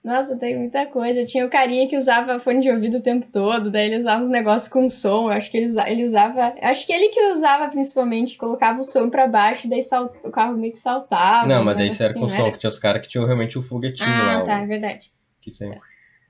Nossa, 0.01 0.37
tem 0.37 0.57
muita 0.57 0.85
coisa. 0.85 1.25
Tinha 1.25 1.45
o 1.45 1.49
carinha 1.49 1.87
que 1.87 1.97
usava 1.97 2.39
fone 2.39 2.61
de 2.61 2.69
ouvido 2.71 2.97
o 2.97 3.01
tempo 3.01 3.27
todo, 3.31 3.69
daí 3.69 3.87
ele 3.87 3.97
usava 3.97 4.21
os 4.21 4.29
negócios 4.29 4.71
com 4.71 4.89
som. 4.89 5.23
Eu 5.25 5.29
acho 5.31 5.51
que 5.51 5.57
ele, 5.57 5.65
usa, 5.67 5.89
ele 5.89 6.03
usava. 6.05 6.55
Acho 6.61 6.87
que 6.87 6.93
ele 6.93 7.09
que 7.09 7.21
usava 7.33 7.67
principalmente, 7.67 8.37
colocava 8.37 8.79
o 8.79 8.83
som 8.83 9.09
pra 9.09 9.27
baixo, 9.27 9.69
daí 9.69 9.83
sal, 9.83 10.13
o 10.23 10.31
carro 10.31 10.57
meio 10.57 10.71
que 10.71 10.79
saltava. 10.79 11.45
Não, 11.47 11.63
mas 11.65 11.77
daí 11.77 11.89
isso 11.89 12.01
era 12.01 12.11
assim, 12.11 12.19
com 12.21 12.29
som, 12.29 12.35
era? 12.35 12.51
que 12.51 12.57
tinha 12.59 12.69
os 12.69 12.79
caras 12.79 13.01
que 13.01 13.09
tinham 13.09 13.25
realmente 13.25 13.57
o 13.59 13.61
foguetinho 13.61 14.07
Ah, 14.09 14.37
lá. 14.37 14.45
tá, 14.45 14.61
é 14.61 14.65
verdade. 14.65 15.11
que 15.41 15.51
tem. 15.51 15.77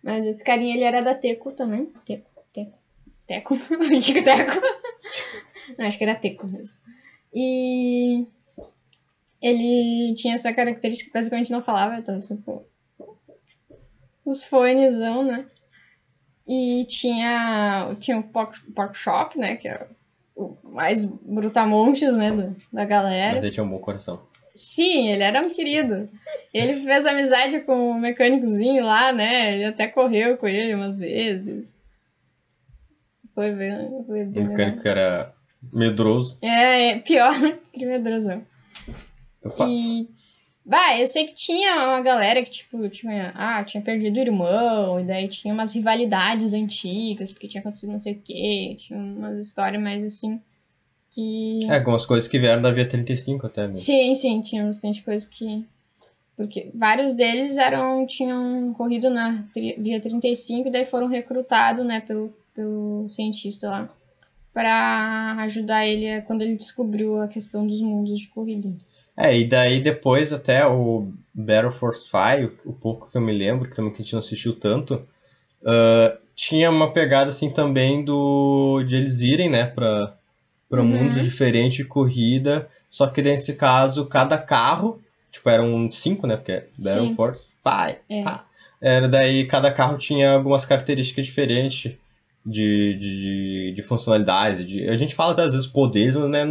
Mas 0.03 0.25
esse 0.25 0.43
carinha 0.43 0.73
ele 0.75 0.83
era 0.83 1.01
da 1.01 1.13
Teco 1.13 1.51
também. 1.51 1.91
Teco, 2.05 2.29
Teco, 2.51 2.77
Teco. 3.27 3.55
Eu 3.71 3.99
digo 3.99 4.23
Teco. 4.23 4.51
Não, 5.77 5.85
acho 5.85 5.97
que 5.97 6.03
era 6.03 6.15
Teco 6.15 6.47
mesmo. 6.51 6.75
E 7.33 8.25
ele 9.41 10.13
tinha 10.15 10.33
essa 10.35 10.53
característica 10.53 11.09
que 11.09 11.13
basicamente 11.17 11.51
não 11.51 11.61
falava, 11.61 11.95
então 11.97 12.17
tipo, 12.19 12.65
os 14.25 14.43
fonezão, 14.43 15.23
né? 15.23 15.45
E 16.47 16.85
tinha, 16.85 17.95
tinha 17.99 18.17
o 18.17 18.23
Pork, 18.23 18.59
pork 18.71 18.97
Shop, 18.97 19.37
né? 19.37 19.55
Que 19.55 19.67
era 19.67 19.87
o 20.35 20.57
mais 20.63 21.05
brutamontes, 21.05 22.17
né? 22.17 22.31
Do, 22.31 22.55
da 22.73 22.85
galera. 22.85 23.35
Mas 23.35 23.43
ele 23.43 23.51
tinha 23.53 23.63
um 23.63 23.69
bom 23.69 23.79
coração. 23.79 24.21
Sim, 24.55 25.09
ele 25.09 25.23
era 25.23 25.41
um 25.41 25.49
querido. 25.49 26.09
Ele 26.53 26.83
fez 26.83 27.05
amizade 27.05 27.61
com 27.61 27.91
o 27.91 27.99
mecânicozinho 27.99 28.83
lá, 28.83 29.11
né? 29.11 29.53
Ele 29.53 29.65
até 29.65 29.87
correu 29.87 30.37
com 30.37 30.47
ele 30.47 30.73
umas 30.73 30.99
vezes. 30.99 31.77
Foi 33.35 33.51
bem, 33.51 33.77
foi 34.05 34.23
O 34.23 34.25
bem 34.25 34.43
legal. 34.43 34.43
mecânico 34.47 34.87
era 34.87 35.33
medroso. 35.71 36.37
É, 36.41 36.89
é 36.91 36.99
pior, 36.99 37.39
né? 37.39 37.57
Que 37.71 37.85
medrosão. 37.85 38.43
Opa. 39.43 39.67
E. 39.67 40.07
Bah, 40.65 40.99
eu 40.99 41.07
sei 41.07 41.25
que 41.25 41.33
tinha 41.33 41.73
uma 41.73 42.01
galera 42.01 42.43
que, 42.43 42.49
tipo, 42.51 42.87
tinha. 42.89 43.31
Ah, 43.35 43.63
tinha 43.63 43.81
perdido 43.81 44.17
o 44.17 44.19
irmão, 44.19 44.99
e 44.99 45.03
daí 45.03 45.27
tinha 45.27 45.53
umas 45.53 45.73
rivalidades 45.73 46.53
antigas, 46.53 47.31
porque 47.31 47.47
tinha 47.47 47.61
acontecido 47.61 47.91
não 47.91 47.99
sei 47.99 48.13
o 48.13 48.21
quê. 48.23 48.75
Tinha 48.77 48.99
umas 48.99 49.45
histórias 49.45 49.81
mais 49.81 50.03
assim. 50.03 50.39
Que. 51.11 51.65
É, 51.65 51.77
algumas 51.77 52.05
coisas 52.05 52.27
que 52.27 52.37
vieram 52.37 52.61
da 52.61 52.71
Via 52.71 52.87
35 52.87 53.47
até, 53.47 53.67
né? 53.67 53.73
Sim, 53.73 54.13
sim, 54.13 54.41
tinha 54.41 54.63
bastante 54.63 55.01
coisa 55.01 55.27
que. 55.27 55.65
Porque 56.37 56.69
vários 56.73 57.13
deles 57.13 57.57
eram 57.57 58.05
tinham 58.05 58.73
corrido 58.73 59.09
na 59.09 59.43
tri- 59.53 59.75
via 59.77 59.99
35 59.99 60.69
e 60.69 60.71
daí 60.71 60.85
foram 60.85 61.07
recrutados, 61.07 61.85
né, 61.85 61.99
pelo, 61.99 62.33
pelo 62.53 63.09
cientista 63.09 63.69
lá 63.69 63.89
para 64.53 65.35
ajudar 65.43 65.85
ele 65.85 66.21
quando 66.21 66.41
ele 66.41 66.55
descobriu 66.55 67.21
a 67.21 67.27
questão 67.27 67.67
dos 67.67 67.81
mundos 67.81 68.19
de 68.19 68.27
corrida. 68.27 68.71
É, 69.19 69.37
e 69.37 69.45
daí 69.47 69.81
depois 69.81 70.31
até 70.31 70.65
o 70.65 71.11
Battle 71.33 71.71
Force 71.71 72.07
5, 72.07 72.53
o 72.65 72.73
pouco 72.73 73.11
que 73.11 73.17
eu 73.17 73.21
me 73.21 73.33
lembro, 73.33 73.69
que 73.69 73.75
também 73.75 73.91
que 73.91 74.01
a 74.01 74.03
gente 74.03 74.13
não 74.13 74.19
assistiu 74.21 74.57
tanto, 74.57 75.05
ah, 75.65 76.17
tinha 76.35 76.69
uma 76.69 76.93
pegada 76.93 77.29
assim 77.29 77.49
também 77.51 78.03
do 78.05 78.81
de 78.87 78.95
eles 78.95 79.19
irem, 79.21 79.49
né, 79.49 79.65
pra, 79.65 80.15
pra 80.69 80.81
Uhum. 80.81 80.87
mundos 80.87 81.23
diferentes 81.23 81.77
de 81.77 81.83
corrida 81.85 82.69
Só 82.89 83.07
que 83.07 83.21
nesse 83.21 83.53
caso, 83.55 84.05
cada 84.07 84.37
carro, 84.37 85.01
tipo, 85.31 85.47
eram 85.49 85.91
cinco, 85.91 86.25
né? 86.25 86.37
Porque 86.37 86.63
Battle 86.77 87.09
Sim. 87.09 87.15
Force, 87.15 87.43
vai, 87.63 87.99
É. 88.09 88.23
pá. 88.23 88.45
Era 88.81 89.07
daí, 89.07 89.45
cada 89.45 89.71
carro 89.71 89.97
tinha 89.97 90.31
algumas 90.31 90.65
características 90.65 91.25
diferentes 91.25 91.91
de, 92.45 92.95
de, 92.95 93.21
de, 93.21 93.73
de 93.75 93.81
funcionalidades. 93.83 94.65
De, 94.65 94.89
a 94.89 94.95
gente 94.95 95.13
fala 95.13 95.33
às 95.33 95.53
vezes 95.53 95.67
poderes, 95.67 96.15
mas 96.15 96.29
não 96.29 96.39
é 96.39 96.43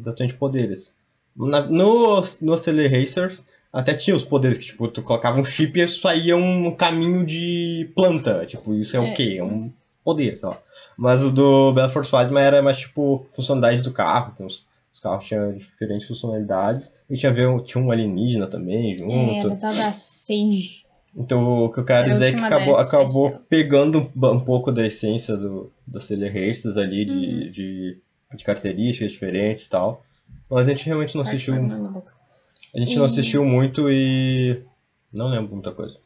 exatamente 0.00 0.34
poderes. 0.34 0.92
Na, 1.36 1.60
no, 1.60 2.20
no 2.40 2.52
Acceler 2.52 2.90
Racers, 2.90 3.44
até 3.72 3.94
tinha 3.94 4.16
os 4.16 4.24
poderes 4.24 4.58
que, 4.58 4.64
tipo, 4.66 4.88
tu 4.88 5.02
colocava 5.02 5.40
um 5.40 5.44
chip 5.44 5.80
e 5.80 5.88
saía 5.88 6.36
um 6.36 6.74
caminho 6.74 7.24
de 7.24 7.90
planta. 7.94 8.44
Tipo, 8.46 8.74
isso 8.74 8.96
é, 8.96 9.00
o 9.00 9.04
É. 9.04 9.12
quê? 9.14 9.36
É 9.38 9.44
um 9.44 9.72
poder, 10.04 10.36
sei 10.36 10.48
lá. 10.48 10.58
Mas 10.96 11.22
o 11.22 11.30
do 11.30 11.72
Battle 11.72 11.92
Force 11.92 12.10
Phasma 12.10 12.40
era 12.40 12.60
mais, 12.62 12.78
tipo, 12.80 13.26
funcionalidades 13.34 13.82
do 13.82 13.92
carro. 13.92 14.34
que 14.36 14.42
os, 14.42 14.66
os 14.92 15.00
carros 15.00 15.26
tinham 15.26 15.52
diferentes 15.56 16.06
funcionalidades. 16.08 16.92
E 17.08 17.16
tinha, 17.16 17.32
ver, 17.32 17.48
tinha 17.62 17.82
um 17.82 17.90
alienígena 17.90 18.46
também 18.46 18.94
É, 18.94 18.98
junto. 18.98 19.48
da 19.50 19.56
tal 19.56 19.74
da 19.74 19.92
Sage. 19.92 20.84
Então, 21.16 21.64
o 21.64 21.72
que 21.72 21.80
eu 21.80 21.84
quero 21.84 22.00
Era 22.04 22.08
dizer 22.10 22.26
é 22.28 22.32
que 22.38 22.44
acabou, 22.44 22.76
acabou 22.76 23.30
pegando 23.48 23.98
um, 24.14 24.26
um 24.28 24.40
pouco 24.40 24.70
da 24.70 24.86
essência 24.86 25.36
do, 25.36 25.72
do 25.86 26.00
Sailor 26.00 26.32
Racers 26.32 26.76
ali, 26.76 27.04
de, 27.04 27.12
Uhum. 27.12 27.50
de, 27.50 27.98
de 28.36 28.44
características 28.44 29.10
diferentes 29.12 29.66
e 29.66 29.70
tal. 29.70 30.04
Mas 30.50 30.66
a 30.66 30.70
gente 30.70 30.84
realmente 30.86 31.14
não 31.14 31.22
assistiu. 31.22 31.54
Boca. 31.62 32.12
A 32.74 32.78
gente 32.78 32.96
não 32.96 33.04
assistiu 33.04 33.44
muito 33.44 33.90
e. 33.90 34.62
Não 35.12 35.28
lembro 35.28 35.54
muita 35.54 35.72
coisa. 35.72 35.98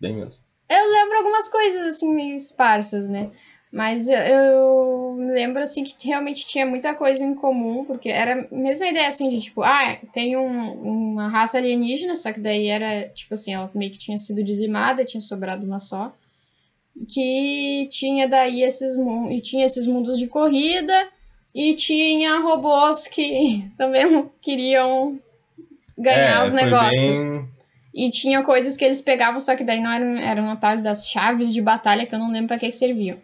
Bem 0.00 0.14
menos. 0.16 0.40
Eu 0.68 0.90
lembro 0.90 1.18
algumas 1.18 1.48
coisas, 1.48 1.82
assim, 1.82 2.12
meio 2.14 2.34
esparsas, 2.34 3.08
né? 3.08 3.30
Mas 3.72 4.06
eu, 4.08 5.16
lembro, 5.32 5.62
assim, 5.62 5.82
que 5.82 5.94
realmente 6.06 6.44
tinha 6.46 6.66
muita 6.66 6.94
coisa 6.94 7.24
em 7.24 7.34
comum, 7.34 7.84
porque 7.86 8.08
era 8.10 8.46
a 8.50 8.54
mesma 8.54 8.86
ideia, 8.86 9.08
assim, 9.08 9.30
de 9.30 9.40
tipo, 9.40 9.62
ah, 9.62 9.96
tem 10.12 10.36
um- 10.36 10.72
uma 11.12 11.28
raça 11.28 11.56
alienígena, 11.56 12.14
só 12.16 12.32
que 12.32 12.40
daí 12.40 12.66
era, 12.66 13.08
tipo 13.10 13.32
assim, 13.32 13.54
ela 13.54 13.70
meio 13.74 13.90
que 13.90 13.98
tinha 13.98 14.18
sido 14.18 14.42
dizimada, 14.44 15.04
tinha 15.06 15.20
sobrado 15.22 15.64
uma 15.64 15.78
só. 15.78 16.12
Que 17.08 17.88
tinha 17.90 18.28
daí 18.28 18.62
esses, 18.62 18.94
e 19.30 19.40
tinha 19.40 19.64
esses 19.64 19.86
mundos 19.86 20.18
de 20.18 20.26
corrida, 20.26 21.08
e 21.54 21.74
tinha 21.74 22.38
robôs 22.40 23.06
que 23.06 23.68
também 23.76 24.30
queriam 24.40 25.18
ganhar 25.98 26.42
é, 26.42 26.44
os 26.44 26.52
negócios. 26.52 27.00
bem. 27.04 27.48
E 27.94 28.10
tinha 28.10 28.42
coisas 28.42 28.74
que 28.76 28.84
eles 28.84 29.02
pegavam, 29.02 29.38
só 29.38 29.54
que 29.54 29.62
daí 29.64 29.78
não 29.80 29.92
eram, 29.92 30.16
eram 30.16 30.50
atalhos 30.50 30.82
das 30.82 31.08
chaves 31.10 31.52
de 31.52 31.60
batalha, 31.60 32.06
que 32.06 32.14
eu 32.14 32.18
não 32.18 32.32
lembro 32.32 32.48
pra 32.48 32.58
que, 32.58 32.66
que 32.70 32.72
serviam. 32.76 33.18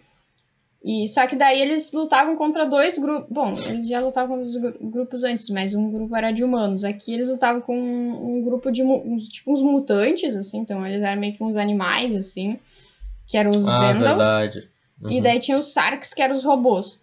E 0.85 1.09
só 1.09 1.27
que 1.27 1.35
daí 1.35 1.59
eles 1.61 1.91
lutavam 1.93 2.37
contra 2.37 2.65
dois 2.67 2.99
grupos. 2.99 3.27
Bom, 3.31 3.55
eles 3.67 3.89
já 3.89 3.99
lutavam 3.99 4.37
contra 4.37 4.47
os 4.51 4.57
gru- 4.57 4.77
grupos 4.91 5.25
antes, 5.25 5.49
mas 5.49 5.75
um 5.75 5.91
grupo 5.91 6.15
era 6.15 6.31
de 6.31 6.45
humanos. 6.45 6.85
Aqui 6.85 7.15
eles 7.15 7.29
lutavam 7.31 7.61
com 7.63 7.77
um, 7.77 8.37
um 8.39 8.43
grupo 8.43 8.71
de 8.71 8.83
uns- 8.85 9.29
tipo 9.29 9.53
uns 9.53 9.63
mutantes, 9.63 10.37
assim, 10.37 10.59
então 10.59 10.87
eles 10.87 11.03
eram 11.03 11.19
meio 11.21 11.35
que 11.35 11.43
uns 11.43 11.57
animais, 11.57 12.15
assim, 12.15 12.59
que 13.27 13.37
eram 13.39 13.51
os 13.51 13.67
Ah, 13.67 13.79
Vandals. 13.93 14.19
verdade. 14.19 14.69
E 15.09 15.17
Uhum. 15.17 15.23
daí 15.23 15.41
tinha 15.41 15.59
os 15.59 15.73
Sarks, 15.73 16.13
que 16.13 16.21
eram 16.23 16.35
os 16.35 16.45
robôs. 16.45 17.01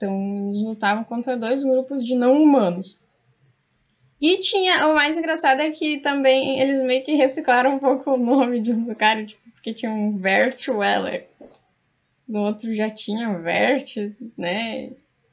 Então 0.00 0.48
eles 0.48 0.62
lutavam 0.62 1.04
contra 1.04 1.36
dois 1.36 1.62
grupos 1.62 2.02
de 2.02 2.14
não 2.14 2.42
humanos. 2.42 2.98
E 4.18 4.38
tinha. 4.38 4.88
O 4.88 4.94
mais 4.94 5.18
engraçado 5.18 5.60
é 5.60 5.70
que 5.70 5.98
também 6.00 6.58
eles 6.58 6.82
meio 6.82 7.04
que 7.04 7.12
reciclaram 7.12 7.74
um 7.74 7.78
pouco 7.78 8.12
o 8.12 8.16
nome 8.16 8.60
de 8.60 8.72
um 8.72 8.82
do 8.84 8.94
cara, 8.94 9.26
tipo, 9.26 9.42
porque 9.52 9.74
tinha 9.74 9.92
um 9.92 10.16
Vert 10.16 10.66
Weller. 10.68 11.26
No 12.26 12.40
outro 12.40 12.74
já 12.74 12.88
tinha 12.88 13.38
Vert, 13.38 13.96
né? 14.38 14.90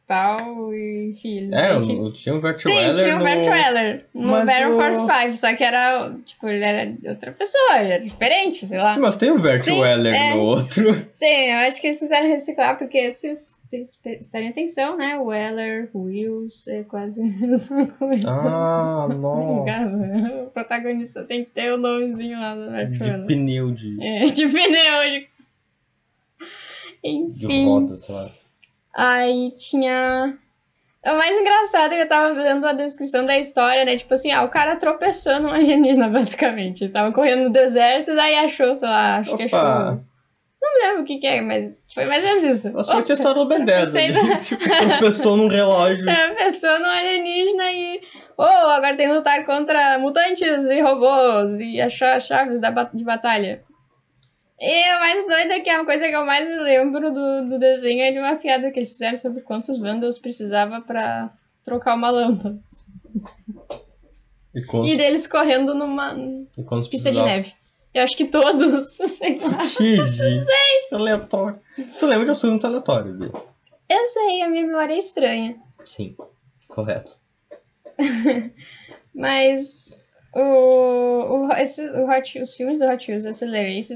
Tal, 0.08 0.74
e 0.74 1.12
enfim, 1.12 1.38
eles 1.40 1.54
É, 1.54 1.68
que... 1.82 1.92
eu 1.92 2.14
tinha 2.14 2.34
um 2.34 2.40
Vert 2.40 2.56
Sim, 2.56 2.72
Weller 2.72 2.96
tinha 2.96 3.16
o 3.16 3.20
no... 3.20 3.24
Bert 3.26 3.46
Weller 3.46 4.06
no 4.14 4.28
Mas 4.32 4.46
Battle 4.46 4.72
o- 4.72 4.76
Force 4.82 5.00
5, 5.02 5.36
só 5.36 5.54
que 5.54 5.64
era, 5.66 6.16
tipo, 6.24 6.48
ele 6.48 6.64
era 6.64 6.94
outra 7.10 7.32
pessoa, 7.34 7.80
ele 7.82 7.92
era 7.92 8.04
diferente, 8.06 8.66
sei 8.66 8.78
lá. 8.78 8.94
Sim, 8.94 9.02
mas 9.02 9.18
tem 9.18 9.32
o 9.32 9.38
Vert 9.38 9.60
Sim, 9.60 9.82
Weller 9.82 10.16
é. 10.16 10.34
no 10.34 10.42
outro. 10.44 11.06
Sim, 11.12 11.26
eu 11.50 11.58
acho 11.58 11.82
que 11.82 11.88
eles 11.88 12.00
quiseram 12.00 12.30
reciclar, 12.30 12.78
porque 12.78 13.12
se 13.12 13.30
os- 13.30 13.58
vocês 13.68 13.98
prestarem 13.98 14.48
atenção, 14.48 14.96
né? 14.96 15.18
O 15.18 15.26
Weller, 15.26 15.90
o 15.94 16.04
Wills, 16.04 16.70
é 16.72 16.84
quase 16.84 17.22
a 17.22 17.26
mesma 17.46 17.86
coisa. 17.88 18.30
Ah, 18.32 19.08
não. 19.12 19.66
O 20.46 20.50
protagonista 20.52 21.26
tem 21.26 21.44
que 21.44 21.50
ter 21.52 21.74
o 21.74 21.78
nomezinho 21.78 22.40
lá 22.40 22.56
do 22.56 22.72
Bert 22.72 22.92
De 22.92 23.10
Weller. 23.10 23.28
pneu 23.28 23.72
de, 23.74 23.98
É, 24.02 24.26
de 24.28 24.48
pneu. 24.48 25.02
De... 25.12 25.20
de 27.34 27.46
Enfim. 27.46 27.66
roda, 27.66 28.00
sei 28.00 28.16
lá. 28.16 28.30
Aí 28.98 29.52
tinha. 29.56 30.36
O 31.06 31.16
mais 31.16 31.38
engraçado 31.38 31.94
é 31.94 31.98
que 31.98 32.02
eu 32.02 32.08
tava 32.08 32.34
vendo 32.34 32.66
a 32.66 32.74
descrição 32.74 33.24
da 33.24 33.38
história, 33.38 33.86
né? 33.86 33.96
Tipo 33.96 34.16
assim, 34.16 34.32
ah, 34.32 34.44
o 34.44 34.50
cara 34.50 34.76
tropeçou 34.76 35.40
num 35.40 35.52
alienígena, 35.54 36.10
basicamente. 36.10 36.84
Ele 36.84 36.92
tava 36.92 37.14
correndo 37.14 37.44
no 37.44 37.52
deserto, 37.52 38.16
daí 38.16 38.36
achou, 38.36 38.76
sei 38.76 38.90
lá, 38.90 39.18
acho 39.18 39.38
que 39.38 39.44
achou. 39.44 39.60
Opa! 39.60 40.04
Não 40.60 40.82
lembro 40.82 41.04
o 41.04 41.06
que 41.06 41.20
que 41.20 41.28
é, 41.28 41.40
mas 41.40 41.84
foi 41.94 42.06
mais 42.06 42.24
ou 42.24 42.30
menos 42.30 42.44
isso. 42.44 42.72
Nossa, 42.72 42.92
foi 42.92 43.00
a 43.00 43.14
história 43.14 43.44
do 43.44 43.48
Ben 43.48 43.64
10. 43.64 43.92
tropecei 43.92 44.18
ali. 44.18 44.38
tipo, 44.44 44.64
tropeçou 44.64 45.38
num 45.38 45.48
relógio. 45.48 46.06
Pessoa 46.36 46.80
no 46.80 46.88
alienígena 46.88 47.72
e. 47.72 48.02
Oh, 48.36 48.44
agora 48.44 48.96
tem 48.96 49.08
que 49.08 49.14
lutar 49.14 49.46
contra 49.46 50.00
mutantes 50.00 50.66
e 50.66 50.82
robôs 50.82 51.60
e 51.60 51.80
achar 51.80 52.18
as 52.18 52.26
chaves 52.26 52.60
da, 52.60 52.72
de 52.72 53.04
batalha. 53.04 53.64
E 54.60 54.96
o 54.96 55.00
mais 55.00 55.28
doido 55.28 55.52
é 55.52 55.60
que 55.60 55.70
a 55.70 55.86
coisa 55.86 56.08
que 56.08 56.16
eu 56.16 56.26
mais 56.26 56.48
me 56.50 56.58
lembro 56.58 57.12
do, 57.14 57.50
do 57.50 57.60
desenho 57.60 58.02
é 58.02 58.12
de 58.12 58.18
uma 58.20 58.36
piada 58.38 58.72
que 58.72 58.80
eles 58.80 58.92
fizeram 58.92 59.16
sobre 59.18 59.42
quantos 59.42 59.78
Vandals 59.78 60.18
precisava 60.18 60.82
pra 60.82 61.32
trocar 61.64 61.96
uma 61.96 62.10
lâmpada. 62.10 62.60
E 64.56 64.64
quantos, 64.64 64.92
E 64.92 64.98
deles 64.98 65.28
correndo 65.28 65.76
numa 65.76 66.16
pista 66.90 67.12
de 67.12 67.20
precisava? 67.20 67.26
neve. 67.28 67.54
Eu 67.94 68.04
acho 68.04 68.18
que 68.18 68.26
todos, 68.26 68.94
sei 69.10 69.40
lá. 69.40 69.58
Que 69.68 70.00
gente. 70.06 70.48
Aleatório. 70.92 71.60
Tu 72.00 72.06
lembra 72.06 72.26
de 72.26 72.32
assunto 72.32 72.66
aleatório, 72.66 73.14
Bia? 73.14 73.32
Eu 73.90 74.06
sei, 74.08 74.42
a 74.42 74.50
minha 74.50 74.66
memória 74.66 74.94
é 74.94 74.98
estranha. 74.98 75.56
Sim. 75.86 76.16
Correto. 76.68 77.16
Mas 79.14 80.04
o, 80.34 81.48
o, 81.48 81.52
esse, 81.54 81.82
o 81.90 82.10
Hot, 82.10 82.40
os 82.42 82.54
filmes 82.54 82.80
do 82.80 82.86
Hot 82.86 83.10
Wheels 83.12 83.26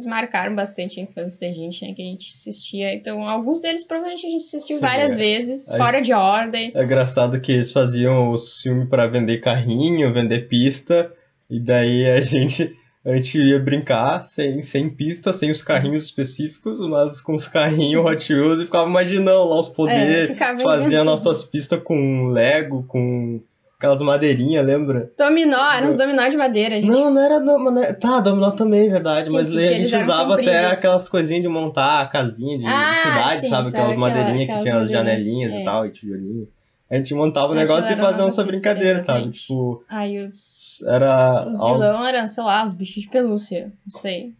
marcaram 0.05 0.55
bastante 0.55 0.99
a 0.99 1.03
infância 1.03 1.39
da 1.39 1.53
gente, 1.53 1.85
né? 1.85 1.93
Que 1.93 2.01
a 2.01 2.05
gente 2.05 2.33
assistia. 2.33 2.93
Então, 2.93 3.27
alguns 3.27 3.61
deles 3.61 3.83
provavelmente 3.83 4.25
a 4.25 4.29
gente 4.29 4.43
assistiu 4.43 4.77
Sim, 4.77 4.81
várias 4.81 5.15
é. 5.15 5.17
vezes, 5.17 5.69
Aí- 5.71 5.77
fora 5.77 6.01
de 6.01 6.13
ordem. 6.13 6.71
É 6.73 6.83
engraçado 6.83 7.39
que 7.39 7.51
eles 7.51 7.71
faziam 7.71 8.31
os 8.31 8.61
filmes 8.61 8.87
pra 8.89 9.07
vender 9.07 9.39
carrinho, 9.39 10.13
vender 10.13 10.47
pista, 10.47 11.11
e 11.49 11.59
daí 11.59 12.07
a 12.09 12.21
gente, 12.21 12.75
a 13.05 13.15
gente 13.15 13.37
ia 13.37 13.59
brincar 13.59 14.21
sem, 14.23 14.61
sem 14.61 14.89
pista, 14.89 15.33
sem 15.33 15.51
os 15.51 15.61
carrinhos 15.61 16.05
específicos, 16.05 16.79
mas 16.89 17.21
com 17.21 17.35
os 17.35 17.47
carrinhos 17.47 18.05
Hot 18.05 18.33
Wheels 18.33 18.61
e 18.61 18.65
ficava 18.65 18.89
imaginando 18.89 19.45
lá 19.49 19.59
os 19.59 19.69
poderes, 19.69 20.29
É, 20.29 20.57
fazia 20.59 21.03
nossas 21.03 21.43
pistas 21.43 21.81
com 21.83 22.27
Lego, 22.27 22.83
com 22.87 23.41
aquelas 23.81 24.01
madeirinhas, 24.01 24.63
lembra? 24.65 25.11
Dominó, 25.17 25.57
eram 25.73 25.87
uns 25.87 25.95
dominó 25.97 26.27
de 26.29 26.37
madeira, 26.37 26.75
gente. 26.75 26.87
Não, 26.89 27.09
não 27.11 27.21
era 27.21 27.39
dominó. 27.39 27.71
né? 27.71 27.93
Tá, 27.93 28.19
dominó 28.19 28.51
também, 28.51 28.87
verdade. 28.87 29.27
Sim, 29.27 29.33
mas 29.33 29.49
a 29.49 29.59
gente 29.59 29.95
usava 29.95 30.35
até 30.35 30.67
aquelas 30.67 31.09
coisinhas 31.09 31.41
de 31.41 31.47
montar 31.47 32.01
a 32.01 32.07
casinha 32.07 32.57
de, 32.57 32.63
de 32.63 32.69
Ah, 32.69 32.93
cidade, 32.93 33.41
sim, 33.41 33.49
sabe? 33.49 33.67
Aquelas 33.69 33.89
aquela- 33.91 33.97
madeirinhas 33.97 34.45
que 34.45 34.51
aquelas 34.51 34.63
tinha 34.63 34.77
as 34.77 34.91
janelinhas 34.91 35.53
é. 35.53 35.61
e 35.61 35.65
tal, 35.65 35.85
e 35.85 35.91
tijolinho. 35.91 36.47
A 36.91 36.95
gente 36.97 37.13
montava 37.15 37.53
o 37.53 37.55
negócio 37.55 37.91
e 37.93 37.97
fazia 37.97 38.25
pista, 38.25 38.43
brincadeira, 38.43 39.01
sabe? 39.01 39.31
Tipo, 39.31 39.83
Aí 39.89 40.21
os, 40.23 40.79
era 40.85 41.45
os 41.47 41.57
vilão 41.59 42.05
eram, 42.05 42.27
sei 42.27 42.43
lá, 42.43 42.65
os 42.65 42.73
bichos 42.73 43.03
de 43.03 43.09
pelúcia. 43.09 43.71
Não 43.85 43.99
sei. 43.99 44.33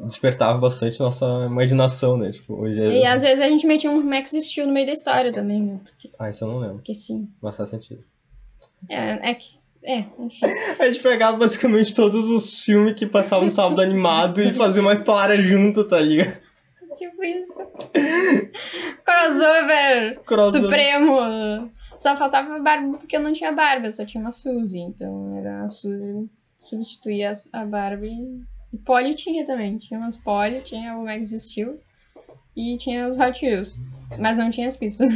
despertava 0.00 0.58
bastante 0.58 0.98
nossa 1.00 1.26
imaginação, 1.46 2.16
né? 2.16 2.30
Tipo, 2.30 2.54
hoje 2.54 2.80
é... 2.80 3.00
E 3.00 3.04
às 3.04 3.22
vezes 3.22 3.40
a 3.44 3.48
gente 3.48 3.66
metia 3.66 3.90
um 3.90 4.00
Max 4.02 4.30
Steel 4.30 4.66
no 4.68 4.72
meio 4.72 4.86
da 4.86 4.92
história 4.92 5.32
também, 5.32 5.60
né? 5.60 5.80
Porque, 5.84 6.10
Ah, 6.18 6.30
isso 6.30 6.44
eu 6.44 6.48
não 6.48 6.58
lembro, 6.58 6.76
porque 6.76 6.94
sim. 6.94 7.28
mas 7.42 7.56
faz 7.56 7.68
sentido. 7.68 8.02
É, 8.88 9.30
é 9.30 9.34
que. 9.34 9.58
É, 9.82 10.04
enfim. 10.18 10.46
A 10.78 10.86
gente 10.86 11.02
pegava 11.02 11.36
basicamente 11.38 11.94
todos 11.94 12.28
os 12.28 12.60
filmes 12.60 12.94
que 12.98 13.06
passavam 13.06 13.46
no 13.46 13.50
sábado 13.50 13.80
animado 13.80 14.42
e 14.42 14.52
fazia 14.52 14.82
uma 14.82 14.92
história 14.92 15.42
junto, 15.42 15.84
tá 15.84 15.98
ligado? 16.00 16.38
Tipo 16.98 17.24
isso. 17.24 17.66
Crossover, 19.04 20.20
Crossover. 20.24 20.62
supremo. 20.62 21.70
Só 21.96 22.16
faltava 22.16 22.58
Barbie 22.58 22.98
porque 22.98 23.16
eu 23.16 23.20
não 23.20 23.32
tinha 23.32 23.52
Barbie, 23.52 23.86
eu 23.86 23.92
só 23.92 24.04
tinha 24.04 24.20
uma 24.20 24.32
Suzy. 24.32 24.80
Então 24.80 25.36
era 25.38 25.64
a 25.64 25.68
Suzy 25.68 26.28
substituía 26.58 27.32
a 27.52 27.64
Barbie. 27.64 28.44
E 28.72 28.78
Polly 28.78 29.14
tinha 29.14 29.44
também. 29.44 29.78
Tinha 29.78 29.98
umas 29.98 30.16
Polly, 30.16 30.60
tinha 30.60 30.96
o 30.96 31.04
Max 31.04 31.30
Steel 31.30 31.80
e 32.56 32.76
tinha 32.76 33.06
os 33.06 33.18
Hot 33.18 33.44
Wheels. 33.44 33.80
Mas 34.18 34.36
não 34.36 34.50
tinha 34.50 34.68
as 34.68 34.76
pistas. 34.76 35.10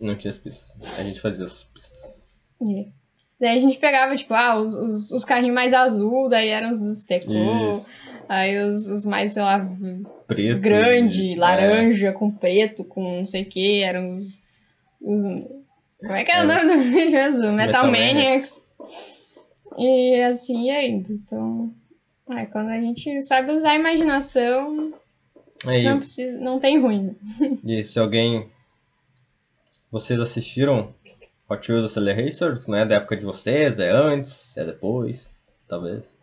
Não 0.00 0.16
tinha 0.16 0.30
as 0.30 0.38
pistas. 0.38 0.98
A 0.98 1.02
gente 1.02 1.20
fazia 1.20 1.44
as 1.44 1.64
pistas. 1.64 1.97
É. 2.62 2.86
Daí 3.40 3.56
a 3.56 3.60
gente 3.60 3.78
pegava, 3.78 4.16
tipo, 4.16 4.34
ah, 4.34 4.56
os, 4.56 4.74
os, 4.74 5.10
os 5.12 5.24
carrinhos 5.24 5.54
mais 5.54 5.72
azul, 5.72 6.28
daí 6.28 6.48
eram 6.48 6.70
os 6.70 6.78
dos 6.78 7.04
Teco. 7.04 7.32
Isso. 7.32 7.86
Aí 8.28 8.58
os, 8.58 8.88
os 8.90 9.06
mais, 9.06 9.32
sei 9.32 9.42
lá, 9.42 9.66
Preto. 10.26 10.60
grande, 10.60 11.22
e- 11.28 11.34
é. 11.34 11.38
laranja, 11.38 12.12
com 12.12 12.30
preto, 12.30 12.84
com 12.84 13.18
não 13.20 13.26
sei 13.26 13.42
o 13.42 13.46
que, 13.46 13.80
eram 13.82 14.12
os, 14.12 14.42
os 15.00 15.22
Como 16.00 16.12
é 16.12 16.24
que 16.24 16.32
é, 16.32 16.42
o 16.42 16.46
nome 16.46 16.64
do 16.64 16.82
vídeo 16.82 17.12
mesmo? 17.12 17.52
Metal, 17.52 17.86
Metal 17.86 17.90
Maniacs. 17.90 18.66
E 19.78 20.20
assim 20.22 20.70
é 20.70 20.88
indo. 20.88 21.12
Então, 21.12 21.72
é, 22.30 22.44
quando 22.46 22.68
a 22.68 22.80
gente 22.80 23.22
sabe 23.22 23.52
usar 23.52 23.70
a 23.70 23.76
imaginação, 23.76 24.92
Aí, 25.66 25.84
não, 25.84 25.98
precisa, 25.98 26.38
não 26.38 26.60
tem 26.60 26.78
ruim. 26.78 27.16
E 27.64 27.84
se 27.84 27.98
alguém. 27.98 28.48
Vocês 29.90 30.20
assistiram 30.20 30.94
Hot 31.48 31.72
Wheels? 31.72 31.96
Não 32.66 32.78
é 32.78 32.84
da 32.84 32.96
época 32.96 33.16
de 33.16 33.24
vocês? 33.24 33.78
É 33.78 33.90
antes? 33.90 34.56
É 34.56 34.64
depois? 34.64 35.30
Talvez. 35.66 36.18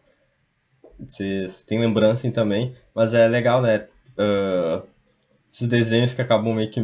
Vocês 0.99 1.63
têm 1.63 1.79
lembrança 1.79 2.29
também. 2.31 2.75
Mas 2.93 3.13
é 3.13 3.27
legal, 3.27 3.61
né? 3.61 3.87
Uh, 4.17 4.85
esses 5.49 5.67
desenhos 5.67 6.13
que 6.13 6.21
acabam 6.21 6.53
meio 6.53 6.69
que. 6.69 6.81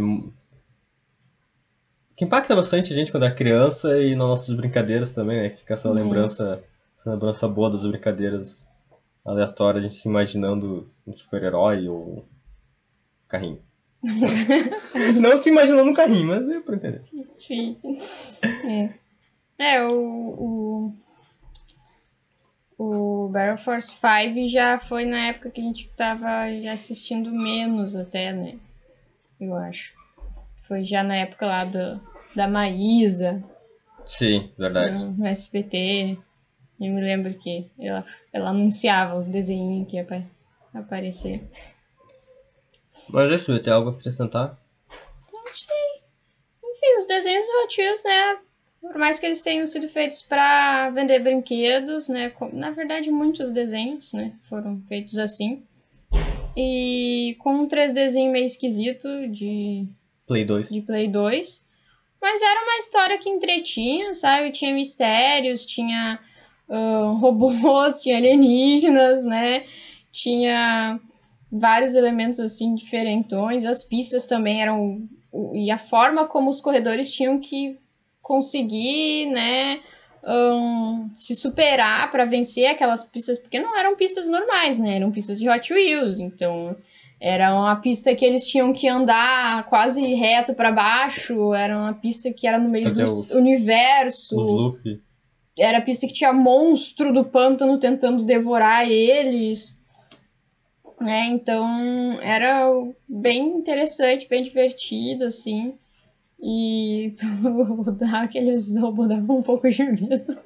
que 2.15 2.25
impacta 2.25 2.55
bastante 2.55 2.91
a 2.91 2.95
gente 2.95 3.11
quando 3.11 3.25
é 3.25 3.31
criança 3.31 4.01
e 4.01 4.15
nas 4.15 4.27
nossas 4.27 4.55
brincadeiras 4.55 5.11
também, 5.11 5.43
né? 5.43 5.49
Fica 5.51 5.75
essa 5.75 5.87
uhum. 5.87 5.95
lembrança, 5.95 6.63
essa 6.99 7.11
lembrança 7.11 7.47
boa 7.47 7.69
das 7.69 7.85
brincadeiras 7.85 8.65
aleatórias, 9.23 9.83
a 9.83 9.87
gente 9.87 9.95
se 9.95 10.09
imaginando 10.09 10.91
um 11.05 11.15
super-herói 11.15 11.87
ou 11.87 12.25
carrinho. 13.27 13.61
não 15.19 15.37
se 15.37 15.49
imaginando 15.49 15.89
um 15.89 15.93
carrinho, 15.93 16.27
mas 16.27 16.49
é 16.49 16.59
pra 16.59 16.75
entender. 16.75 17.03
Sim. 17.39 17.77
É. 18.67 18.89
É, 19.59 19.83
o, 19.83 20.93
o, 22.77 23.25
o 23.25 23.29
Battle 23.29 23.59
Force 23.59 23.91
5 23.91 24.49
já 24.49 24.79
foi 24.79 25.05
na 25.05 25.27
época 25.27 25.51
que 25.51 25.61
a 25.61 25.63
gente 25.63 25.87
tava 25.89 26.45
assistindo 26.71 27.31
menos 27.31 27.95
até, 27.95 28.33
né? 28.33 28.57
Eu 29.39 29.55
acho. 29.55 29.93
Foi 30.63 30.83
já 30.83 31.03
na 31.03 31.15
época 31.15 31.45
lá 31.45 31.65
do, 31.65 32.01
da 32.35 32.47
Maísa. 32.47 33.43
Sim, 34.03 34.49
verdade. 34.57 35.05
No, 35.05 35.11
no 35.11 35.27
SBT. 35.27 36.17
Eu 36.79 36.91
me 36.91 37.01
lembro 37.01 37.33
que 37.35 37.69
ela, 37.79 38.03
ela 38.33 38.49
anunciava 38.49 39.17
os 39.17 39.25
desenhos 39.25 39.87
que 39.87 39.97
ia 39.97 40.25
aparecer. 40.73 41.43
Mas 43.09 43.31
é 43.31 43.35
isso, 43.35 43.59
tem 43.59 43.73
algo 43.73 43.89
a 43.89 43.93
acrescentar? 43.93 44.57
Não 45.31 45.45
sei. 45.53 46.01
Enfim, 46.63 46.97
os 46.97 47.05
desenhos 47.05 47.45
Wheels, 47.77 48.03
né? 48.03 48.37
Por 48.81 48.97
mais 48.97 49.19
que 49.19 49.25
eles 49.25 49.41
tenham 49.41 49.67
sido 49.67 49.87
feitos 49.87 50.21
para 50.21 50.89
vender 50.89 51.19
brinquedos, 51.19 52.09
né? 52.09 52.33
Na 52.51 52.71
verdade, 52.71 53.11
muitos 53.11 53.51
desenhos, 53.51 54.11
né? 54.13 54.33
Foram 54.49 54.81
feitos 54.87 55.17
assim. 55.17 55.63
E 56.57 57.37
com 57.39 57.53
um 57.53 57.67
3Dzinho 57.67 58.31
meio 58.31 58.45
esquisito 58.45 59.07
de... 59.29 59.87
Play 60.27 60.45
2. 60.45 60.69
De 60.69 60.81
Play 60.81 61.07
2. 61.07 61.65
Mas 62.21 62.41
era 62.41 62.63
uma 62.63 62.77
história 62.77 63.17
que 63.17 63.29
entretinha, 63.29 64.13
sabe? 64.13 64.51
Tinha 64.51 64.73
mistérios, 64.73 65.65
tinha 65.65 66.19
uh, 66.67 67.13
robôs, 67.21 68.01
tinha 68.01 68.17
alienígenas, 68.17 69.23
né? 69.23 69.65
Tinha 70.11 70.99
vários 71.51 71.95
elementos 71.95 72.39
assim 72.39 72.75
diferentões. 72.75 73.65
As 73.65 73.83
pistas 73.83 74.25
também 74.25 74.61
eram 74.61 75.07
e 75.53 75.71
a 75.71 75.77
forma 75.77 76.27
como 76.27 76.49
os 76.49 76.61
corredores 76.61 77.11
tinham 77.13 77.39
que 77.39 77.77
conseguir, 78.21 79.27
né, 79.27 79.79
um, 80.23 81.09
se 81.13 81.35
superar 81.35 82.11
para 82.11 82.25
vencer 82.25 82.67
aquelas 82.67 83.03
pistas, 83.03 83.37
porque 83.39 83.59
não 83.59 83.77
eram 83.77 83.95
pistas 83.95 84.27
normais, 84.27 84.77
né? 84.77 84.97
Eram 84.97 85.11
pistas 85.11 85.39
de 85.39 85.49
Hot 85.49 85.73
Wheels, 85.73 86.19
então 86.19 86.75
era 87.19 87.53
uma 87.53 87.75
pista 87.77 88.15
que 88.15 88.25
eles 88.25 88.47
tinham 88.47 88.73
que 88.73 88.87
andar 88.87 89.67
quase 89.69 90.01
reto 90.13 90.53
para 90.53 90.71
baixo, 90.71 91.53
era 91.53 91.77
uma 91.77 91.93
pista 91.93 92.31
que 92.31 92.47
era 92.47 92.59
no 92.59 92.69
meio 92.69 92.89
Até 92.89 93.03
do 93.03 93.11
os, 93.11 93.31
universo. 93.31 94.35
Os 94.35 94.99
era 95.57 95.79
a 95.79 95.81
pista 95.81 96.07
que 96.07 96.13
tinha 96.13 96.31
monstro 96.31 97.13
do 97.13 97.25
pântano 97.25 97.77
tentando 97.77 98.23
devorar 98.23 98.89
eles 98.89 99.80
né? 101.01 101.25
Então 101.25 102.19
era 102.21 102.69
bem 103.09 103.57
interessante, 103.57 104.27
bem 104.27 104.43
divertido, 104.43 105.25
assim. 105.25 105.77
E 106.39 107.13
dar 107.99 108.23
aqueles 108.23 108.77
robôs 108.77 109.09
dava 109.09 109.33
um 109.33 109.43
pouco 109.43 109.69
de 109.69 109.83
medo. 109.83 110.37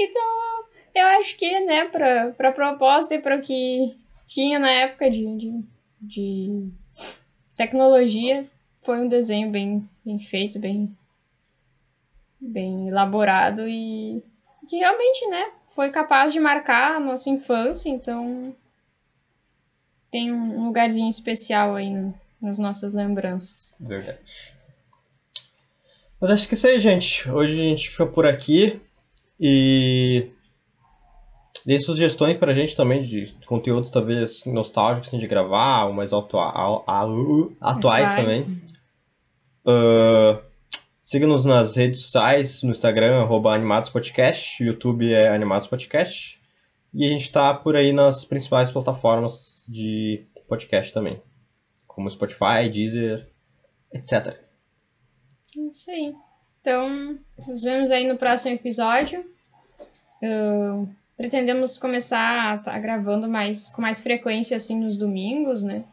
então, 0.00 0.64
eu 0.94 1.06
acho 1.18 1.36
que, 1.36 1.60
né, 1.60 1.86
pra, 1.86 2.32
pra 2.32 2.52
proposta 2.52 3.14
e 3.14 3.20
para 3.20 3.36
o 3.36 3.40
que 3.40 3.96
tinha 4.26 4.58
na 4.58 4.70
época 4.70 5.10
de, 5.10 5.24
de, 5.36 5.64
de, 6.00 6.70
tecnologia, 7.54 8.46
foi 8.82 9.00
um 9.00 9.08
desenho 9.08 9.50
bem, 9.50 9.88
bem 10.04 10.18
feito, 10.18 10.58
bem, 10.58 10.96
bem 12.40 12.88
elaborado 12.88 13.68
e 13.68 14.22
que 14.68 14.76
realmente, 14.76 15.28
né, 15.28 15.52
foi 15.74 15.90
capaz 15.90 16.32
de 16.32 16.40
marcar 16.40 16.96
a 16.96 17.00
nossa 17.00 17.28
infância, 17.30 17.88
então 17.88 18.54
tem 20.10 20.32
um 20.32 20.66
lugarzinho 20.66 21.08
especial 21.08 21.74
aí 21.74 22.12
nas 22.40 22.58
nossas 22.58 22.92
lembranças. 22.92 23.74
Verdade. 23.80 24.20
Mas 26.20 26.30
acho 26.30 26.48
que 26.48 26.54
é 26.54 26.56
isso 26.56 26.66
aí, 26.66 26.78
gente. 26.78 27.28
Hoje 27.30 27.52
a 27.52 27.64
gente 27.64 27.90
fica 27.90 28.06
por 28.06 28.26
aqui 28.26 28.80
e 29.40 30.28
dê 31.64 31.80
sugestões 31.80 32.38
pra 32.38 32.54
gente 32.54 32.76
também 32.76 33.06
de 33.06 33.34
conteúdos 33.46 33.90
talvez 33.90 34.44
nostálgicos 34.44 35.08
assim, 35.08 35.18
de 35.18 35.26
gravar, 35.26 35.86
ou 35.86 35.92
mais 35.92 36.12
atuais, 36.12 36.54
atuais 37.60 38.14
também. 38.14 38.42
Uh, 39.64 40.51
Siga-nos 41.02 41.44
nas 41.44 41.74
redes 41.74 42.00
sociais, 42.00 42.62
no 42.62 42.70
Instagram, 42.70 43.22
arroba 43.22 43.52
Animados 43.52 43.90
Podcast, 43.90 44.62
YouTube 44.62 45.12
é 45.12 45.28
Animados 45.28 45.66
Podcast. 45.66 46.40
E 46.94 47.04
a 47.04 47.08
gente 47.08 47.24
está 47.24 47.52
por 47.52 47.74
aí 47.74 47.92
nas 47.92 48.24
principais 48.24 48.70
plataformas 48.70 49.66
de 49.68 50.24
podcast 50.46 50.92
também, 50.94 51.20
como 51.88 52.08
Spotify, 52.08 52.70
Deezer, 52.72 53.28
etc. 53.92 54.38
Isso 55.68 55.90
aí. 55.90 56.14
Então, 56.60 57.18
nos 57.48 57.64
vemos 57.64 57.90
aí 57.90 58.06
no 58.06 58.16
próximo 58.16 58.54
episódio. 58.54 59.28
Uh, 60.22 60.88
pretendemos 61.16 61.78
começar 61.78 62.52
a 62.52 62.58
tá 62.58 62.78
gravando 62.78 63.28
mais, 63.28 63.70
com 63.70 63.82
mais 63.82 64.00
frequência 64.00 64.56
assim 64.56 64.78
nos 64.78 64.96
domingos, 64.96 65.64
né? 65.64 65.84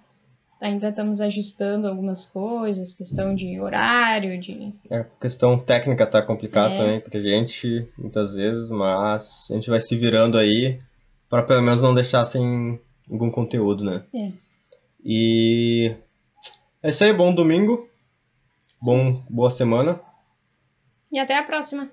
Ainda 0.59 0.89
estamos 0.89 1.21
ajustando 1.21 1.87
algumas 1.87 2.25
coisas, 2.25 2.93
questão 2.93 3.33
de 3.33 3.59
horário, 3.59 4.39
de. 4.39 4.73
É, 4.89 5.05
questão 5.19 5.57
técnica 5.57 6.05
tá 6.05 6.21
complicado 6.21 6.73
é. 6.73 6.77
também 6.77 6.99
pra 6.99 7.19
gente, 7.19 7.87
muitas 7.97 8.35
vezes, 8.35 8.69
mas 8.69 9.47
a 9.49 9.53
gente 9.53 9.69
vai 9.69 9.79
se 9.79 9.95
virando 9.95 10.37
aí 10.37 10.79
para 11.29 11.43
pelo 11.43 11.61
menos 11.61 11.81
não 11.81 11.93
deixar 11.93 12.25
sem 12.25 12.79
algum 13.09 13.31
conteúdo, 13.31 13.83
né? 13.83 14.03
É. 14.13 14.31
E 15.03 15.95
é 16.83 16.89
isso 16.89 17.03
aí, 17.03 17.13
bom 17.13 17.33
domingo. 17.33 17.87
Sim. 18.75 18.85
Bom, 18.85 19.23
boa 19.29 19.49
semana. 19.49 19.99
E 21.11 21.19
até 21.19 21.37
a 21.37 21.43
próxima. 21.43 21.89